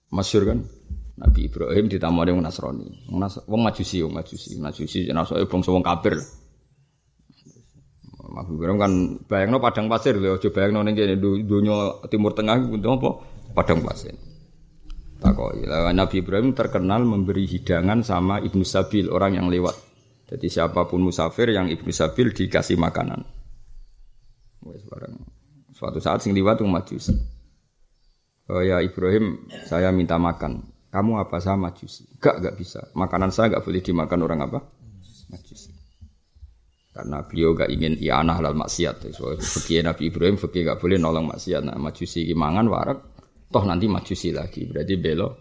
Masyur 0.08 0.48
kan. 0.48 0.64
Nabi 1.20 1.52
Ibrahim 1.52 1.92
ditamani 1.92 2.32
wong 2.32 2.48
Nasrani. 2.48 3.12
Wong 3.44 3.60
Majusi, 3.60 4.00
wong 4.00 4.16
Majusi, 4.16 4.56
Majusi 4.56 5.04
jenenge 5.04 5.68
wong 5.68 5.84
kafir. 5.84 6.16
Nabi 8.28 8.60
Ibrahim 8.60 8.78
kan 8.78 8.92
bayangno 9.24 9.56
padang 9.56 9.88
pasir 9.88 10.20
lho, 10.20 10.36
aja 10.36 10.52
bayangno 10.52 10.84
ning 10.84 10.92
kene 10.92 11.16
donya 11.18 12.04
Timur 12.12 12.36
Tengah 12.36 12.60
itu 12.60 12.88
apa? 12.88 13.10
Padang 13.56 13.80
pasir. 13.80 14.12
Takoi. 15.18 15.64
Nabi 15.96 16.22
Ibrahim 16.22 16.52
terkenal 16.54 17.02
memberi 17.02 17.48
hidangan 17.48 18.04
sama 18.04 18.38
Ibnu 18.38 18.62
Sabil, 18.62 19.10
orang 19.10 19.40
yang 19.40 19.48
lewat. 19.50 19.74
Jadi 20.28 20.46
siapa 20.52 20.84
pun 20.84 21.02
musafir 21.02 21.50
yang 21.50 21.72
Ibnu 21.72 21.88
Sabil 21.88 22.36
dikasih 22.36 22.76
makanan. 22.76 23.24
Wes 24.62 24.84
barang. 24.84 25.14
Suatu 25.72 25.98
saat 25.98 26.20
sing 26.20 26.36
liwat 26.36 26.60
majusi. 26.62 27.16
Oh 28.48 28.60
ya 28.60 28.84
Ibrahim, 28.84 29.48
saya 29.68 29.88
minta 29.88 30.20
makan. 30.20 30.68
Kamu 30.88 31.20
apa 31.20 31.36
sama 31.40 31.68
majusi? 31.68 32.08
Gak, 32.16 32.40
gak 32.40 32.56
bisa. 32.56 32.80
Makanan 32.96 33.28
saya 33.28 33.56
gak 33.56 33.64
boleh 33.64 33.84
dimakan 33.84 34.20
orang 34.24 34.40
apa? 34.48 34.58
Majusi. 35.28 35.77
Karena 36.98 37.22
beliau 37.22 37.54
gak 37.54 37.70
ingin 37.70 37.94
ianah 37.94 38.42
halal 38.42 38.58
maksiat. 38.58 39.06
So, 39.14 39.38
fikih 39.38 39.86
Nabi 39.86 40.10
Ibrahim, 40.10 40.34
fikih 40.34 40.66
gak 40.66 40.82
boleh 40.82 40.98
nolong 40.98 41.30
maksiat. 41.30 41.62
Nah, 41.62 41.78
majusi 41.78 42.26
mangan 42.34 42.66
warak, 42.66 42.98
toh 43.54 43.62
nanti 43.62 43.86
majusi 43.86 44.34
lagi. 44.34 44.66
Berarti 44.66 44.98
belo, 44.98 45.38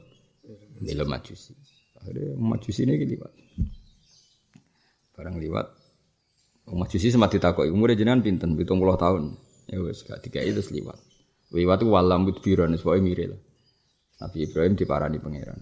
belo 0.77 1.03
majusi. 1.09 1.57
Akhirnya 1.97 2.37
majusi 2.37 2.85
ini 2.85 2.93
liwat. 3.01 3.33
Barang 5.17 5.41
liwat. 5.41 5.67
Majusi 6.77 7.09
sempat 7.09 7.33
ditakoi, 7.33 7.73
umurnya 7.73 8.05
jenengan 8.05 8.21
pinten, 8.21 8.53
hitung 8.53 8.77
puluh 8.77 8.93
tahun. 8.93 9.33
Ya 9.65 9.81
wes, 9.81 10.05
gak 10.05 10.29
tiga 10.29 10.45
itu 10.45 10.61
liwat. 10.61 11.01
Liwat 11.57 11.81
itu 11.81 11.89
walam 11.89 12.29
biron, 12.37 12.77
sebagai 12.77 13.01
miril. 13.01 13.33
Nabi 14.21 14.45
Ibrahim 14.45 14.77
diparani 14.77 15.17
pangeran. 15.17 15.57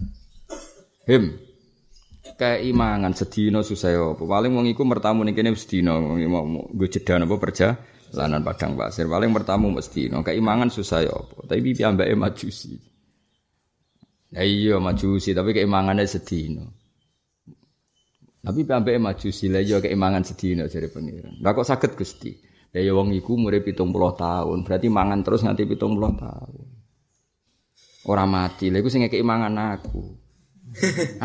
Him, 1.08 1.40
keimangan 2.36 3.16
sedina 3.16 3.64
susah 3.64 4.14
apa. 4.14 4.22
Paling 4.22 4.52
wong 4.52 4.66
iku 4.70 4.84
mertamu 4.84 5.24
ning 5.24 5.32
kene 5.32 5.56
sedina 5.56 5.96
nggo 5.96 6.86
jeda 6.86 7.16
napa 7.16 7.40
perjalanan 7.40 8.44
padang 8.44 8.76
pasir. 8.76 9.08
Paling 9.08 9.32
mertamu 9.32 9.72
mesti 9.72 10.12
no 10.12 10.20
keimangan 10.20 10.68
susah 10.68 11.08
apa. 11.08 11.48
Tapi 11.48 11.72
piyambake 11.72 12.12
majusi. 12.12 12.76
Ya 14.30 14.44
iya 14.44 14.76
majusi 14.76 15.32
tapi 15.32 15.56
keimangane 15.56 16.04
sedina. 16.04 16.68
Tapi 18.44 18.60
piyambake 18.62 19.00
majusi 19.00 19.48
lah 19.48 19.64
iya 19.64 19.80
keimangan 19.80 20.22
sedina 20.22 20.68
jare 20.68 20.92
pengiran. 20.92 21.40
Lah 21.40 21.56
kok 21.56 21.64
saged 21.64 21.96
Gusti? 21.96 22.36
Lah 22.76 22.84
ya 22.84 22.92
wong 22.92 23.16
iku 23.16 23.40
umure 23.40 23.64
70 23.64 23.88
tahun, 24.20 24.58
berarti 24.68 24.86
mangan 24.92 25.24
terus 25.24 25.40
nganti 25.40 25.64
70 25.64 26.20
tahun. 26.20 26.64
Ora 28.06 28.22
mati, 28.22 28.70
lha 28.70 28.78
iku 28.78 28.92
sing 28.92 29.02
keimangan 29.08 29.56
aku. 29.56 30.25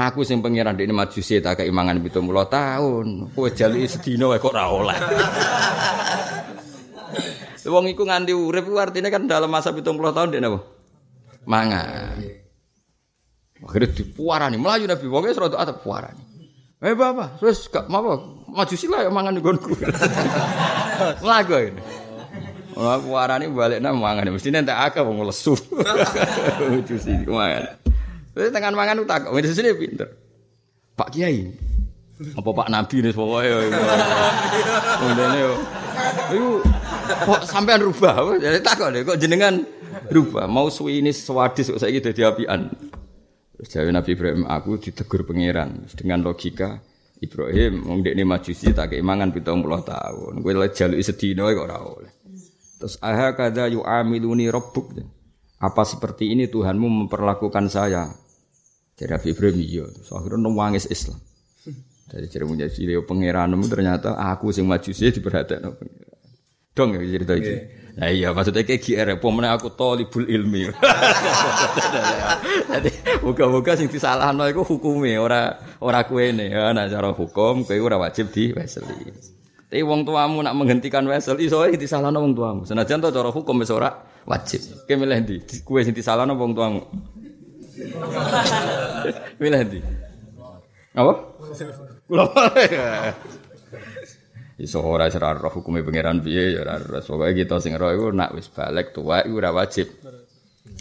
Aku 0.09 0.23
sing 0.23 0.39
pangeran 0.39 0.79
dekne 0.79 0.95
majusi 0.95 1.43
tak 1.43 1.59
kei 1.59 1.71
mangan 1.71 1.99
70 1.99 2.23
tahun. 2.47 3.07
Kowe 3.35 3.49
jaluki 3.51 3.87
sedina 3.87 4.31
wae 4.31 4.39
kok 4.39 4.55
ora 4.55 4.65
oleh. 4.71 4.97
Wong 7.67 7.85
iku 7.91 8.03
nganti 8.07 8.31
urip 8.31 8.67
ku 8.67 8.79
artine 8.79 9.11
kan 9.11 9.27
dalam 9.27 9.51
masa 9.51 9.75
70 9.75 9.91
tahun 9.91 10.29
dekne 10.31 10.47
apa? 10.47 10.59
Mangan. 11.43 12.15
Akhirnya 13.61 13.93
dipuarani, 13.93 14.57
melayu 14.57 14.89
Nabi 14.89 15.05
wong 15.05 15.23
wis 15.29 15.37
rada 15.37 15.61
atep 15.61 15.85
puarani. 15.85 16.23
Eh 16.81 16.97
bapak, 16.97 17.37
terus 17.37 17.69
gak 17.69 17.85
apa 17.85 18.17
majusi 18.49 18.89
lah 18.89 19.05
yang 19.05 19.13
mangan 19.13 19.37
di 19.37 19.41
gonku. 19.45 19.77
Melagu 21.21 21.53
ini. 21.61 21.81
Wah, 22.73 22.97
puarani 22.97 23.45
balik 23.53 23.83
nama 23.83 23.93
mangan, 23.93 24.33
mesti 24.33 24.49
nanti 24.49 24.73
akeh 24.73 25.05
wong 25.05 25.21
lesu. 25.27 25.53
Majusi 26.73 27.13
mangan. 27.29 27.80
Wis 28.31 28.51
tangan 28.51 28.75
mangan 28.75 29.03
utak, 29.03 29.27
wis 29.35 29.51
sini 29.51 29.75
pinter. 29.75 30.07
Pak 30.95 31.11
Kiai. 31.11 31.51
Apa 32.37 32.49
Pak 32.53 32.69
Nabi 32.69 33.01
nih 33.01 33.11
pokoke 33.17 33.49
yo. 33.49 33.59
Yo. 35.35 35.51
Iku 36.31 36.49
kok 37.27 37.41
sampean 37.49 37.81
rubah? 37.81 38.37
Jadi 38.37 38.61
takok 38.61 38.93
deh 38.93 39.01
kok 39.01 39.17
jenengan 39.17 39.65
rubah. 40.13 40.45
Mau 40.45 40.69
suwi 40.69 41.01
ini 41.01 41.09
swadis 41.11 41.73
kok 41.73 41.81
saiki 41.81 41.99
dadi 41.99 42.21
apian. 42.21 42.69
Jawab 43.61 43.93
Nabi 43.93 44.17
Ibrahim, 44.17 44.41
aku 44.49 44.81
ditegur 44.81 45.21
pangeran 45.21 45.85
dengan 45.93 46.25
logika 46.25 46.81
Ibrahim, 47.21 47.85
wong 47.85 48.01
dekne 48.01 48.25
majusi 48.25 48.73
tak 48.73 48.97
keimangan 48.97 49.29
70 49.29 49.45
tahun. 49.85 50.33
Kowe 50.41 50.53
lek 50.57 50.73
jaluki 50.73 51.05
sedina 51.05 51.45
kok 51.53 51.65
ora 51.69 51.77
oleh. 51.77 52.11
Terus 52.81 52.97
aha 52.97 53.37
kada 53.37 53.69
yu'amiluni 53.69 54.49
rabbuk. 54.49 54.97
Apa 55.61 55.85
seperti 55.85 56.33
ini 56.33 56.49
Tuhanmu 56.49 57.05
memperlakukan 57.05 57.69
saya? 57.69 58.09
Jadi 59.01 59.09
Nabi 59.17 59.27
Ibrahim 59.33 59.57
iya. 59.65 59.85
Terus 59.89 60.09
akhirnya 60.13 60.37
nangis 60.45 60.85
Islam. 60.85 61.17
Dari 62.05 62.27
cerita 62.29 62.45
menjadi 62.45 62.81
Leo 62.85 63.01
pangeranmu 63.01 63.65
ternyata 63.65 64.13
aku 64.19 64.53
sing 64.53 64.69
sih 64.93 65.09
diperhatikan 65.09 65.73
pangeran. 65.73 66.11
Dong 66.77 66.93
ya 66.93 67.01
cerita 67.01 67.33
ini. 67.33 67.53
Nah 67.91 68.07
iya 68.07 68.31
maksudnya 68.31 68.63
kayak 68.63 68.79
GR, 68.79 69.09
pemenang 69.19 69.59
aku 69.59 69.73
tolibul 69.75 70.23
ilmi. 70.23 70.71
Jadi 72.71 72.89
buka-buka 73.19 73.75
sing 73.75 73.91
disalahno 73.91 74.47
iku 74.47 74.63
hukume 74.63 75.19
ora 75.19 75.59
ora 75.83 76.07
kuene 76.07 76.47
ya 76.47 76.71
nah 76.71 76.87
cara 76.87 77.11
hukum 77.11 77.67
kowe 77.67 77.75
ora 77.75 77.99
wajib 77.99 78.31
di 78.31 78.55
weseli. 78.55 79.11
Tapi 79.67 79.83
wong 79.83 80.07
tuamu 80.07 80.39
nak 80.39 80.55
menghentikan 80.55 81.03
wesel 81.09 81.41
iso 81.43 81.59
disalahno 81.75 82.23
wong 82.23 82.37
tuamu. 82.37 82.61
Senajan 82.63 83.03
to 83.03 83.11
cara 83.11 83.33
hukum 83.33 83.59
wis 83.59 83.71
ora 83.73 83.91
wajib. 84.23 84.63
Kowe 84.87 84.95
milih 84.95 85.17
ndi? 85.27 85.35
Kowe 85.67 85.83
sing 85.83 85.91
disalahno 85.91 86.39
wong 86.39 86.55
tuamu. 86.55 86.81
Milih 89.41 89.59
ndi? 89.67 89.79
Apa? 90.95 91.13
Kula 92.07 92.25
Iso 94.61 94.77
ora 94.85 95.09
ora 95.09 95.33
roh 95.33 95.49
hukume 95.49 95.81
pangeran 95.81 96.21
piye 96.21 96.53
ya 96.53 96.61
ora 96.61 96.77
ora. 96.77 97.01
Pokoke 97.01 97.33
kita 97.33 97.57
sing 97.57 97.73
roh 97.73 97.89
iku 97.89 98.13
nak 98.13 98.37
wis 98.37 98.45
balik 98.53 98.93
tua 98.93 99.25
iku 99.25 99.41
ora 99.41 99.49
wajib 99.49 99.89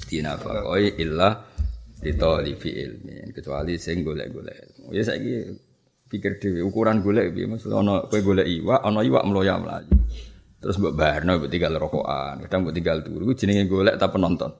dinafakoi 0.04 1.00
illa 1.00 1.48
ditolibi 1.96 2.70
ilmi 2.76 3.32
kecuali 3.32 3.80
sing 3.80 4.04
golek-golek. 4.04 4.84
Ya 4.92 5.00
saiki 5.00 5.56
pikir 6.12 6.36
dhewe 6.42 6.60
ukuran 6.66 7.00
golek 7.00 7.32
piye 7.32 7.48
maksud 7.48 7.72
ana 7.72 8.04
kowe 8.04 8.20
golek 8.20 8.44
iwak 8.44 8.84
ana 8.84 9.00
iwak 9.00 9.24
mloya 9.24 9.56
mlayu. 9.56 9.88
Terus 10.60 10.76
mbok 10.76 10.92
barno 10.92 11.40
mbok 11.40 11.48
tinggal 11.48 11.72
rokokan, 11.80 12.44
kadang 12.44 12.68
mbok 12.68 12.74
tinggal 12.76 12.98
turu 13.00 13.32
jenenge 13.32 13.64
golek 13.64 13.96
ta 13.96 14.12
penonton. 14.12 14.52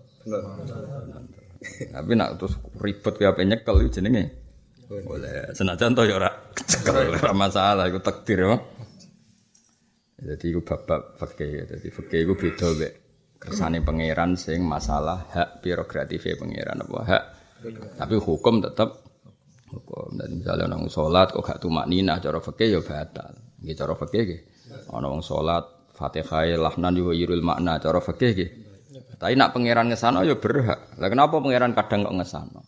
Tapi 1.61 2.13
nak 2.17 2.41
terus 2.41 2.57
ribet 2.81 3.15
kayak 3.21 3.37
apa 3.37 3.45
nyekel 3.45 3.77
itu 3.85 4.01
jenenge. 4.01 4.25
Boleh. 4.91 5.55
Senajan 5.55 5.95
toh 5.95 6.03
ya 6.03 6.19
ora 6.19 6.31
cekel 6.57 7.15
ora 7.15 7.31
masalah 7.37 7.87
iku 7.87 8.01
takdir 8.03 8.43
ya. 8.43 8.59
Jadi 10.21 10.45
iku 10.51 10.61
bab-bab. 10.67 11.17
Jadi 11.21 11.89
fikih 11.89 12.21
iku 12.27 12.35
beda 12.35 12.69
mek 12.75 12.93
kersane 13.41 13.81
pangeran 13.81 14.37
sing 14.37 14.61
masalah 14.67 15.31
hak 15.33 15.65
prerogatif 15.65 16.27
pangeran 16.37 16.83
apa 16.85 16.99
hak. 17.07 17.25
Tapi 17.97 18.15
hukum 18.19 18.65
tetap 18.65 19.05
hukum. 19.71 20.17
Dan 20.17 20.43
misalnya 20.43 20.69
orang 20.69 20.91
sholat 20.91 21.33
kok 21.33 21.45
gak 21.45 21.61
tumak 21.61 21.87
nina 21.87 22.19
cara 22.19 22.41
fikih 22.43 22.69
ya 22.77 22.81
batal. 22.83 23.33
Nggih 23.63 23.77
cara 23.77 23.95
fikih 23.95 24.23
nggih. 24.27 24.41
Ana 24.91 25.07
wong 25.09 25.23
sholat 25.23 25.65
Fatihah 25.95 26.57
lahnan 26.57 26.97
yo 26.97 27.13
yirul 27.13 27.45
makna 27.45 27.77
cara 27.81 28.01
fikih 28.01 28.31
nggih. 28.33 28.51
Tapi 29.21 29.37
nak 29.37 29.53
pangeran 29.53 29.93
ngesano 29.93 30.25
ya 30.25 30.41
berhak. 30.41 30.97
Lah 30.97 31.09
kenapa 31.13 31.45
pangeran 31.45 31.77
kadang 31.77 32.09
kok 32.09 32.17
ngesano? 32.17 32.61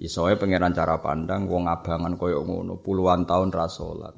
Isoe 0.00 0.40
pangeran 0.40 0.72
cara 0.72 0.96
pandang 1.04 1.44
wong 1.44 1.68
abangan 1.68 2.16
koyo 2.16 2.48
ngono 2.48 2.80
puluhan 2.80 3.28
tahun 3.28 3.52
ra 3.52 3.68
salat. 3.68 4.16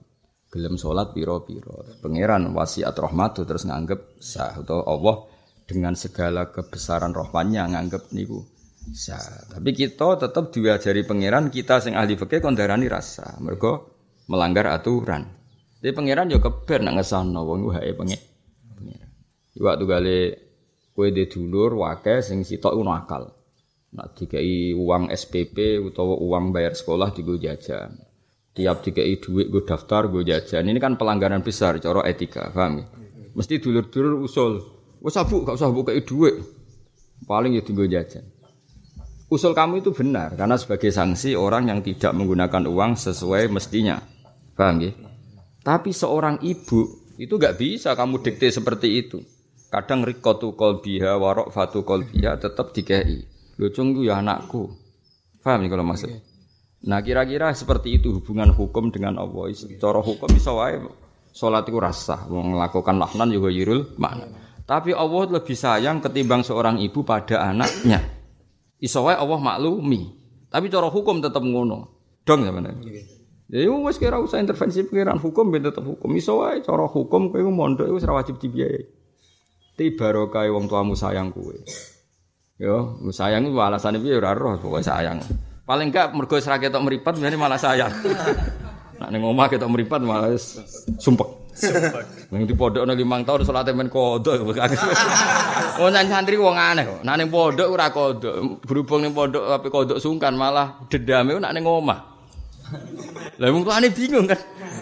Gelem 0.54 0.78
salat 0.78 1.10
piro-piro. 1.10 1.82
Pangeran 1.98 2.54
wasiat 2.54 2.94
rahmatu 2.94 3.42
terus 3.42 3.66
nganggep 3.66 4.22
sah 4.22 4.54
atau 4.62 4.86
Allah 4.86 5.26
dengan 5.66 5.98
segala 5.98 6.54
kebesaran 6.54 7.10
rahmannya 7.10 7.74
nganggep 7.74 8.14
niku 8.14 8.38
sah. 8.94 9.50
Tapi 9.50 9.74
kita 9.74 10.14
tetap 10.14 10.54
diajari 10.54 11.02
pangeran 11.02 11.50
kita 11.50 11.82
sing 11.82 11.98
ahli 11.98 12.14
fikih 12.14 12.38
kon 12.38 12.54
darani 12.54 12.86
rasa. 12.86 13.34
Mergo 13.42 13.98
melanggar 14.30 14.70
aturan. 14.70 15.26
Jadi 15.82 15.90
pangeran 15.90 16.30
yo 16.30 16.38
keber 16.38 16.86
nak 16.86 17.02
ngesano 17.02 17.42
wong 17.42 17.74
hake 17.74 17.98
pangeran. 17.98 18.30
Iwak 19.58 19.74
gale 19.82 20.49
Kowe 20.90 21.08
de 21.14 21.24
dulur 21.30 21.78
wakil 21.78 22.20
sing 22.20 22.42
sitok 22.42 22.74
ngono 22.74 22.92
akal. 22.92 23.30
Nak 23.90 24.14
dikai 24.14 24.70
uang 24.74 25.10
SPP 25.10 25.82
utawa 25.82 26.14
uang 26.18 26.54
bayar 26.54 26.78
sekolah 26.78 27.10
digo 27.10 27.34
jajan. 27.38 27.98
Tiap 28.50 28.82
dikai 28.82 29.18
duit 29.18 29.50
gue 29.50 29.62
daftar 29.62 30.10
gue 30.10 30.26
jajan. 30.26 30.66
Ini 30.66 30.78
kan 30.82 30.98
pelanggaran 30.98 31.42
besar 31.42 31.78
cara 31.78 32.02
etika, 32.06 32.50
paham 32.50 32.82
ya? 32.82 32.86
Mesti 33.34 33.62
dulur-dulur 33.62 34.26
usul. 34.26 34.62
Wes 35.00 35.14
sabu 35.14 35.46
gak 35.46 35.56
usah 35.56 35.70
buka 35.70 35.94
duit. 36.02 36.38
Paling 37.26 37.54
ya 37.54 37.62
digo 37.62 37.86
jajan. 37.86 38.26
Usul 39.30 39.54
kamu 39.54 39.78
itu 39.78 39.94
benar 39.94 40.34
karena 40.34 40.58
sebagai 40.58 40.90
sanksi 40.90 41.38
orang 41.38 41.70
yang 41.70 41.86
tidak 41.86 42.10
menggunakan 42.18 42.66
uang 42.66 42.98
sesuai 42.98 43.46
mestinya. 43.46 44.02
Paham? 44.58 44.82
Tapi 45.62 45.90
seorang 45.94 46.42
ibu 46.42 47.14
itu 47.14 47.38
nggak 47.38 47.54
bisa 47.54 47.94
kamu 47.94 48.26
dikte 48.26 48.50
seperti 48.50 48.88
itu. 49.06 49.22
Kadang 49.70 50.02
rikotu 50.02 50.58
kolbiha, 50.58 51.14
warok 51.14 51.54
fatu 51.54 51.86
kolbiha 51.86 52.42
tetap 52.42 52.74
dikei. 52.74 53.22
Lucung 53.54 53.94
itu 53.94 54.10
ya 54.10 54.18
anakku. 54.18 54.66
Paham 55.46 55.62
ya 55.62 55.70
kalau 55.70 55.86
maksud? 55.86 56.10
Nah 56.90 56.98
kira-kira 57.06 57.54
seperti 57.54 58.02
itu 58.02 58.18
hubungan 58.18 58.50
hukum 58.50 58.90
dengan 58.90 59.22
Allah. 59.22 59.54
Cara 59.78 60.02
hukum 60.02 60.26
bisa 60.26 60.50
wae 60.50 60.82
sholat 61.30 61.70
itu 61.70 61.78
rasa, 61.78 62.26
melakukan 62.26 62.98
lahnan 62.98 63.30
juga 63.30 63.54
yirul 63.54 63.94
mana. 63.94 64.26
Tapi 64.66 64.90
Allah 64.90 65.38
lebih 65.38 65.54
sayang 65.54 66.02
ketimbang 66.02 66.42
seorang 66.42 66.82
ibu 66.82 67.06
pada 67.06 67.38
anaknya. 67.38 68.02
Iso 68.82 69.06
wae 69.06 69.14
Allah 69.14 69.38
maklumi. 69.38 70.18
Tapi 70.50 70.66
cara 70.66 70.90
hukum 70.90 71.22
tetap 71.22 71.46
ngono. 71.46 71.94
Dong 72.26 72.42
sebenarnya. 72.42 73.06
Ya 73.50 73.66
wis 73.70 74.02
kira 74.02 74.18
usah 74.18 74.42
intervensi 74.42 74.82
pengiran 74.82 75.22
hukum 75.22 75.54
ben 75.54 75.62
tetap 75.62 75.86
hukum. 75.86 76.10
Iso 76.18 76.42
wae 76.42 76.58
cara 76.58 76.90
hukum 76.90 77.30
kowe 77.30 77.38
mondok 77.38 77.86
iku 77.86 78.02
ora 78.02 78.18
wajib 78.18 78.42
dibiayai. 78.42 78.99
Ti 79.80 79.96
barokah 79.96 80.44
wong 80.52 80.68
tuamu 80.68 80.92
sayang 80.92 81.32
kowe. 81.32 81.56
Yo, 82.60 83.00
sayang 83.08 83.48
itu 83.48 83.56
alasan 83.56 83.96
piye 83.96 84.20
ora 84.20 84.36
roh, 84.36 84.60
pokoke 84.60 84.84
sayang. 84.84 85.24
Paling 85.64 85.88
enggak 85.88 86.12
mergo 86.12 86.36
ora 86.36 86.60
ketok 86.60 86.84
mripat 86.84 87.16
malah 87.16 87.56
sayang. 87.56 87.88
Nak 89.00 89.08
ning 89.08 89.24
omah 89.24 89.48
ketok 89.48 89.72
mripat 89.72 90.04
malah 90.04 90.36
sumpek. 91.00 91.24
Ning 92.28 92.44
di 92.44 92.52
pondok 92.52 92.84
limang 92.92 93.24
tahun 93.24 93.48
salate 93.48 93.72
men 93.72 93.88
kodok. 93.88 94.52
Oh 95.80 95.88
nang 95.88 96.12
santri 96.12 96.36
wong 96.36 96.60
aneh 96.60 96.84
kok. 96.84 97.00
Nak 97.00 97.16
ning 97.16 97.32
pondok 97.32 97.72
ora 97.72 97.88
kodok. 97.88 98.60
Berhubung 98.60 99.00
ning 99.00 99.16
pondok 99.16 99.48
tapi 99.48 99.72
kodok 99.72 99.96
sungkan 99.96 100.36
malah 100.36 100.76
dendame 100.92 101.40
nak 101.40 101.56
ning 101.56 101.64
omah. 101.64 102.09
Lah 103.40 103.46
wong 103.50 103.64
tuane 103.64 103.88
bingung 103.90 104.26
kan. 104.28 104.40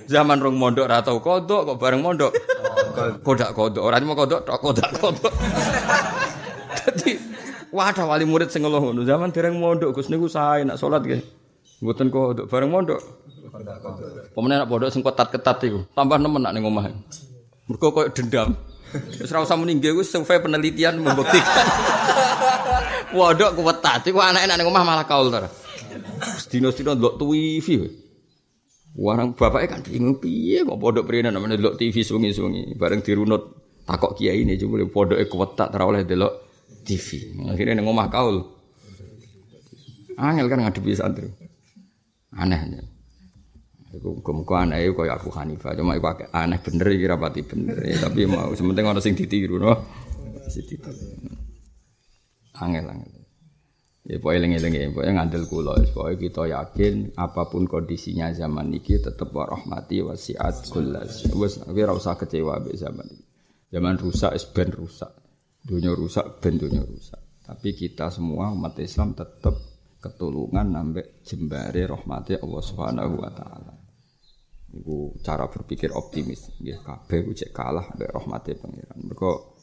Zaman 0.09 0.41
rong 0.41 0.57
mondok 0.57 0.89
ora 0.89 1.05
tau 1.05 1.21
kodok 1.21 1.63
kok 1.69 1.77
bareng 1.77 2.01
mondok. 2.01 2.33
Kodak 3.23 3.53
kodok. 3.55 3.85
Ora 3.85 4.01
cuma 4.01 4.17
kodok 4.17 4.43
tok 4.45 4.59
kodak 4.61 4.91
kodok. 4.99 5.33
Dadi 6.75 7.21
wadah 7.71 8.05
wali 8.09 8.25
murid 8.25 8.49
sing 8.49 8.65
ngeluh 8.65 8.81
ngono. 8.81 9.05
Zaman 9.05 9.31
dereng 9.31 9.61
mondok 9.61 9.95
Gus 9.95 10.09
niku 10.09 10.27
sae 10.27 10.65
nak 10.65 10.81
salat 10.81 11.05
nggih. 11.05 11.23
Mboten 11.85 12.09
kodok 12.11 12.49
bareng 12.51 12.73
mondok. 12.73 13.01
Pemene 14.33 14.61
nak 14.61 14.69
pondok 14.69 14.91
sing 14.93 15.05
ketat-ketat 15.05 15.59
iku. 15.69 15.85
Tambah 15.93 16.19
nemen 16.21 16.43
nak 16.45 16.53
ning 16.57 16.65
omah. 16.65 16.89
Mergo 17.69 17.89
koyo 17.93 18.09
dendam. 18.13 18.57
Wis 19.21 19.29
ora 19.29 19.45
usah 19.45 19.61
muni 19.61 19.77
nggih 19.77 19.93
wis 20.01 20.09
survei 20.09 20.41
penelitian 20.41 20.97
membuktikan. 20.99 21.67
Pondok 23.13 23.61
ketat 23.61 24.09
iku 24.09 24.19
anake 24.25 24.49
nak 24.49 24.57
ning 24.57 24.69
omah 24.69 24.83
malah 24.83 25.05
kaul 25.05 25.29
to. 25.29 25.68
Dino-dino 26.49 26.91
ndelok 26.95 27.15
TV. 27.21 27.67
Warang 28.99 29.37
bapaknya 29.37 29.79
kan 29.79 29.81
bingung 29.85 30.19
piye 30.19 30.67
kok 30.67 30.81
pondok 30.81 31.07
prene 31.07 31.31
namanya 31.31 31.61
delok 31.61 31.79
TV 31.79 32.03
sungi-sungi 32.03 32.75
bareng 32.75 33.05
dirunut 33.05 33.43
takok 33.87 34.19
kiai 34.19 34.43
ini 34.43 34.59
cuma 34.59 34.83
pondoke 34.91 35.29
kuwetak 35.31 35.71
ora 35.77 35.85
oleh 35.87 36.03
delok 36.03 36.33
TV. 36.83 37.37
Akhirnya 37.47 37.85
omah 37.85 38.09
kaul. 38.09 38.37
Angel 40.19 40.51
kan 40.51 40.67
ngadepi 40.67 40.99
santri. 40.99 41.31
Aneh. 42.35 42.59
Iku 43.89 44.21
muga 44.37 44.69
aneh 44.69 44.93
kaya 44.93 45.17
Abu 45.17 45.33
Hanifah, 45.33 45.73
cuma 45.73 45.97
iku 45.97 46.13
aneh 46.35 46.59
bener 46.61 46.87
iki 46.93 47.07
rapati 47.09 47.41
bener. 47.47 47.79
Ya, 47.87 47.97
tapi 48.03 48.29
mau 48.29 48.53
sementing 48.53 48.85
ana 48.85 49.01
sing 49.01 49.17
ditiru 49.17 49.57
no. 49.57 49.73
Angel 52.59 52.85
angel. 52.85 53.18
Ya 54.09 54.17
pokoknya 54.17 54.41
eling-eling 54.41 54.73
ya, 54.73 54.89
pokoknya 54.89 55.13
ngandel 55.21 55.45
kula, 55.53 55.77
pokoknya 55.93 56.17
kita 56.17 56.43
yakin 56.49 56.95
apa 57.21 57.45
pun 57.53 57.69
kondisinya 57.69 58.33
zaman 58.33 58.73
ini 58.73 58.81
tetap 58.81 59.29
warahmati 59.37 60.01
wasiat 60.01 60.73
kulas. 60.73 61.29
Wes 61.37 61.61
ora 61.69 61.93
usah 61.93 62.17
kecewa 62.17 62.57
be 62.65 62.73
zaman 62.73 63.05
ini. 63.05 63.25
Zaman 63.69 64.01
rusak 64.01 64.33
es 64.33 64.49
ben 64.49 64.73
rusak. 64.73 65.13
Dunia 65.61 65.93
rusak 65.93 66.41
ben 66.41 66.57
dunia 66.57 66.81
rusak. 66.89 67.21
Tapi 67.45 67.77
kita 67.77 68.09
semua 68.09 68.49
umat 68.49 68.81
Islam 68.81 69.13
tetap 69.13 69.61
ketulungan 70.01 70.65
nambah 70.65 71.21
jembare 71.29 71.85
rahmati 71.85 72.41
Allah 72.41 72.63
Subhanahu 72.65 73.13
wa 73.21 73.29
taala. 73.29 73.77
Iku 74.73 75.21
cara 75.21 75.53
berpikir 75.53 75.93
optimis. 75.93 76.57
Nggih 76.57 76.81
kabeh 76.81 77.29
ku 77.29 77.37
cek 77.37 77.53
kalah 77.53 77.93
mbek 77.93 78.09
rahmati 78.09 78.57
pangeran. 78.57 79.05
Mergo 79.05 79.58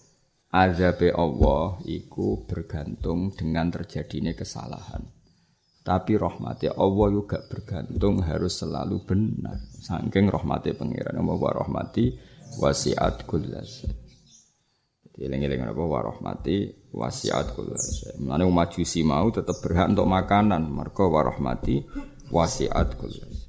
azabe 0.55 1.11
Allah 1.11 1.83
iku 1.83 2.47
bergantung 2.47 3.35
dengan 3.35 3.67
terjadinya 3.67 4.31
kesalahan. 4.31 5.03
Tapi 5.85 6.17
rahmati 6.17 6.71
Allah 6.71 7.07
juga 7.13 7.43
bergantung 7.45 8.23
harus 8.23 8.57
selalu 8.57 9.03
benar. 9.05 9.59
Saking 9.83 10.31
rahmati 10.31 10.73
pangeran 10.73 11.19
wa 11.21 11.51
rahmati 11.51 12.15
wasiat 12.57 13.27
kullas. 13.27 13.85
Eling-eling 15.15 15.61
apa 15.61 15.83
wa 15.83 16.01
rahmati 16.01 16.89
wasiat 16.89 17.53
kullas. 17.53 18.17
Mulane 18.17 18.47
umat 18.49 18.73
jusi 18.73 19.05
mau 19.05 19.29
tetap 19.29 19.61
berhak 19.61 19.93
untuk 19.93 20.09
makanan, 20.09 20.65
mergo 20.71 21.11
wa 21.11 21.21
rahmati 21.21 21.85
wasiat 22.33 22.97
kullas. 22.97 23.44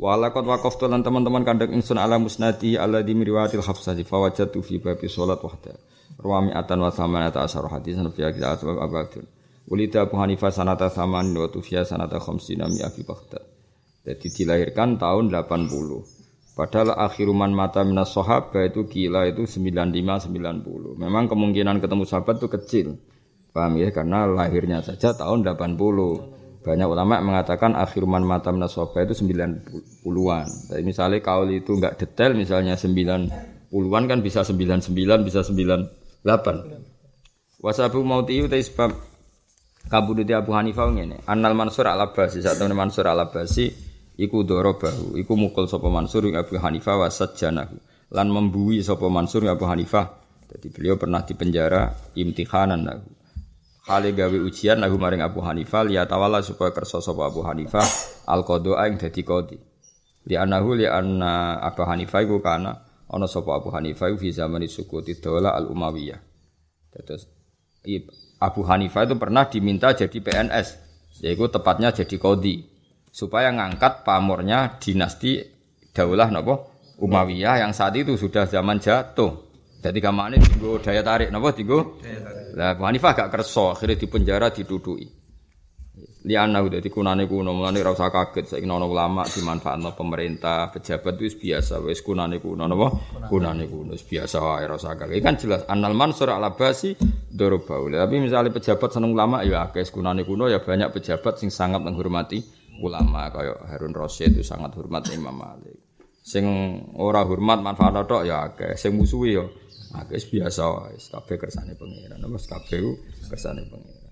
Walakot 0.00 0.48
wakaf 0.48 0.80
lan 0.88 1.04
teman-teman 1.04 1.44
kandang 1.44 1.70
insun 1.76 2.00
ala 2.00 2.16
musnadi 2.16 2.80
ala 2.80 3.04
di 3.04 3.12
miriwatil 3.12 3.60
hafsah 3.60 3.94
fa 4.02 4.16
wajadtu 4.16 4.64
fi 4.64 4.80
babi 4.80 5.06
sholat 5.06 5.38
wahda. 5.44 5.76
Ruwami 6.16 6.56
atan 6.56 6.80
wa 6.80 6.88
samanata 6.88 7.44
asar 7.44 7.68
hadisan 7.68 8.08
fi 8.08 8.24
kita 8.24 8.56
asbab 8.56 8.80
abadun. 8.80 9.28
Ulida 9.64 10.04
Abu 10.04 10.20
Hanifah 10.20 10.52
sanata 10.52 10.92
saman 10.92 11.32
wa 11.32 11.48
tufiya 11.48 11.88
sanata 11.88 12.20
khamsina 12.20 12.68
mi 12.68 12.84
abi 12.84 13.00
Baghdad. 13.00 13.44
Jadi 14.04 14.28
dilahirkan 14.28 15.00
tahun 15.00 15.32
80. 15.32 16.52
Padahal 16.54 16.92
akhiruman 17.00 17.50
mata 17.50 17.80
minas 17.80 18.12
sahabat 18.12 18.76
itu 18.76 18.84
gila 18.84 19.24
itu 19.26 19.48
95 19.48 20.28
90. 20.28 21.00
Memang 21.00 21.24
kemungkinan 21.32 21.80
ketemu 21.80 22.04
sahabat 22.04 22.36
itu 22.38 22.48
kecil. 22.52 22.86
Paham 23.56 23.80
ya? 23.80 23.88
Karena 23.88 24.28
lahirnya 24.28 24.84
saja 24.84 25.16
tahun 25.16 25.48
80. 25.48 26.43
Banyak 26.64 26.88
ulama 26.88 27.20
mengatakan 27.20 27.76
akhir 27.76 28.08
man 28.08 28.24
matam 28.24 28.56
nasoba 28.56 29.04
itu 29.04 29.12
90-an. 29.12 30.48
Tapi 30.72 30.80
misalnya 30.80 31.20
kaul 31.20 31.52
itu 31.52 31.76
enggak 31.76 32.00
detail 32.00 32.32
misalnya 32.32 32.72
90-an 32.80 33.28
kan 34.08 34.18
bisa 34.24 34.40
99 34.48 34.88
bisa 35.28 35.44
98. 35.44 36.24
Wasabu 37.60 38.00
mauti 38.00 38.40
itu 38.40 38.48
sebab 38.48 38.96
kabudut 39.92 40.24
Abu 40.32 40.56
Hanifah 40.56 40.88
ngene. 40.88 41.20
Annal 41.28 41.52
Mansur 41.52 41.84
al-Abbasi 41.84 42.40
saat 42.40 42.56
temen 42.56 42.72
Mansur 42.72 43.04
al-Abbasi 43.04 43.68
iku 44.16 44.44
bahu, 44.48 45.20
iku 45.20 45.32
mukul 45.36 45.68
sapa 45.68 45.92
Mansur 45.92 46.32
Abu 46.32 46.56
Hanifah 46.56 46.96
wasat 46.96 47.36
janahu 47.36 47.76
lan 48.08 48.32
membui 48.32 48.80
sapa 48.80 49.04
Mansur 49.12 49.44
Abu 49.52 49.68
Hanifah. 49.68 50.24
Jadi 50.48 50.72
beliau 50.72 50.96
pernah 50.96 51.20
dipenjara 51.20 51.92
imtihanan 52.16 52.80
lahu. 52.88 53.04
Kali 53.84 54.16
gawe 54.16 54.38
ujian 54.40 54.80
lagu 54.80 54.96
maring 54.96 55.20
Abu 55.20 55.44
Hanifah 55.44 55.84
liya 55.84 56.08
tawala 56.08 56.40
supaya 56.40 56.72
kersa 56.72 57.04
sapa 57.04 57.28
Abu 57.28 57.44
Hanifah 57.44 57.84
al 58.24 58.40
qada 58.40 58.80
ing 58.88 58.96
dadi 58.96 59.20
qadi. 59.20 59.60
Li 60.24 60.40
anahu 60.40 60.72
li 60.72 60.88
anna 60.88 61.60
Abu 61.60 61.84
Hanifah 61.84 62.24
iku 62.24 62.40
kana 62.40 62.80
ana 63.04 63.28
sapa 63.28 63.60
Abu 63.60 63.68
Hanifah 63.68 64.08
fi 64.16 64.32
zaman 64.32 64.64
sukuti 64.64 65.20
dola 65.20 65.52
al 65.52 65.68
Umayyah. 65.68 66.16
Terus 66.96 67.28
Abu 68.40 68.64
Hanifah 68.64 69.04
itu 69.04 69.20
pernah 69.20 69.44
diminta 69.52 69.92
jadi 69.92 70.16
PNS, 70.16 70.80
yaitu 71.20 71.44
tepatnya 71.52 71.92
jadi 71.92 72.16
kodi 72.16 72.64
supaya 73.12 73.52
ngangkat 73.52 74.00
pamornya 74.00 74.80
dinasti 74.80 75.54
Daulah 75.94 76.26
napa 76.26 76.66
Umayyah 76.98 77.62
yang 77.62 77.76
saat 77.76 77.94
itu 78.00 78.18
sudah 78.18 78.48
zaman 78.48 78.80
jatuh. 78.80 79.43
Jadi 79.84 80.00
kamane 80.00 80.40
tinggo 80.40 80.80
daya 80.80 81.04
tarik 81.04 81.28
napa 81.28 81.52
tinggo? 81.52 82.00
Lah 82.56 82.72
Abu 82.72 82.88
Hanifah 82.88 83.12
gak 83.12 83.28
kerso, 83.28 83.76
akhirnya 83.76 84.00
dipenjara 84.00 84.48
didudui. 84.48 85.04
Liana 86.24 86.64
udah 86.64 86.80
di 86.80 86.88
kunane 86.88 87.28
kuno, 87.28 87.52
mulane 87.52 87.84
ora 87.84 87.92
usah 87.92 88.08
kaget 88.08 88.56
saiki 88.56 88.64
ana 88.64 88.88
ulama 88.88 89.28
dimanfaatno 89.28 89.92
pemerintah, 89.92 90.72
pejabat 90.72 91.20
wis 91.20 91.36
biasa 91.36 91.84
wis 91.84 92.00
kunane 92.00 92.40
kuno 92.40 92.64
napa? 92.64 92.96
Kunane 93.28 93.68
kuno 93.68 93.92
biasa 93.92 94.40
wae 94.40 94.64
ora 94.64 94.80
usah 94.80 94.96
kaget. 94.96 95.20
Kan 95.20 95.36
jelas 95.36 95.68
Anal 95.68 95.92
Mansur 95.92 96.32
ala 96.32 96.56
basi 96.56 96.96
dorobau. 97.28 97.92
Tapi 97.92 98.24
misalnya 98.24 98.56
pejabat 98.56 98.88
seneng 98.88 99.12
ulama 99.12 99.44
ya 99.44 99.68
akeh 99.68 99.84
kunane 99.92 100.24
kuno 100.24 100.48
ya 100.48 100.64
banyak 100.64 100.96
pejabat 100.96 101.36
sing 101.36 101.52
sangat 101.52 101.84
menghormati 101.84 102.40
ulama 102.80 103.28
kaya 103.28 103.60
Harun 103.68 103.92
Rasyid 103.92 104.40
itu 104.40 104.42
sangat 104.48 104.72
hormat 104.80 105.12
Imam 105.12 105.36
Malik. 105.36 105.76
Sing 106.24 106.48
ora 106.96 107.20
hormat 107.20 107.60
manfaat 107.60 108.00
tok 108.08 108.24
ya 108.24 108.48
akeh, 108.48 108.80
sing 108.80 108.96
musuhi 108.96 109.36
ya 109.36 109.44
Akeh 109.94 110.18
biasa 110.26 110.62
wae, 110.74 110.98
kersane 111.38 111.78
pangeran. 111.78 112.18
Wis 112.34 112.50
kabeh 112.50 112.82
kersane 113.30 113.62
pangeran. 113.70 114.04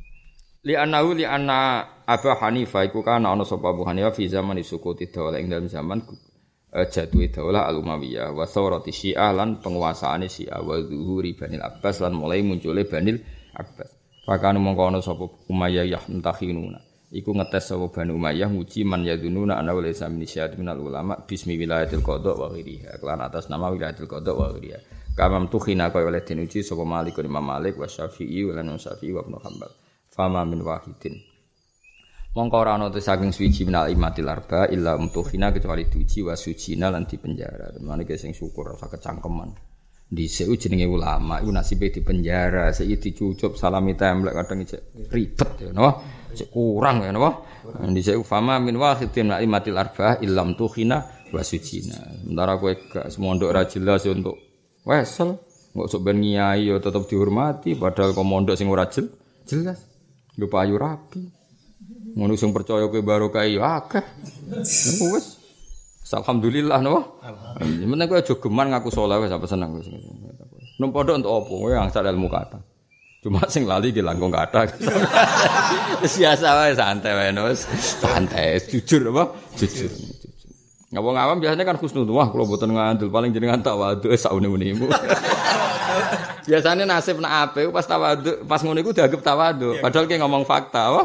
Li 0.63 0.79
anahu 0.79 1.19
li 1.19 1.27
anna 1.27 1.83
Abu 2.07 2.31
Hanifah 2.31 2.87
iku 2.87 3.03
kana 3.03 3.35
ana 3.35 3.43
sapa 3.43 3.75
Abu 3.75 3.83
Hanifah 3.83 4.15
fi 4.15 4.31
zaman 4.31 4.63
sukuti 4.63 5.11
daulah 5.11 5.43
ing 5.43 5.51
dalam 5.51 5.67
zaman 5.67 5.99
uh, 6.71 6.87
jatuhi 6.87 7.35
daulah 7.35 7.67
al 7.67 7.83
Umayyah 7.83 8.31
wa 8.31 8.47
thawrati 8.47 8.95
Syiah 8.95 9.35
lan 9.35 9.59
penguasaane 9.59 10.31
Syiah 10.31 10.63
wa 10.63 10.79
zuhuri 10.79 11.35
Banil 11.35 11.59
Abbas 11.59 11.99
lan 12.07 12.15
mulai 12.15 12.47
muncule 12.47 12.87
Banil 12.87 13.19
Abbas. 13.59 13.91
Pakane 14.23 14.63
mongko 14.63 14.83
ana 14.87 15.03
sapa 15.03 15.27
Umayyah 15.51 15.83
yah 15.83 16.03
mentahinuna. 16.07 16.79
iku 17.13 17.35
ngetes 17.35 17.69
sapa 17.69 17.91
Banu 17.91 18.15
Umayyah 18.15 18.49
nguji 18.49 18.89
man 18.89 19.03
yadununa 19.03 19.59
ana 19.59 19.75
wala 19.75 19.91
isa 19.91 20.07
min 20.09 20.25
minal 20.57 20.81
ulama 20.81 21.19
bismi 21.27 21.61
wilayatil 21.61 22.01
qada 22.01 22.39
wa 22.39 22.49
kelan 22.55 23.21
atas 23.21 23.53
nama 23.53 23.69
wilayatil 23.69 24.09
qada 24.09 24.33
wa 24.33 24.49
ghiriha 24.55 24.81
kamam 25.13 25.49
tukhina 25.53 25.93
kaya 25.93 26.09
oleh 26.09 26.25
den 26.25 26.45
uji 26.45 26.65
Malik 26.85 27.21
Imam 27.21 27.45
Malik 27.45 27.77
wa 27.77 27.87
Syafi'i 27.87 28.49
wa 28.49 28.57
lan 28.57 28.77
Syafi'i 28.81 29.13
wa 29.13 29.21
Ibnu 29.23 29.39
Hanbal. 29.41 29.71
Fama 30.13 30.45
min 30.45 30.61
wahidin. 30.61 31.33
Mongko 32.33 32.57
ora 32.65 32.81
ana 32.81 32.89
saking 32.89 33.29
suci 33.29 33.69
minal 33.69 33.93
imatil 33.93 34.25
arba 34.25 34.65
illa 34.73 34.97
umtuhina 34.97 35.53
kecuali 35.53 35.85
diuji 35.85 36.25
wa 36.25 36.33
sujina 36.33 36.89
lan 36.89 37.05
dipenjara. 37.05 37.77
Menane 37.77 38.09
sing 38.17 38.33
syukur 38.33 38.73
rasa 38.73 38.89
kecangkeman. 38.89 39.53
Di 40.13 40.29
seu 40.29 40.53
jenenge 40.57 40.89
ulama 40.89 41.41
iku 41.41 41.53
nasibe 41.53 41.89
di 41.89 42.05
penjara 42.05 42.73
saiki 42.73 43.01
dicucup 43.01 43.57
salami 43.57 43.97
templek 43.97 44.37
kadang 44.37 44.65
cek 44.65 45.13
ribet 45.13 45.51
ya 45.61 45.73
napa? 45.73 46.05
Cek 46.37 46.53
kurang 46.53 47.05
ya 47.05 47.13
napa? 47.13 47.45
Di 47.89 48.01
seu 48.05 48.25
fama 48.25 48.61
min 48.61 48.81
wahidin 48.81 49.33
la 49.33 49.41
imatil 49.45 49.77
arba 49.77 50.21
illam 50.21 50.57
tuhina 50.57 51.29
wa 51.33 51.41
sujina. 51.41 51.97
Sementara 52.25 52.61
kowe 52.61 52.73
gak 52.77 53.09
semondok 53.09 53.51
ra 53.53 53.65
jelas 53.69 54.05
untuk 54.09 54.52
wesel 54.87 55.39
nggak 55.73 55.89
sok 55.89 56.03
ben 56.05 56.21
ngiyai 56.21 56.69
ya 56.69 56.77
tetep 56.83 57.09
dihormati 57.09 57.79
padahal 57.79 58.13
kok 58.13 58.27
mondok 58.29 58.59
sing 58.59 58.69
ora 58.69 58.85
jelas 58.91 59.81
yo 60.37 60.47
payu 60.49 60.77
rapi 60.77 61.23
ngono 62.13 62.37
sing 62.37 62.53
percaya 62.53 62.89
kowe 62.93 63.01
barokah 63.01 63.49
ya 63.49 63.81
akeh 63.81 64.05
wis 65.13 65.43
Alhamdulillah 66.13 66.85
no. 66.85 67.25
Alhamdulillah. 67.25 68.05
kowe 68.05 68.21
aja 68.21 68.35
geman 68.37 68.69
ngaku 68.69 68.93
saleh 68.93 69.17
wis 69.25 69.33
apa 69.33 69.49
seneng 69.49 69.81
wis. 69.81 69.89
Nang 70.77 70.93
pondok 70.93 71.25
untuk 71.25 71.33
apa? 71.33 71.53
Kowe 71.57 71.73
angsal 71.73 72.05
ilmu 72.05 72.29
kata. 72.29 72.61
Cuma 73.25 73.41
sing 73.55 73.65
lali 73.65 73.97
ki 73.97 74.05
langkung 74.05 74.29
kata. 74.29 74.69
Biasa 76.05 76.49
wae 76.59 76.77
santai 76.77 77.13
wae 77.17 77.31
no. 77.33 77.49
Santai, 77.57 78.61
jujur 78.61 79.09
apa? 79.09 79.33
Jujur. 79.57 79.89
Ngawang 80.93 81.17
awam 81.17 81.37
biasanya 81.41 81.65
kan 81.65 81.81
khusnul 81.81 82.05
wah 82.13 82.29
kalau 82.29 82.45
boten 82.45 82.69
ngandel 82.69 83.09
paling 83.09 83.33
jenengan 83.33 83.65
tawadhu 83.65 84.13
sak 84.13 84.37
une-unemu. 84.37 84.93
Biasanya 86.49 86.85
nasib 86.85 87.17
nak 87.17 87.49
ape 87.49 87.73
pas 87.73 87.89
tawadhu 87.89 88.45
pas 88.45 88.61
ngono 88.61 88.77
iku 88.85 88.93
dianggap 88.93 89.25
tawadhu 89.25 89.81
padahal 89.81 90.05
ki 90.05 90.21
ngomong 90.21 90.45
fakta 90.45 90.93
apa? 90.93 91.03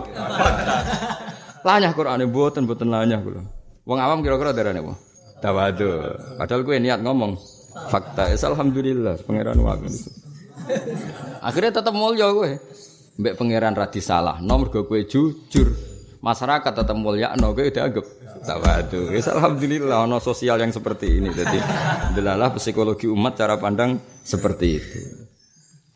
Lanyah 1.63 1.95
Qur'ane 1.95 2.27
boten 2.27 2.67
boten 2.67 2.91
lanyah 2.91 3.23
kula. 3.23 3.47
Wong 3.87 3.99
awam 4.03 4.19
kira-kira 4.19 4.51
darane 4.51 4.83
apa? 4.83 4.93
Tawadu. 5.39 5.87
Padahal 6.35 6.61
gue 6.67 6.75
niat 6.83 6.99
ngomong 6.99 7.39
fakta. 7.87 8.27
Es 8.27 8.43
alhamdulillah 8.43 9.23
pangeran 9.23 9.55
wae. 9.63 9.87
Akhirnya 11.39 11.79
tetap 11.79 11.95
mulia 11.95 12.27
gue. 12.35 12.59
Mbek 13.15 13.39
pangeran 13.39 13.71
radi 13.71 14.03
salah. 14.03 14.43
Nomor 14.43 14.67
gue 14.67 14.83
gue 14.83 15.07
jujur. 15.07 15.86
Masyarakat 16.17 16.73
tetap 16.73 16.97
mulia 16.97 17.37
no 17.37 17.53
gue 17.53 17.69
dianggap 17.69 18.05
tawadu. 18.41 19.13
Es 19.13 19.29
alhamdulillah 19.29 20.09
ono 20.09 20.17
sosial 20.17 20.57
yang 20.57 20.73
seperti 20.73 21.21
ini. 21.21 21.29
Jadi 21.29 21.57
delalah 22.17 22.49
psikologi 22.57 23.05
umat 23.05 23.37
cara 23.37 23.55
pandang 23.61 24.01
seperti 24.25 24.67
itu. 24.73 24.99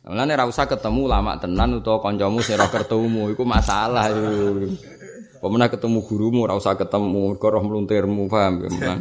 Mulane 0.01 0.34
ra 0.34 0.49
usah 0.49 0.65
ketemu 0.65 1.05
lama 1.05 1.38
tenan 1.38 1.78
utawa 1.78 2.01
kancamu 2.01 2.41
sing 2.41 2.57
ora 2.57 2.69
ketemu 2.74 3.34
iku 3.38 3.43
masalah 3.45 4.09
itu. 4.09 4.74
Pemenang 5.41 5.74
ketemu 5.74 6.05
gurumu, 6.05 6.45
ora 6.45 6.53
usah 6.53 6.78
ketemu, 6.78 7.34
mergo 7.34 7.49
roh 7.49 7.65
mluntirmu, 7.65 8.30
paham 8.30 8.61
ya. 8.61 8.93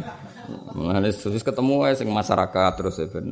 Mulane 0.73 1.13
terus 1.13 1.45
ketemu 1.45 1.85
ae 1.85 1.93
sing 1.93 2.09
masyarakat 2.09 2.71
terus 2.77 2.97
ya 2.97 3.05
ben. 3.09 3.29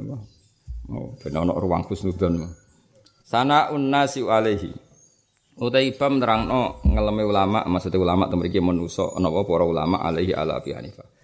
Oh, 0.90 1.14
ben 1.18 1.34
ono 1.38 1.58
ruang 1.58 1.86
khusnudon. 1.86 2.50
Sana 3.26 3.70
unnasi 3.70 4.26
alaihi. 4.26 4.89
Utai 5.60 5.92
ibam 5.92 6.24
nerangno 6.24 6.80
ngeleme 6.88 7.28
ulama, 7.28 7.68
maksudnya 7.68 8.00
ulama 8.00 8.32
temriki 8.32 8.64
manusa 8.64 9.12
napa 9.20 9.44
para 9.44 9.68
ulama 9.68 10.00
alaihi 10.00 10.32
ala 10.32 10.56
Abi 10.64 10.72
Hanifah. 10.72 11.20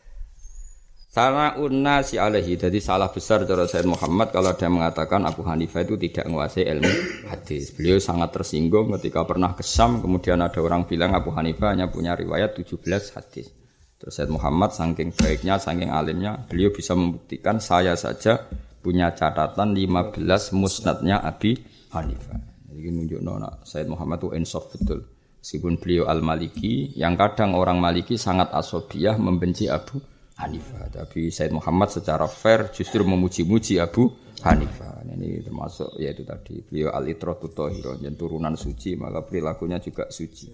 Sana 1.16 1.56
unna 1.56 2.04
si 2.04 2.20
alaihi. 2.20 2.60
Jadi 2.60 2.84
salah 2.84 3.08
besar 3.08 3.48
cara 3.48 3.64
Said 3.72 3.88
Muhammad 3.88 4.36
kalau 4.36 4.52
ada 4.52 4.68
mengatakan 4.68 5.24
Abu 5.24 5.48
Hanifah 5.48 5.88
itu 5.88 5.96
tidak 5.96 6.28
menguasai 6.28 6.68
ilmu 6.68 6.92
hadis. 7.32 7.72
Beliau 7.72 8.04
sangat 8.04 8.36
tersinggung 8.36 8.92
ketika 9.00 9.24
pernah 9.24 9.56
kesam. 9.56 10.04
Kemudian 10.04 10.44
ada 10.44 10.60
orang 10.60 10.84
bilang 10.84 11.16
Abu 11.16 11.32
Hanifah 11.32 11.72
hanya 11.72 11.88
punya 11.88 12.20
riwayat 12.20 12.60
17 12.60 13.16
hadis. 13.16 13.48
Terus 13.96 14.12
Said 14.12 14.28
Muhammad 14.28 14.76
saking 14.76 15.16
baiknya, 15.16 15.56
saking 15.56 15.88
alimnya, 15.88 16.36
beliau 16.52 16.76
bisa 16.76 16.92
membuktikan 17.00 17.64
saya 17.64 17.96
saja 17.96 18.52
punya 18.84 19.16
catatan 19.16 19.72
15 19.72 20.20
musnadnya 20.52 21.24
Abi 21.24 21.56
Hanifah. 21.96 22.55
Jadi 22.76 22.92
nunjuk 22.92 23.24
nona 23.24 23.64
Said 23.64 23.88
Muhammad 23.88 24.20
itu 24.20 24.30
insaf 24.36 24.68
betul. 24.68 25.08
Meskipun 25.40 25.80
beliau 25.80 26.12
al-Maliki, 26.12 26.92
yang 27.00 27.16
kadang 27.16 27.56
orang 27.56 27.80
Maliki 27.80 28.20
sangat 28.20 28.52
asobiah 28.52 29.16
membenci 29.16 29.72
Abu 29.72 30.02
Hanifah. 30.36 30.92
Tapi 30.92 31.32
Said 31.32 31.56
Muhammad 31.56 31.96
secara 31.96 32.28
fair 32.28 32.74
justru 32.76 33.08
memuji-muji 33.08 33.80
Abu 33.80 34.12
Hanifah. 34.44 35.08
Ini 35.08 35.48
termasuk 35.48 35.96
yaitu 35.96 36.28
tadi 36.28 36.60
beliau 36.60 36.92
al 36.92 37.08
itratu 37.08 37.48
tahiro 37.48 37.96
dan 37.96 38.20
turunan 38.20 38.60
suci 38.60 39.00
maka 39.00 39.24
perilakunya 39.24 39.80
juga 39.80 40.12
suci. 40.12 40.52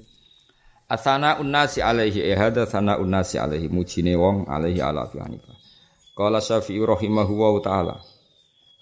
Asana 0.86 1.39
unnasi 1.41 1.82
alaihi 1.82 2.22
eh 2.22 2.38
hada 2.38 2.67
sana 2.69 2.99
unnasi 3.01 3.41
alaihi 3.41 3.72
mujine 3.72 4.13
wong 4.13 4.45
alaihi 4.45 4.84
ala 4.84 5.09
Abu 5.09 5.17
Hanifah. 5.17 5.55
Qala 6.13 6.43
Syafi'i 6.43 6.84
rahimahu 6.84 7.34
wa 7.41 7.57
taala. 7.63 7.95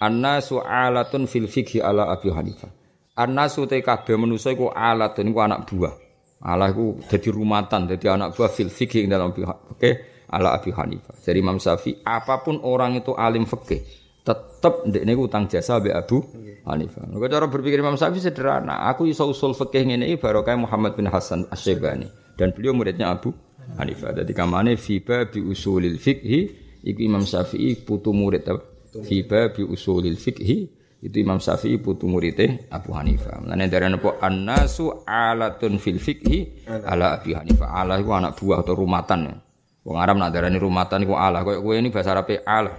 Annasu 0.01 0.57
alatun 0.59 1.29
fil 1.29 1.45
fikhi 1.47 1.79
ala 1.79 2.09
Abu 2.09 2.33
Hanifah. 2.33 2.78
Annasu 3.19 3.67
te 3.67 3.83
kabeh 3.83 4.15
manusa 4.15 4.55
iku 4.55 4.71
alatun 4.71 5.27
iku 5.27 5.39
anak 5.43 5.67
buah. 5.67 5.95
Allah 6.39 6.71
iku 6.71 7.03
dadi 7.03 7.27
rumatan, 7.27 7.91
dadi 7.91 8.07
anak 8.07 8.31
buah 8.39 8.47
fil 8.47 8.71
fikhi 8.71 9.03
dalam 9.11 9.35
oke. 9.35 9.51
Okay? 9.75 9.93
ala 10.29 10.55
Abi 10.55 10.69
Hanifah. 10.69 11.17
Jadi 11.19 11.37
Imam 11.41 11.57
Syafi'i 11.57 12.05
apa 12.05 12.45
pun 12.45 12.61
orang 12.61 13.01
itu 13.01 13.17
alim 13.17 13.49
fikih, 13.49 13.81
tetap 14.21 14.85
ndekne 14.85 15.17
utang 15.17 15.49
jasa 15.49 15.81
be 15.81 15.89
Abu 15.89 16.21
Hanifah. 16.69 17.09
Maka 17.09 17.25
cara 17.27 17.45
berpikir 17.49 17.81
Imam 17.81 17.97
Syafi'i 17.97 18.21
sederhana. 18.21 18.85
Aku 18.93 19.09
iso 19.09 19.25
usul 19.25 19.57
fikih 19.57 19.89
ngene 19.89 20.05
iki 20.13 20.21
barokah 20.21 20.55
Muhammad 20.55 20.93
bin 20.93 21.09
Hasan 21.09 21.49
Asy-Syaibani 21.49 22.07
dan 22.37 22.53
beliau 22.53 22.77
muridnya 22.77 23.09
Abu 23.09 23.33
Hanifah. 23.81 24.13
Jadi 24.13 24.31
kamane 24.37 24.77
fi 24.77 25.01
bi 25.01 25.41
usulil 25.41 25.97
fikhi 25.97 26.39
iku 26.85 26.99
Imam 27.01 27.25
Syafi'i 27.25 27.81
putu 27.81 28.13
murid 28.13 28.45
apa? 28.45 28.61
Fi 29.05 29.25
bi 29.25 29.61
usulil 29.65 30.17
fikhi 30.17 30.78
itu 30.99 31.23
Imam 31.23 31.39
Syafi'i 31.39 31.79
putu 31.79 32.11
muridnya 32.11 32.59
Abu 32.75 32.91
Hanifah. 32.91 33.39
Mulane 33.39 33.71
dari 33.71 33.87
apa 33.87 34.19
annasu 34.19 35.07
alatun 35.07 35.79
fil 35.79 35.95
fikhi 35.95 36.67
ala 36.67 37.15
Abi 37.15 37.31
Hanifah. 37.39 37.71
Ala 37.71 38.03
itu 38.03 38.11
anak 38.11 38.35
buah 38.35 38.59
atau 38.67 38.75
rumatan. 38.75 39.39
Wong 39.87 39.95
Arab 39.95 40.19
nak 40.19 40.35
darani 40.35 40.59
rumatan 40.59 41.07
iku 41.07 41.15
Allah. 41.15 41.47
Koyo 41.47 41.63
kowe 41.63 41.71
ini 41.71 41.87
bahasa 41.87 42.11
Arab 42.11 42.27
Allah. 42.43 42.75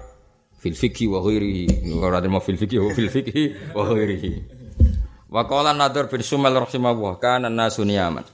Fil 0.61 0.77
fikhi 0.77 1.09
wa 1.09 1.25
ghairihi. 1.25 1.89
Ora 1.97 2.21
mau 2.29 2.45
fil 2.45 2.61
fikhi 2.61 2.77
wa 2.77 2.93
fil 2.93 3.09
fikhi 3.09 3.73
wa 3.73 3.89
ghairihi. 3.89 4.33
Wa 5.33 5.49
qala 5.49 5.73
Nadhr 5.73 6.13
bin 6.13 6.21
Sumail 6.21 6.53
rahimahullah 6.61 7.17
kana 7.17 7.49
nasu 7.49 7.89
niyaman. 7.89 8.29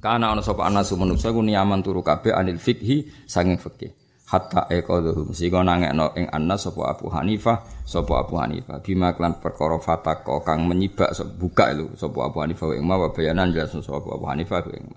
Kana 0.00 0.32
ana 0.32 0.40
sapa 0.40 0.64
anasu 0.64 0.96
manusa 0.96 1.28
ku 1.30 1.44
niyaman 1.44 1.84
turu 1.84 2.00
kabeh 2.00 2.32
anil 2.32 2.56
fikhi 2.56 3.28
sanging 3.28 3.60
fikih. 3.60 3.92
Hatta 4.32 4.64
eqadhum 4.72 5.36
sing 5.36 5.52
nangekno 5.52 6.16
ing 6.16 6.24
anas 6.32 6.64
sapa 6.64 6.96
Abu 6.96 7.12
Hanifah 7.12 7.84
sapa 7.84 8.24
Abu 8.24 8.40
Hanifah 8.40 8.80
bima 8.80 9.12
klan 9.12 9.36
perkara 9.36 9.76
fatako 9.76 10.40
kang 10.40 10.64
menyibak 10.64 11.12
buka 11.36 11.68
lho 11.76 11.92
sapa 12.00 12.32
Abu 12.32 12.40
Hanifah 12.40 12.72
ing 12.72 12.88
ma 12.88 12.96
bayanan 13.12 13.52
jelas 13.52 13.76
sapa 13.76 14.08
Abu 14.08 14.24
Hanifah 14.24 14.64
ing 14.72 14.88
ma. 14.88 14.96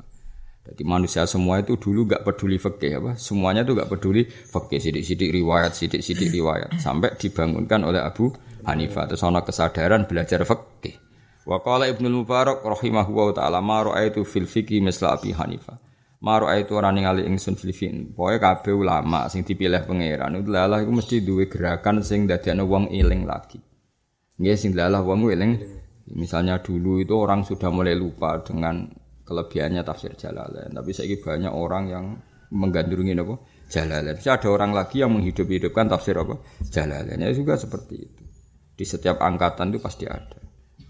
Jadi 0.66 0.82
manusia 0.82 1.28
semua 1.30 1.62
itu 1.62 1.78
dulu 1.78 2.10
gak 2.10 2.26
peduli 2.26 2.58
fakih 2.58 2.98
apa, 2.98 3.12
semuanya 3.22 3.62
itu 3.62 3.78
gak 3.78 3.86
peduli 3.86 4.26
fakih 4.26 4.82
sidik-sidik 4.82 5.30
riwayat, 5.30 5.78
sidik-sidik 5.78 6.34
riwayat 6.34 6.82
sampai 6.82 7.14
dibangunkan 7.22 7.86
oleh 7.86 8.02
Abu 8.02 8.34
Hanifah. 8.66 9.06
Terus 9.06 9.22
ana 9.22 9.46
kesadaran 9.46 10.10
belajar 10.10 10.42
fakih. 10.42 10.98
Wa 11.46 11.62
qala 11.62 11.86
Ibnu 11.86 12.10
Mubarak 12.10 12.66
rahimahullahu 12.66 13.38
taala 13.38 13.62
ma 13.62 13.86
ra'aitu 13.86 14.26
fil 14.26 14.50
fiqhi 14.50 14.82
misla 14.82 15.14
Abi 15.14 15.38
Hanifah. 15.38 15.78
Ma 16.26 16.42
ra'aitu 16.42 16.74
ora 16.74 16.90
ningali 16.90 17.22
ingsun 17.30 17.54
fil 17.54 17.70
fiqhi. 17.70 18.18
Pokoke 18.18 18.42
kabeh 18.42 18.74
ulama 18.74 19.30
sing 19.30 19.46
dipilih 19.46 19.86
pangeran 19.86 20.42
itu 20.42 20.50
lalah 20.50 20.82
iku 20.82 20.90
mesti 20.90 21.22
duwe 21.22 21.46
gerakan 21.46 22.02
sing 22.02 22.26
dadekno 22.26 22.66
wong 22.66 22.90
eling 22.90 23.30
lagi. 23.30 23.62
Nggih 24.42 24.58
sing 24.58 24.74
lalah 24.74 25.06
wong 25.06 25.30
eling. 25.30 25.62
Misalnya 26.18 26.66
dulu 26.66 26.98
itu 26.98 27.14
orang 27.14 27.46
sudah 27.46 27.70
mulai 27.70 27.94
lupa 27.94 28.42
dengan 28.42 28.90
kelebihannya 29.22 29.86
tafsir 29.86 30.18
Jalalain. 30.18 30.74
Tapi 30.74 30.92
saya 30.94 31.14
banyak 31.14 31.54
orang 31.54 31.84
yang 31.94 32.06
menggandrungi 32.50 33.14
apa? 33.22 33.36
Jalalain. 33.70 34.18
Bisa 34.18 34.38
ada 34.38 34.50
orang 34.50 34.74
lagi 34.74 35.02
yang 35.02 35.14
menghidup-hidupkan 35.14 35.90
tafsir 35.90 36.18
apa? 36.18 36.42
Jalalain. 36.74 37.22
Ya 37.22 37.34
juga 37.34 37.58
seperti 37.58 37.96
itu. 38.02 38.24
Di 38.74 38.86
setiap 38.86 39.22
angkatan 39.22 39.74
itu 39.74 39.82
pasti 39.82 40.06
ada. 40.10 40.42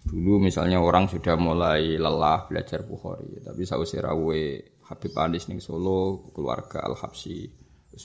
Dulu 0.05 0.37
misalnya 0.37 0.79
orang 0.83 1.09
sudah 1.11 1.33
mulai 1.39 1.97
lelah 1.97 2.45
belajar 2.45 2.85
Bukhari, 2.85 3.41
tapi 3.41 3.65
saya 3.65 3.81
rawe 4.11 4.43
Habib 4.85 5.13
Anis 5.17 5.49
ning 5.49 5.57
Solo, 5.57 6.29
keluarga 6.29 6.85
Al 6.85 6.93
Habsi, 6.93 7.49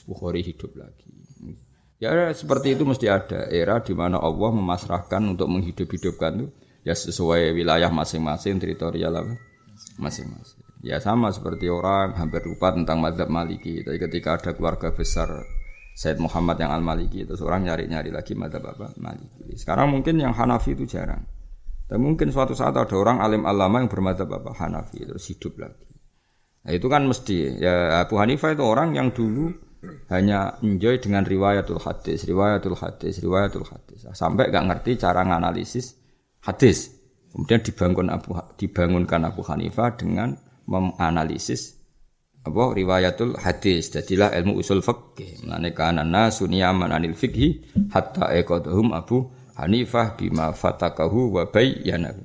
Bukhari 0.07 0.41
hidup 0.41 0.73
lagi. 0.79 1.11
Ya 2.01 2.33
seperti 2.33 2.73
itu 2.73 2.81
mesti 2.81 3.05
ada 3.11 3.45
era 3.51 3.77
di 3.77 3.93
mana 3.93 4.17
Allah 4.17 4.49
memasrahkan 4.49 5.21
untuk 5.37 5.45
menghidup-hidupkan 5.53 6.31
itu 6.41 6.47
ya 6.81 6.97
sesuai 6.97 7.53
wilayah 7.53 7.93
masing-masing 7.93 8.57
teritorial 8.57 9.13
apa 9.13 9.37
masing-masing. 10.01 10.65
Ya 10.81 10.97
sama 10.97 11.29
seperti 11.29 11.69
orang 11.69 12.17
hampir 12.17 12.41
lupa 12.41 12.73
tentang 12.73 13.05
madhab 13.05 13.29
Maliki. 13.29 13.85
Tapi 13.85 14.01
ketika 14.01 14.41
ada 14.41 14.57
keluarga 14.57 14.89
besar 14.89 15.29
Said 15.93 16.17
Muhammad 16.17 16.57
yang 16.57 16.73
Al 16.73 16.81
Maliki 16.81 17.21
itu 17.21 17.37
seorang 17.37 17.69
nyari-nyari 17.69 18.09
lagi 18.09 18.33
madhab 18.33 18.65
apa 18.65 18.97
Maliki. 18.97 19.53
Sekarang 19.53 19.93
mungkin 19.93 20.17
yang 20.17 20.33
Hanafi 20.33 20.73
itu 20.73 20.89
jarang. 20.89 21.21
Dan 21.85 22.01
mungkin 22.01 22.31
suatu 22.33 22.55
saat 22.55 22.73
ada 22.73 22.95
orang 22.95 23.19
alim 23.19 23.43
alama 23.43 23.83
yang 23.83 23.91
bermadhab 23.91 24.31
apa 24.31 24.57
Hanafi 24.57 25.05
terus 25.05 25.27
hidup 25.29 25.59
lagi. 25.59 25.90
Nah, 26.61 26.71
itu 26.77 26.87
kan 26.87 27.09
mesti 27.09 27.57
ya 27.57 28.05
Abu 28.05 28.21
Hanifah 28.21 28.53
itu 28.53 28.61
orang 28.61 28.93
yang 28.93 29.09
dulu 29.09 29.49
hanya 30.13 30.61
enjoy 30.61 31.01
dengan 31.01 31.25
riwayatul 31.25 31.81
hadis, 31.81 32.29
riwayatul 32.29 32.77
hadis, 32.77 33.17
riwayatul 33.17 33.65
hadis. 33.65 34.05
Sampai 34.13 34.53
gak 34.53 34.69
ngerti 34.69 35.01
cara 35.01 35.25
nganalisis 35.25 35.97
hadis. 36.45 36.93
Kemudian 37.33 37.65
dibangun 37.65 38.07
Abu 38.13 38.37
dibangunkan 38.61 39.25
Abu 39.25 39.41
Hanifah 39.41 39.97
dengan 39.97 40.37
menganalisis 40.69 41.81
apa 42.41 42.73
riwayatul 42.73 43.37
hadis 43.37 43.93
jadilah 43.93 44.33
ilmu 44.33 44.57
usul 44.57 44.81
fikih 44.81 45.45
mane 45.45 45.77
kana 45.77 46.01
nasu 46.01 46.49
niyaman 46.49 46.89
anil 46.89 47.13
fikhi 47.13 47.61
hatta 47.93 48.33
eqadhum 48.33 48.97
Abu 48.97 49.29
Hanifah 49.53 50.17
bima 50.17 50.49
fatakahu 50.49 51.37
wa 51.37 51.45
bayyana 51.45 52.17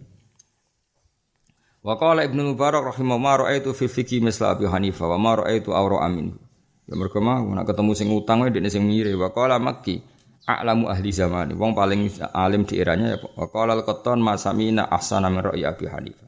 Wa 1.86 1.94
qala 1.94 2.26
Ibnu 2.26 2.50
Mubarak 2.50 2.82
rahimahullah 2.82 3.46
raaitu 3.46 3.70
fi 3.70 3.86
fikhi 3.86 4.18
misla 4.18 4.58
Abi 4.58 4.66
Hanifah 4.66 5.06
wa 5.14 5.18
ma 5.22 5.32
raaitu 5.38 5.70
awra 5.70 6.02
amin 6.02 6.34
Ya 6.90 6.98
mergo 6.98 7.22
mau 7.22 7.46
nak 7.54 7.70
ketemu 7.70 7.94
sing 7.94 8.10
utang 8.10 8.42
wae 8.42 8.50
dekne 8.50 8.66
sing 8.66 8.82
mire 8.82 9.14
wa 9.14 9.30
qala 9.30 9.62
Makki 9.62 10.02
a'lamu 10.50 10.90
ahli 10.90 11.14
zaman 11.14 11.54
wong 11.54 11.78
paling 11.78 12.10
alim 12.34 12.66
di 12.66 12.82
eranya 12.82 13.14
ya 13.14 13.18
wa 13.22 13.46
qala 13.46 13.78
al-qattan 13.78 14.18
ma 14.18 14.34
samina 14.34 14.90
ahsana 14.90 15.30
min 15.30 15.46
ra'i 15.46 15.62
Abi 15.62 15.86
Hanifah 15.86 16.26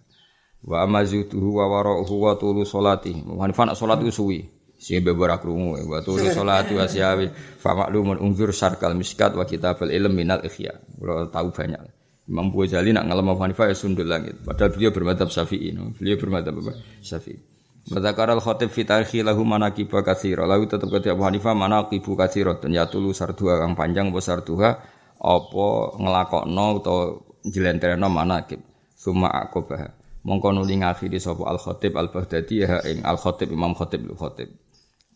Wa 0.63 0.83
amazutuhu 0.87 1.63
wa 1.63 1.71
wara'uhu 1.71 2.15
wa 2.19 2.35
tulu 2.35 2.67
salati. 2.67 3.15
Hanifah 3.15 3.71
nak 3.71 3.79
salat 3.79 4.03
itu 4.03 4.11
suwi. 4.11 4.43
Sing 4.79 5.03
bebara 5.03 5.39
krungu 5.43 5.75
wa 5.75 5.99
tulu 6.03 6.27
salati 6.31 6.75
wa 6.75 6.87
siyawi 6.87 7.31
fa 7.59 7.75
maklumun 7.75 8.19
unzur 8.23 8.55
syarkal 8.55 8.95
miskat 8.95 9.35
wa 9.35 9.47
kitabul 9.47 9.91
ilm 9.91 10.11
minal 10.15 10.43
ikhya. 10.43 10.75
Kalau 10.99 11.31
tahu 11.31 11.51
banyak. 11.55 11.98
Imam 12.29 12.53
Ghazali 12.53 12.93
nak 12.93 13.09
ngalem 13.09 13.33
Abu 13.33 13.41
Hanifah 13.41 13.73
ya 13.73 13.77
sundul 13.77 14.05
langit. 14.05 14.37
Padahal 14.45 14.77
beliau 14.77 14.93
bermadhab 14.93 15.33
Syafi'i. 15.33 15.73
No? 15.73 15.97
Beliau 15.97 16.21
bermadhab 16.21 16.61
apa? 16.61 16.77
Syafi'i. 17.01 17.41
Madzakar 17.89 18.29
al-khatib 18.29 18.69
fi 18.69 18.85
tarikhi 18.85 19.25
lahu 19.25 19.49
manaqib 19.49 19.89
katsira. 19.89 20.45
Lalu 20.45 20.69
tetap 20.69 20.93
kata 20.93 21.17
Abu 21.17 21.25
Hanifah 21.25 21.57
manaqibu 21.57 22.13
katsira 22.21 22.61
dan 22.61 22.77
ya 22.77 22.85
tulu 22.85 23.17
sarduha 23.17 23.65
kang 23.65 23.73
panjang 23.73 24.13
apa 24.13 24.21
sarduha 24.21 24.71
apa 25.17 25.67
nglakokno 25.97 26.67
utawa 26.85 27.17
jlentreno 27.49 28.13
manaqib. 28.13 28.61
Suma 28.93 29.33
akobah 29.33 29.99
mongko 30.29 30.53
nuli 30.53 30.85
ngakhiri 30.85 31.17
sapa 31.17 31.49
al 31.49 31.57
khatib 31.57 31.97
al 31.97 32.13
baghdadi 32.13 32.67
ha 32.69 32.85
ing 32.85 33.01
al 33.09 33.17
khatib 33.17 33.49
imam 33.49 33.73
khatib 33.73 34.05
lu 34.05 34.15
khatib 34.19 34.53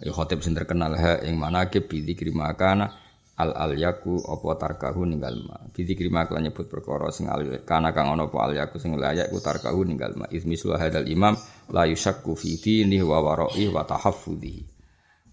ya 0.01 0.13
khatib 0.15 0.41
sing 0.41 0.57
terkenal 0.57 0.97
ha 0.97 1.21
ing 1.27 1.37
manakib 1.37 1.91
bi 1.91 2.01
dzikri 2.01 2.33
makana 2.33 2.89
al 3.41 3.51
al 3.57 3.73
yaku 3.79 4.21
apa 4.29 4.49
tarkahu 4.61 5.09
ninggal 5.09 5.37
ma 5.49 5.57
bi 5.73 5.89
dzikri 5.89 6.13
makana 6.13 6.51
nyebut 6.51 6.69
perkara 6.69 7.09
sing 7.09 7.33
al 7.33 7.65
kana 7.65 7.97
kang 7.97 8.13
ana 8.13 8.29
apa 8.29 8.39
al 8.45 8.53
yaku 8.53 8.77
sing 8.77 8.93
layak 8.99 9.33
ku 9.33 9.41
tarkahu 9.41 9.89
ninggal 9.89 10.13
ma 10.19 10.29
ismisu 10.29 10.77
hadal 10.77 11.09
imam 11.09 11.33
la 11.73 11.89
yushakku 11.89 12.37
fi 12.37 12.61
dini 12.61 13.01
wa 13.01 13.25
wara'i 13.25 13.73
wa 13.73 13.83
tahaffudhi 13.87 14.73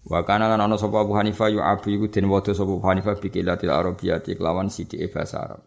Wa 0.00 0.24
kana 0.24 0.48
lan 0.48 0.64
ana 0.64 0.80
sapa 0.80 1.04
Abu 1.04 1.12
Hanifah 1.12 1.52
yu 1.52 1.60
abi 1.60 2.00
iku 2.00 2.08
den 2.08 2.32
wada 2.32 2.56
sapa 2.56 2.72
Abu 2.72 2.80
Hanifah 2.80 3.20
bi 3.20 3.28
kilatil 3.28 3.68
arabiyyati 3.68 4.32
kelawan 4.32 4.72
sithike 4.72 5.12
basa 5.12 5.44
Arab 5.44 5.60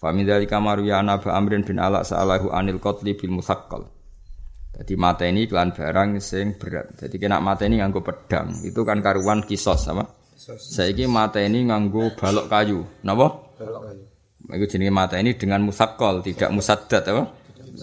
Famin 0.00 0.24
dari 0.24 0.48
kamaru 0.48 0.88
ya 0.88 1.04
Nabi 1.04 1.28
Amrin 1.28 1.60
bin 1.60 1.76
Ala 1.76 2.00
sa'alahu 2.00 2.48
anil 2.56 2.80
qatli 2.80 3.20
bil 3.20 3.36
musaqqal. 3.36 3.84
Jadi 4.80 4.96
mata 4.96 5.28
ini 5.28 5.44
kelan 5.44 5.76
barang 5.76 6.16
sing 6.24 6.56
berat. 6.56 6.96
Jadi 6.96 7.20
kena 7.20 7.36
mata 7.36 7.68
ini 7.68 7.84
nganggo 7.84 8.00
pedang. 8.00 8.64
Itu 8.64 8.88
kan 8.88 9.04
karuan 9.04 9.44
kisos 9.44 9.76
sama. 9.76 10.08
Saiki 10.40 11.04
mata 11.04 11.36
ini 11.44 11.68
nganggo 11.68 12.16
balok 12.16 12.48
kayu. 12.48 12.80
Napa? 13.04 13.52
Balok 13.60 13.82
kayu. 14.48 14.64
Jenis 14.64 14.88
mata 14.88 15.20
ini 15.20 15.36
dengan 15.36 15.60
musaqqal, 15.68 16.24
tidak 16.24 16.48
musaddad 16.48 17.04
apa? 17.04 17.22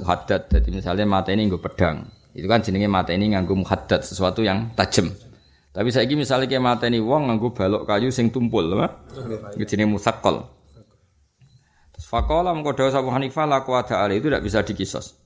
Muhaddad. 0.02 0.42
Jadi 0.50 0.70
misalnya 0.74 1.06
mata 1.06 1.30
ini 1.30 1.46
nganggo 1.46 1.62
pedang. 1.62 2.10
Itu 2.34 2.50
kan 2.50 2.66
jenenge 2.66 2.90
mata 2.90 3.14
ini 3.14 3.30
nganggo 3.30 3.54
muhaddad, 3.54 4.02
sesuatu 4.02 4.42
yang 4.42 4.74
tajam. 4.74 5.14
Tapi 5.70 5.94
saiki 5.94 6.18
misalnya 6.18 6.50
kayak 6.50 6.66
mata 6.66 6.90
ini 6.90 6.98
wong 6.98 7.30
nganggo 7.30 7.54
balok 7.54 7.86
kayu 7.86 8.10
sing 8.10 8.34
tumpul, 8.34 8.66
apa? 8.74 9.06
Itu 9.54 9.78
jenis 9.78 9.86
musaqqal. 9.94 10.42
Fakola 11.98 12.58
mengkoda 12.58 12.90
Abu 12.90 13.14
Hanifah 13.14 13.46
laku 13.46 13.78
ada 13.78 14.10
itu 14.10 14.34
tidak 14.34 14.46
bisa 14.46 14.66
dikisos. 14.66 15.18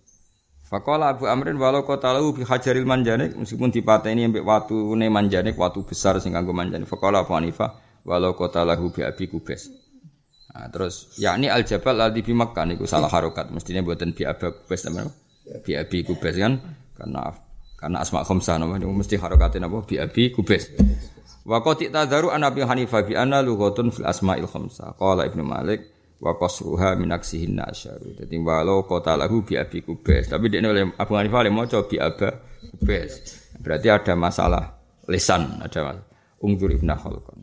Fakola 0.72 1.12
Abu 1.12 1.28
Amrin 1.28 1.60
walau 1.60 1.84
kota 1.84 2.16
lalu 2.16 2.40
bi 2.40 2.44
hajaril 2.48 2.88
manjanik 2.88 3.36
meskipun 3.36 3.76
dipateni 3.76 4.24
ambek 4.32 4.40
watu 4.40 4.96
ne 4.96 5.12
manjanik 5.12 5.60
watu 5.60 5.84
besar 5.84 6.16
sing 6.24 6.32
kanggo 6.32 6.56
manjanik. 6.56 6.88
Fakola 6.88 7.28
Abu 7.28 7.36
Hanifah 7.36 7.76
walau 8.08 8.32
kota 8.40 8.64
lahu 8.64 8.88
bi 8.88 9.04
abi 9.04 9.28
kubes. 9.28 9.68
Nah, 10.56 10.72
terus 10.72 11.12
yakni 11.20 11.52
al 11.52 11.68
jabal 11.68 12.00
ladhi 12.00 12.24
bi 12.24 12.32
Makkah 12.32 12.64
niku 12.64 12.88
salah 12.88 13.12
harokat 13.12 13.52
mestinya 13.52 13.84
buatan 13.84 14.16
bi 14.16 14.24
abi 14.24 14.48
kubes 14.48 14.80
teman 14.88 15.12
bi 15.44 15.76
abi 15.76 16.08
kubes 16.08 16.40
kan 16.40 16.64
karena 16.96 17.36
karena 17.76 17.98
asma 18.00 18.24
khamsah 18.24 18.56
nama 18.56 18.80
niku 18.80 18.96
mesti 18.96 19.20
harokatin 19.20 19.68
apa 19.68 19.84
bi 19.84 20.00
abi 20.00 20.32
kubes. 20.32 20.72
Wa 21.44 21.60
qad 21.60 21.84
tadaru 21.84 22.32
an 22.32 22.48
Abi 22.48 22.64
Hanifah 22.64 23.04
bi 23.04 23.20
anna 23.20 23.44
lughatun 23.44 23.92
fil 23.92 24.08
asma'il 24.08 24.48
khamsah. 24.48 24.96
Qala 24.96 25.28
Ibnu 25.28 25.44
Malik 25.44 25.84
wa 26.22 26.38
qasruha 26.38 26.94
min 27.02 27.10
aksihin 27.10 27.58
nasyaru. 27.58 28.22
Dadi 28.22 28.38
walau 28.38 28.86
kota 28.86 29.18
lahu 29.18 29.42
bi 29.42 29.58
abi 29.58 29.82
kubes. 29.82 30.30
Tapi 30.30 30.54
dia 30.54 30.62
oleh 30.62 30.94
Abu 30.94 31.18
Hanifah 31.18 31.42
oleh 31.42 31.54
maca 31.54 31.82
bi 31.90 31.98
aba 31.98 32.30
kubes. 32.78 33.42
Berarti 33.58 33.90
ada 33.90 34.14
masalah 34.14 34.64
lisan, 35.10 35.58
ada 35.58 35.80
masalah. 35.82 36.06
Ungdur 36.42 36.74
ibn 36.74 36.90
Khalqan. 36.90 37.42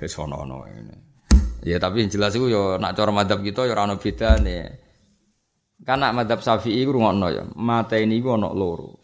Wis 0.00 0.16
ono 0.20 0.64
ini. 0.68 0.96
Ya 1.64 1.80
tapi 1.80 2.04
yang 2.04 2.12
jelas 2.12 2.36
itu 2.36 2.52
ya 2.52 2.76
nak 2.76 2.92
cara 2.92 3.08
madhab 3.08 3.40
kita 3.40 3.64
ya 3.64 3.72
ora 3.72 3.88
ono 3.88 3.96
bedane. 3.96 4.84
Kan 5.80 6.00
nak 6.00 6.12
madhab 6.12 6.40
Syafi'i 6.44 6.84
ku 6.84 6.92
ngono 6.96 7.28
ya. 7.32 7.44
Mata 7.56 7.96
ini 7.96 8.20
ku 8.20 8.36
ono 8.36 8.52
loro. 8.52 9.00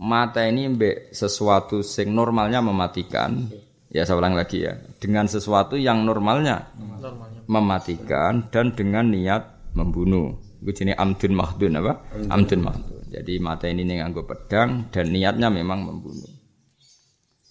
Mata 0.00 0.44
ini 0.44 0.68
mbek 0.68 1.12
sesuatu 1.12 1.84
sing 1.84 2.12
normalnya 2.12 2.60
mematikan. 2.64 3.48
Ya 3.94 4.02
saya 4.02 4.18
ulang 4.18 4.34
lagi 4.34 4.66
ya. 4.66 4.74
Dengan 4.98 5.30
sesuatu 5.30 5.78
yang 5.78 6.02
normalnya, 6.02 6.74
normalnya 6.98 7.46
mematikan 7.46 8.50
dan 8.50 8.74
dengan 8.74 9.06
niat 9.06 9.70
membunuh. 9.78 10.34
Itu 10.66 10.82
jenis 10.82 10.98
amdun 10.98 11.32
mahdun 11.38 11.78
apa? 11.78 12.02
Amdun 12.26 12.66
mahdun. 12.66 13.06
Jadi 13.14 13.38
mata 13.38 13.70
ini 13.70 13.86
nih 13.86 14.02
nganggo 14.02 14.26
pedang 14.26 14.90
dan 14.90 15.14
niatnya 15.14 15.46
memang 15.46 15.86
membunuh. 15.86 16.26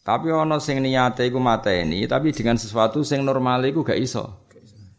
Tapi 0.04 0.28
ono 0.36 0.60
sing 0.60 0.84
niate 0.84 1.24
iku 1.24 1.40
mata 1.40 1.72
ini, 1.72 2.04
tapi 2.12 2.36
dengan 2.36 2.60
sesuatu 2.60 3.08
sing 3.08 3.24
normal 3.24 3.64
iku 3.64 3.88
gak 3.88 3.96
iso. 3.96 4.44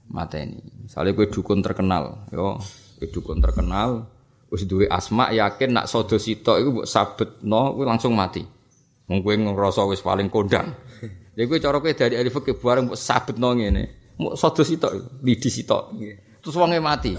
Mata 0.09 0.41
ini. 0.41 0.57
Misalnya 0.89 1.13
gue 1.13 1.29
dukun 1.29 1.61
terkenal, 1.61 2.25
yo, 2.33 2.57
gue 2.97 3.13
dukun 3.13 3.45
terkenal, 3.45 4.09
wis 4.49 4.65
duwe 4.65 4.89
asma 4.89 5.29
yakin 5.29 5.77
nak 5.77 5.93
sodo 5.93 6.17
sitok 6.17 6.57
iku 6.57 6.69
mbok 6.73 6.89
sabetno 6.89 7.77
kuwi 7.77 7.85
langsung 7.85 8.17
mati. 8.17 8.41
Wong 9.11 9.21
kowe 9.21 9.37
ngrasa 9.37 9.85
wis 9.85 10.01
paling 10.01 10.33
kondang. 10.33 10.73
Jadi 11.35 11.47
gue 11.51 11.59
kowe 11.59 11.93
dari 11.95 12.15
alif 12.15 12.39
ke 12.47 12.55
bareng 12.55 12.87
mbok 12.91 12.99
sabetno 12.99 13.59
ngene. 13.59 14.17
Mau 14.23 14.39
sodo 14.39 14.63
sitok, 14.63 15.23
lidi 15.27 15.51
sitok. 15.51 15.99
Terus 16.39 16.55
wonge 16.55 16.79
mati. 16.79 17.11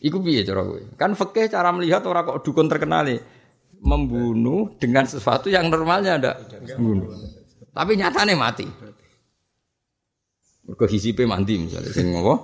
Iku 0.00 0.22
piye 0.22 0.46
cara 0.46 0.62
kowe? 0.62 0.80
Kan 0.94 1.18
fikih 1.18 1.50
cara 1.50 1.74
melihat 1.74 2.06
orang 2.06 2.24
kok 2.24 2.46
dukun 2.46 2.70
terkenal 2.70 3.02
nih 3.10 3.18
membunuh 3.82 4.76
dengan 4.78 5.08
sesuatu 5.08 5.50
yang 5.50 5.66
normalnya 5.66 6.22
ada 6.22 6.32
membunuh. 6.78 7.10
Tapi 7.74 7.98
nyatane 7.98 8.38
mati. 8.38 8.66
Mergo 10.70 10.86
hisipe 10.86 11.26
mandi 11.26 11.58
misalnya 11.58 11.90
sing 11.90 12.14
apa? 12.14 12.34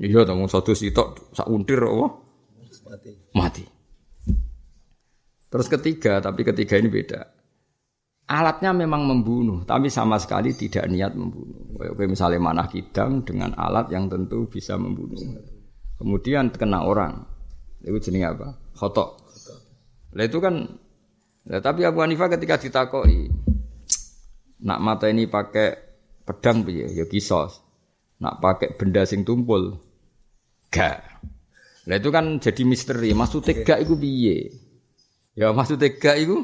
Iya 0.00 0.24
ta 0.24 0.32
wong 0.32 0.48
sodo 0.48 0.72
sitok 0.72 1.36
sak 1.36 1.46
untir 1.52 1.84
apa? 1.84 2.08
Mati. 2.88 3.10
Mati. 3.36 3.64
Terus 5.52 5.70
ketiga, 5.70 6.18
tapi 6.18 6.42
ketiga 6.42 6.74
ini 6.80 6.90
beda. 6.90 7.30
Alatnya 8.24 8.72
memang 8.72 9.04
membunuh, 9.04 9.68
tapi 9.68 9.92
sama 9.92 10.16
sekali 10.16 10.56
tidak 10.56 10.88
niat 10.88 11.12
membunuh. 11.12 11.76
Oke, 11.76 12.08
misalnya 12.08 12.40
mana 12.40 12.64
kidang 12.64 13.20
dengan 13.20 13.52
alat 13.52 13.92
yang 13.92 14.08
tentu 14.08 14.48
bisa 14.48 14.80
membunuh. 14.80 15.20
Kemudian 16.00 16.48
kena 16.48 16.88
orang, 16.88 17.20
itu 17.84 18.00
jenis 18.00 18.32
apa? 18.32 18.56
Khotok. 18.80 19.20
Nah 20.16 20.24
itu 20.24 20.40
kan, 20.40 20.56
nah, 21.44 21.60
tapi 21.60 21.84
Abu 21.84 22.00
Hanifah 22.00 22.32
ketika 22.32 22.56
ditakoi, 22.56 23.28
nak 24.64 24.80
mata 24.80 25.12
ini 25.12 25.28
pakai 25.28 25.76
pedang 26.24 26.64
piye? 26.64 26.88
Ya 26.96 27.04
kisos. 27.04 27.60
Nak 28.24 28.40
pakai 28.40 28.72
benda 28.72 29.04
sing 29.04 29.28
tumpul, 29.28 29.76
gak. 30.72 31.04
Nah 31.84 31.94
itu 32.00 32.08
kan 32.08 32.40
jadi 32.40 32.62
misteri. 32.64 33.12
Maksudnya 33.12 33.60
gak 33.60 33.84
itu 33.84 33.94
piye? 34.00 34.38
Ya 35.36 35.52
maksudnya 35.52 35.92
gak 35.92 36.16
itu? 36.16 36.40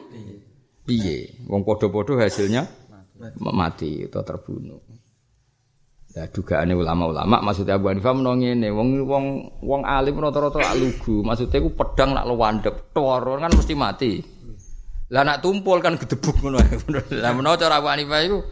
Wong 1.46 1.62
padha-padha 1.62 2.26
hasilnya 2.26 2.66
mati. 3.20 3.36
mati 3.38 3.90
atau 4.08 4.22
terbunuh. 4.24 4.80
Ya 6.10 6.26
dugaane 6.26 6.74
ulama-ulama 6.74 7.38
maksudnya 7.38 7.78
Abu 7.78 7.86
Hanifah 7.86 8.10
menawa 8.10 8.34
ngene, 8.34 8.66
wong 8.74 9.06
wong 9.06 9.24
wong 9.62 9.82
alim 9.86 10.18
rata-rata 10.18 10.58
lak 10.58 10.74
lugu, 10.74 11.22
maksudnya 11.22 11.62
ku 11.62 11.70
pedang 11.70 12.18
nak 12.18 12.26
lewandep, 12.26 12.90
tor 12.90 13.22
kan 13.38 13.54
mesti 13.54 13.74
mati. 13.78 14.18
Lah 15.14 15.22
nak 15.22 15.38
tumpul 15.38 15.78
kan 15.78 15.94
gedebuk 15.94 16.42
ngono. 16.42 16.58
Lah 17.22 17.30
menawa 17.30 17.54
cara 17.54 17.78
Abu 17.78 17.94
Hanifah 17.94 18.20
iku 18.26 18.42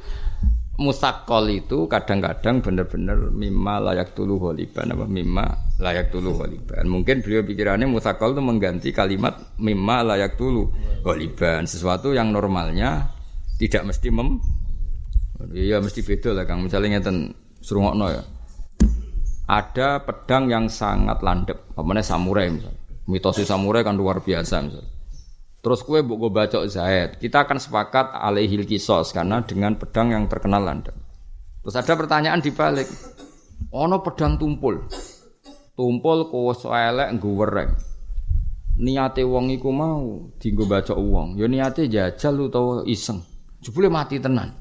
musakol 0.78 1.50
itu 1.50 1.90
kadang-kadang 1.90 2.62
bener-bener 2.62 3.34
mimma 3.34 3.82
layak 3.82 4.14
tulu 4.14 4.38
holiban 4.38 4.94
apa 4.94 5.10
mimma 5.10 5.74
layak 5.82 6.14
tulu 6.14 6.38
holiban. 6.38 6.86
Mungkin 6.86 7.20
beliau 7.26 7.42
pikirannya 7.42 7.90
musakol 7.90 8.38
itu 8.38 8.42
mengganti 8.42 8.88
kalimat 8.94 9.58
mimma 9.58 10.06
layak 10.06 10.38
tulu 10.38 10.70
holiban 11.02 11.66
sesuatu 11.66 12.14
yang 12.14 12.30
normalnya 12.30 13.10
tidak 13.58 13.90
mesti 13.90 14.08
mem 14.14 14.38
iya 15.50 15.82
mesti 15.82 16.06
beda 16.06 16.30
lah 16.30 16.46
kang. 16.46 16.62
Misalnya 16.62 17.02
ngeten 17.02 17.34
serungokno 17.58 18.06
ya. 18.14 18.22
Ada 19.50 20.06
pedang 20.06 20.46
yang 20.46 20.70
sangat 20.70 21.18
landep 21.26 21.74
apa 21.74 21.90
samurai 22.06 22.54
misalnya. 22.54 22.78
Mitosi 23.08 23.42
samurai 23.42 23.82
kan 23.82 23.98
luar 23.98 24.22
biasa 24.22 24.62
misalnya 24.62 24.97
Terus 25.58 25.82
kue 25.82 26.06
buku 26.06 26.30
baca 26.30 26.62
Zaid, 26.70 27.18
kita 27.18 27.42
akan 27.42 27.58
sepakat 27.58 28.14
alaihil 28.14 28.62
kisos 28.62 29.10
karena 29.10 29.42
dengan 29.42 29.74
pedang 29.74 30.14
yang 30.14 30.30
terkenal 30.30 30.62
landep. 30.62 30.94
Terus 31.66 31.74
ada 31.74 31.98
pertanyaan 31.98 32.38
di 32.38 32.54
balik, 32.54 32.86
ono 33.74 33.98
pedang 33.98 34.38
tumpul, 34.38 34.86
tumpul 35.74 36.30
kuwas 36.30 36.62
elek 36.62 37.18
guwereng. 37.18 37.74
Niate 38.78 39.26
wong 39.26 39.50
iku 39.50 39.74
mau 39.74 40.30
dienggo 40.38 40.70
baca 40.70 40.94
uang, 40.94 41.34
ya 41.34 41.50
niate 41.50 41.90
jajal 41.90 42.46
utawa 42.46 42.86
iseng. 42.86 43.18
Jebule 43.58 43.90
mati 43.90 44.22
tenan. 44.22 44.54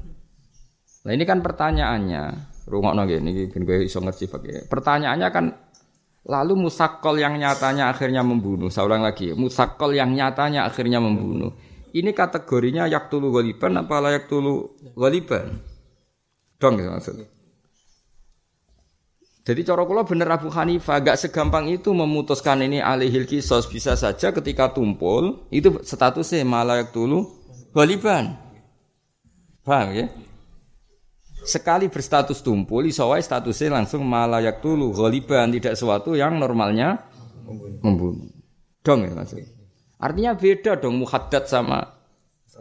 Nah 1.06 1.12
ini 1.14 1.22
kan 1.22 1.38
pertanyaannya, 1.38 2.22
rungokno 2.66 3.06
ngene 3.06 3.30
iki 3.30 3.42
ben 3.54 3.62
kowe 3.62 3.78
iso 3.78 4.02
ngerti 4.02 4.26
pakai. 4.26 4.66
Pertanyaannya 4.66 5.28
kan 5.30 5.67
Lalu 6.28 6.68
musakol 6.68 7.16
yang 7.16 7.40
nyatanya 7.40 7.88
akhirnya 7.88 8.20
membunuh. 8.20 8.68
Saya 8.68 8.84
ulang 8.84 9.00
lagi, 9.00 9.32
musakol 9.32 9.96
yang 9.96 10.12
nyatanya 10.12 10.68
akhirnya 10.68 11.00
membunuh. 11.00 11.56
Ini 11.88 12.12
kategorinya 12.12 12.84
yak 12.84 13.08
tulu 13.08 13.32
goliban 13.32 13.80
apa 13.80 13.96
layak 13.96 14.28
tulu 14.28 14.76
goliban? 14.92 15.56
Dong 16.60 16.76
gitu 16.76 16.90
maksudnya. 16.92 17.26
Jadi 19.48 19.64
cara 19.64 19.88
kula 19.88 20.04
bener 20.04 20.28
Abu 20.28 20.52
Hanifah 20.52 21.00
gak 21.00 21.16
segampang 21.16 21.72
itu 21.72 21.96
memutuskan 21.96 22.60
ini 22.60 22.84
alihil 22.84 23.24
kisos 23.24 23.64
bisa 23.64 23.96
saja 23.96 24.28
ketika 24.28 24.76
tumpul 24.76 25.48
itu 25.48 25.80
statusnya 25.80 26.44
malayak 26.44 26.92
tulu 26.92 27.24
goliban. 27.72 28.36
Paham 29.64 29.96
ya? 29.96 30.12
Sekali 31.48 31.88
berstatus 31.88 32.44
tumpul 32.44 32.84
isowai 32.84 33.24
statusnya 33.24 33.80
langsung 33.80 34.04
malayak 34.04 34.60
dulu 34.60 34.92
ghaliban 34.92 35.48
tidak 35.48 35.74
sesuatu 35.80 36.12
yang 36.12 36.36
normalnya 36.36 37.08
membunuh. 37.80 38.28
Dong 38.84 39.08
ya 39.08 39.16
maksudnya. 39.16 39.48
Artinya 39.98 40.32
beda 40.36 40.78
dong 40.78 41.00
muhaddad 41.00 41.48
sama 41.48 41.82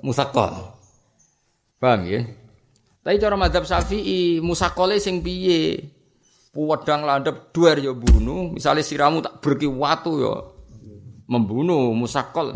musakol. 0.02 0.74
Paham 1.78 2.08
ya? 2.10 2.26
Tapi 3.06 3.16
cara 3.22 3.36
mazhab 3.38 3.64
Syafi'i 3.68 4.42
musakole 4.42 4.98
sing 4.98 5.22
piye? 5.22 5.94
Wedang 6.58 7.06
landep 7.06 7.54
duar 7.54 7.78
ya 7.78 7.94
bunuh, 7.94 8.50
misalnya 8.50 8.82
siramu 8.82 9.22
tak 9.22 9.46
berki 9.46 9.70
watu 9.70 10.18
ya 10.18 10.34
membunuh 11.30 11.94
musakol. 11.94 12.56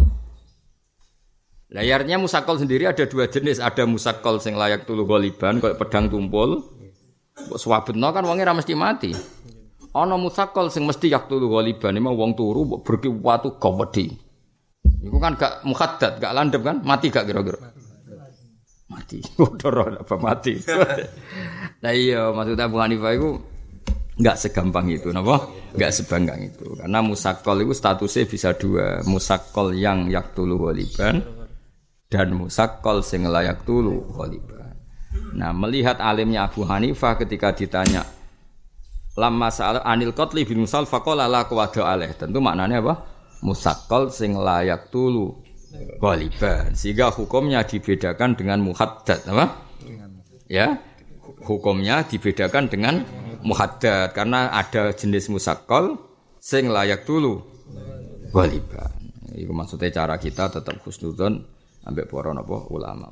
Layarnya 1.72 2.20
musakol 2.20 2.60
sendiri 2.60 2.84
ada 2.84 3.08
dua 3.08 3.32
jenis, 3.32 3.64
ada 3.64 3.88
musakol 3.88 4.44
sing 4.44 4.60
layak 4.60 4.84
tulu 4.84 5.08
goliban, 5.08 5.64
kayak 5.64 5.80
pedang 5.80 6.12
tumpul. 6.12 6.68
Swabetno 7.56 8.12
kan 8.12 8.28
wongnya 8.28 8.52
mesti 8.52 8.76
mati. 8.76 9.16
Ono 9.96 10.16
musakol 10.20 10.68
sing 10.68 10.84
mesti 10.84 11.08
yak 11.08 11.32
tulu 11.32 11.48
goliban, 11.48 11.96
ini 11.96 12.04
wong 12.04 12.36
turu 12.36 12.84
berki 12.84 13.08
watu 13.08 13.56
gawedi. 13.56 14.12
Iku 15.02 15.18
kan 15.18 15.40
gak 15.40 15.64
mukhaddat, 15.64 16.20
gak 16.20 16.36
landep 16.36 16.60
kan, 16.60 16.84
mati 16.84 17.08
gak 17.08 17.24
kira-kira. 17.24 17.72
Mati. 18.92 19.24
Udah 19.40 20.04
apa 20.04 20.16
mati. 20.20 20.60
nah 21.84 21.92
iya, 21.96 22.36
maksudnya 22.36 22.68
Abu 22.68 22.84
Hanifah 22.84 23.16
itu 23.16 23.30
nggak 24.20 24.36
segampang 24.38 24.92
itu, 24.92 25.10
napa? 25.16 25.48
Nggak 25.74 25.92
sebanggang 25.96 26.40
itu. 26.44 26.76
Karena 26.76 27.00
musakol 27.00 27.64
itu 27.64 27.72
statusnya 27.72 28.28
bisa 28.28 28.50
dua, 28.60 29.00
musakol 29.08 29.72
yang 29.72 30.12
yak 30.12 30.36
tulu 30.36 30.60
goliban, 30.60 31.41
dan 32.12 32.36
musakol 32.36 33.00
sing 33.00 33.24
layak 33.24 33.64
tulu 33.64 34.04
kholiban. 34.12 34.76
Nah, 35.32 35.56
melihat 35.56 36.04
alimnya 36.04 36.52
Abu 36.52 36.68
Hanifah 36.68 37.16
ketika 37.16 37.56
ditanya 37.56 38.04
lama 39.16 39.48
saat 39.48 39.80
anil 39.88 40.12
kotli 40.12 40.44
bin 40.44 40.68
musal 40.68 40.84
fakola 40.84 41.32
la 41.32 41.48
kewado 41.48 41.88
aleh. 41.88 42.12
Tentu 42.12 42.44
maknanya 42.44 42.84
apa? 42.84 42.94
Musakol 43.48 44.12
sing 44.12 44.36
layak 44.36 44.92
tulu 44.92 45.40
kholiban. 46.04 46.76
Sehingga 46.76 47.16
hukumnya 47.16 47.64
dibedakan 47.64 48.36
dengan 48.36 48.60
muhaddad, 48.60 49.24
apa? 49.32 49.46
Ya, 50.52 50.84
hukumnya 51.48 52.04
dibedakan 52.04 52.68
dengan 52.68 53.08
muhaddad 53.40 54.12
karena 54.12 54.52
ada 54.52 54.92
jenis 54.92 55.32
musakol 55.32 55.96
sing 56.44 56.68
layak 56.68 57.08
tulu 57.08 57.40
kholiban. 58.36 59.00
Itu 59.32 59.56
maksudnya 59.56 59.96
cara 59.96 60.20
kita 60.20 60.52
tetap 60.52 60.76
khusnudon 60.84 61.61
ambek 61.86 62.08
para 62.10 62.34
napa? 62.34 62.66
Ulama 62.70 63.12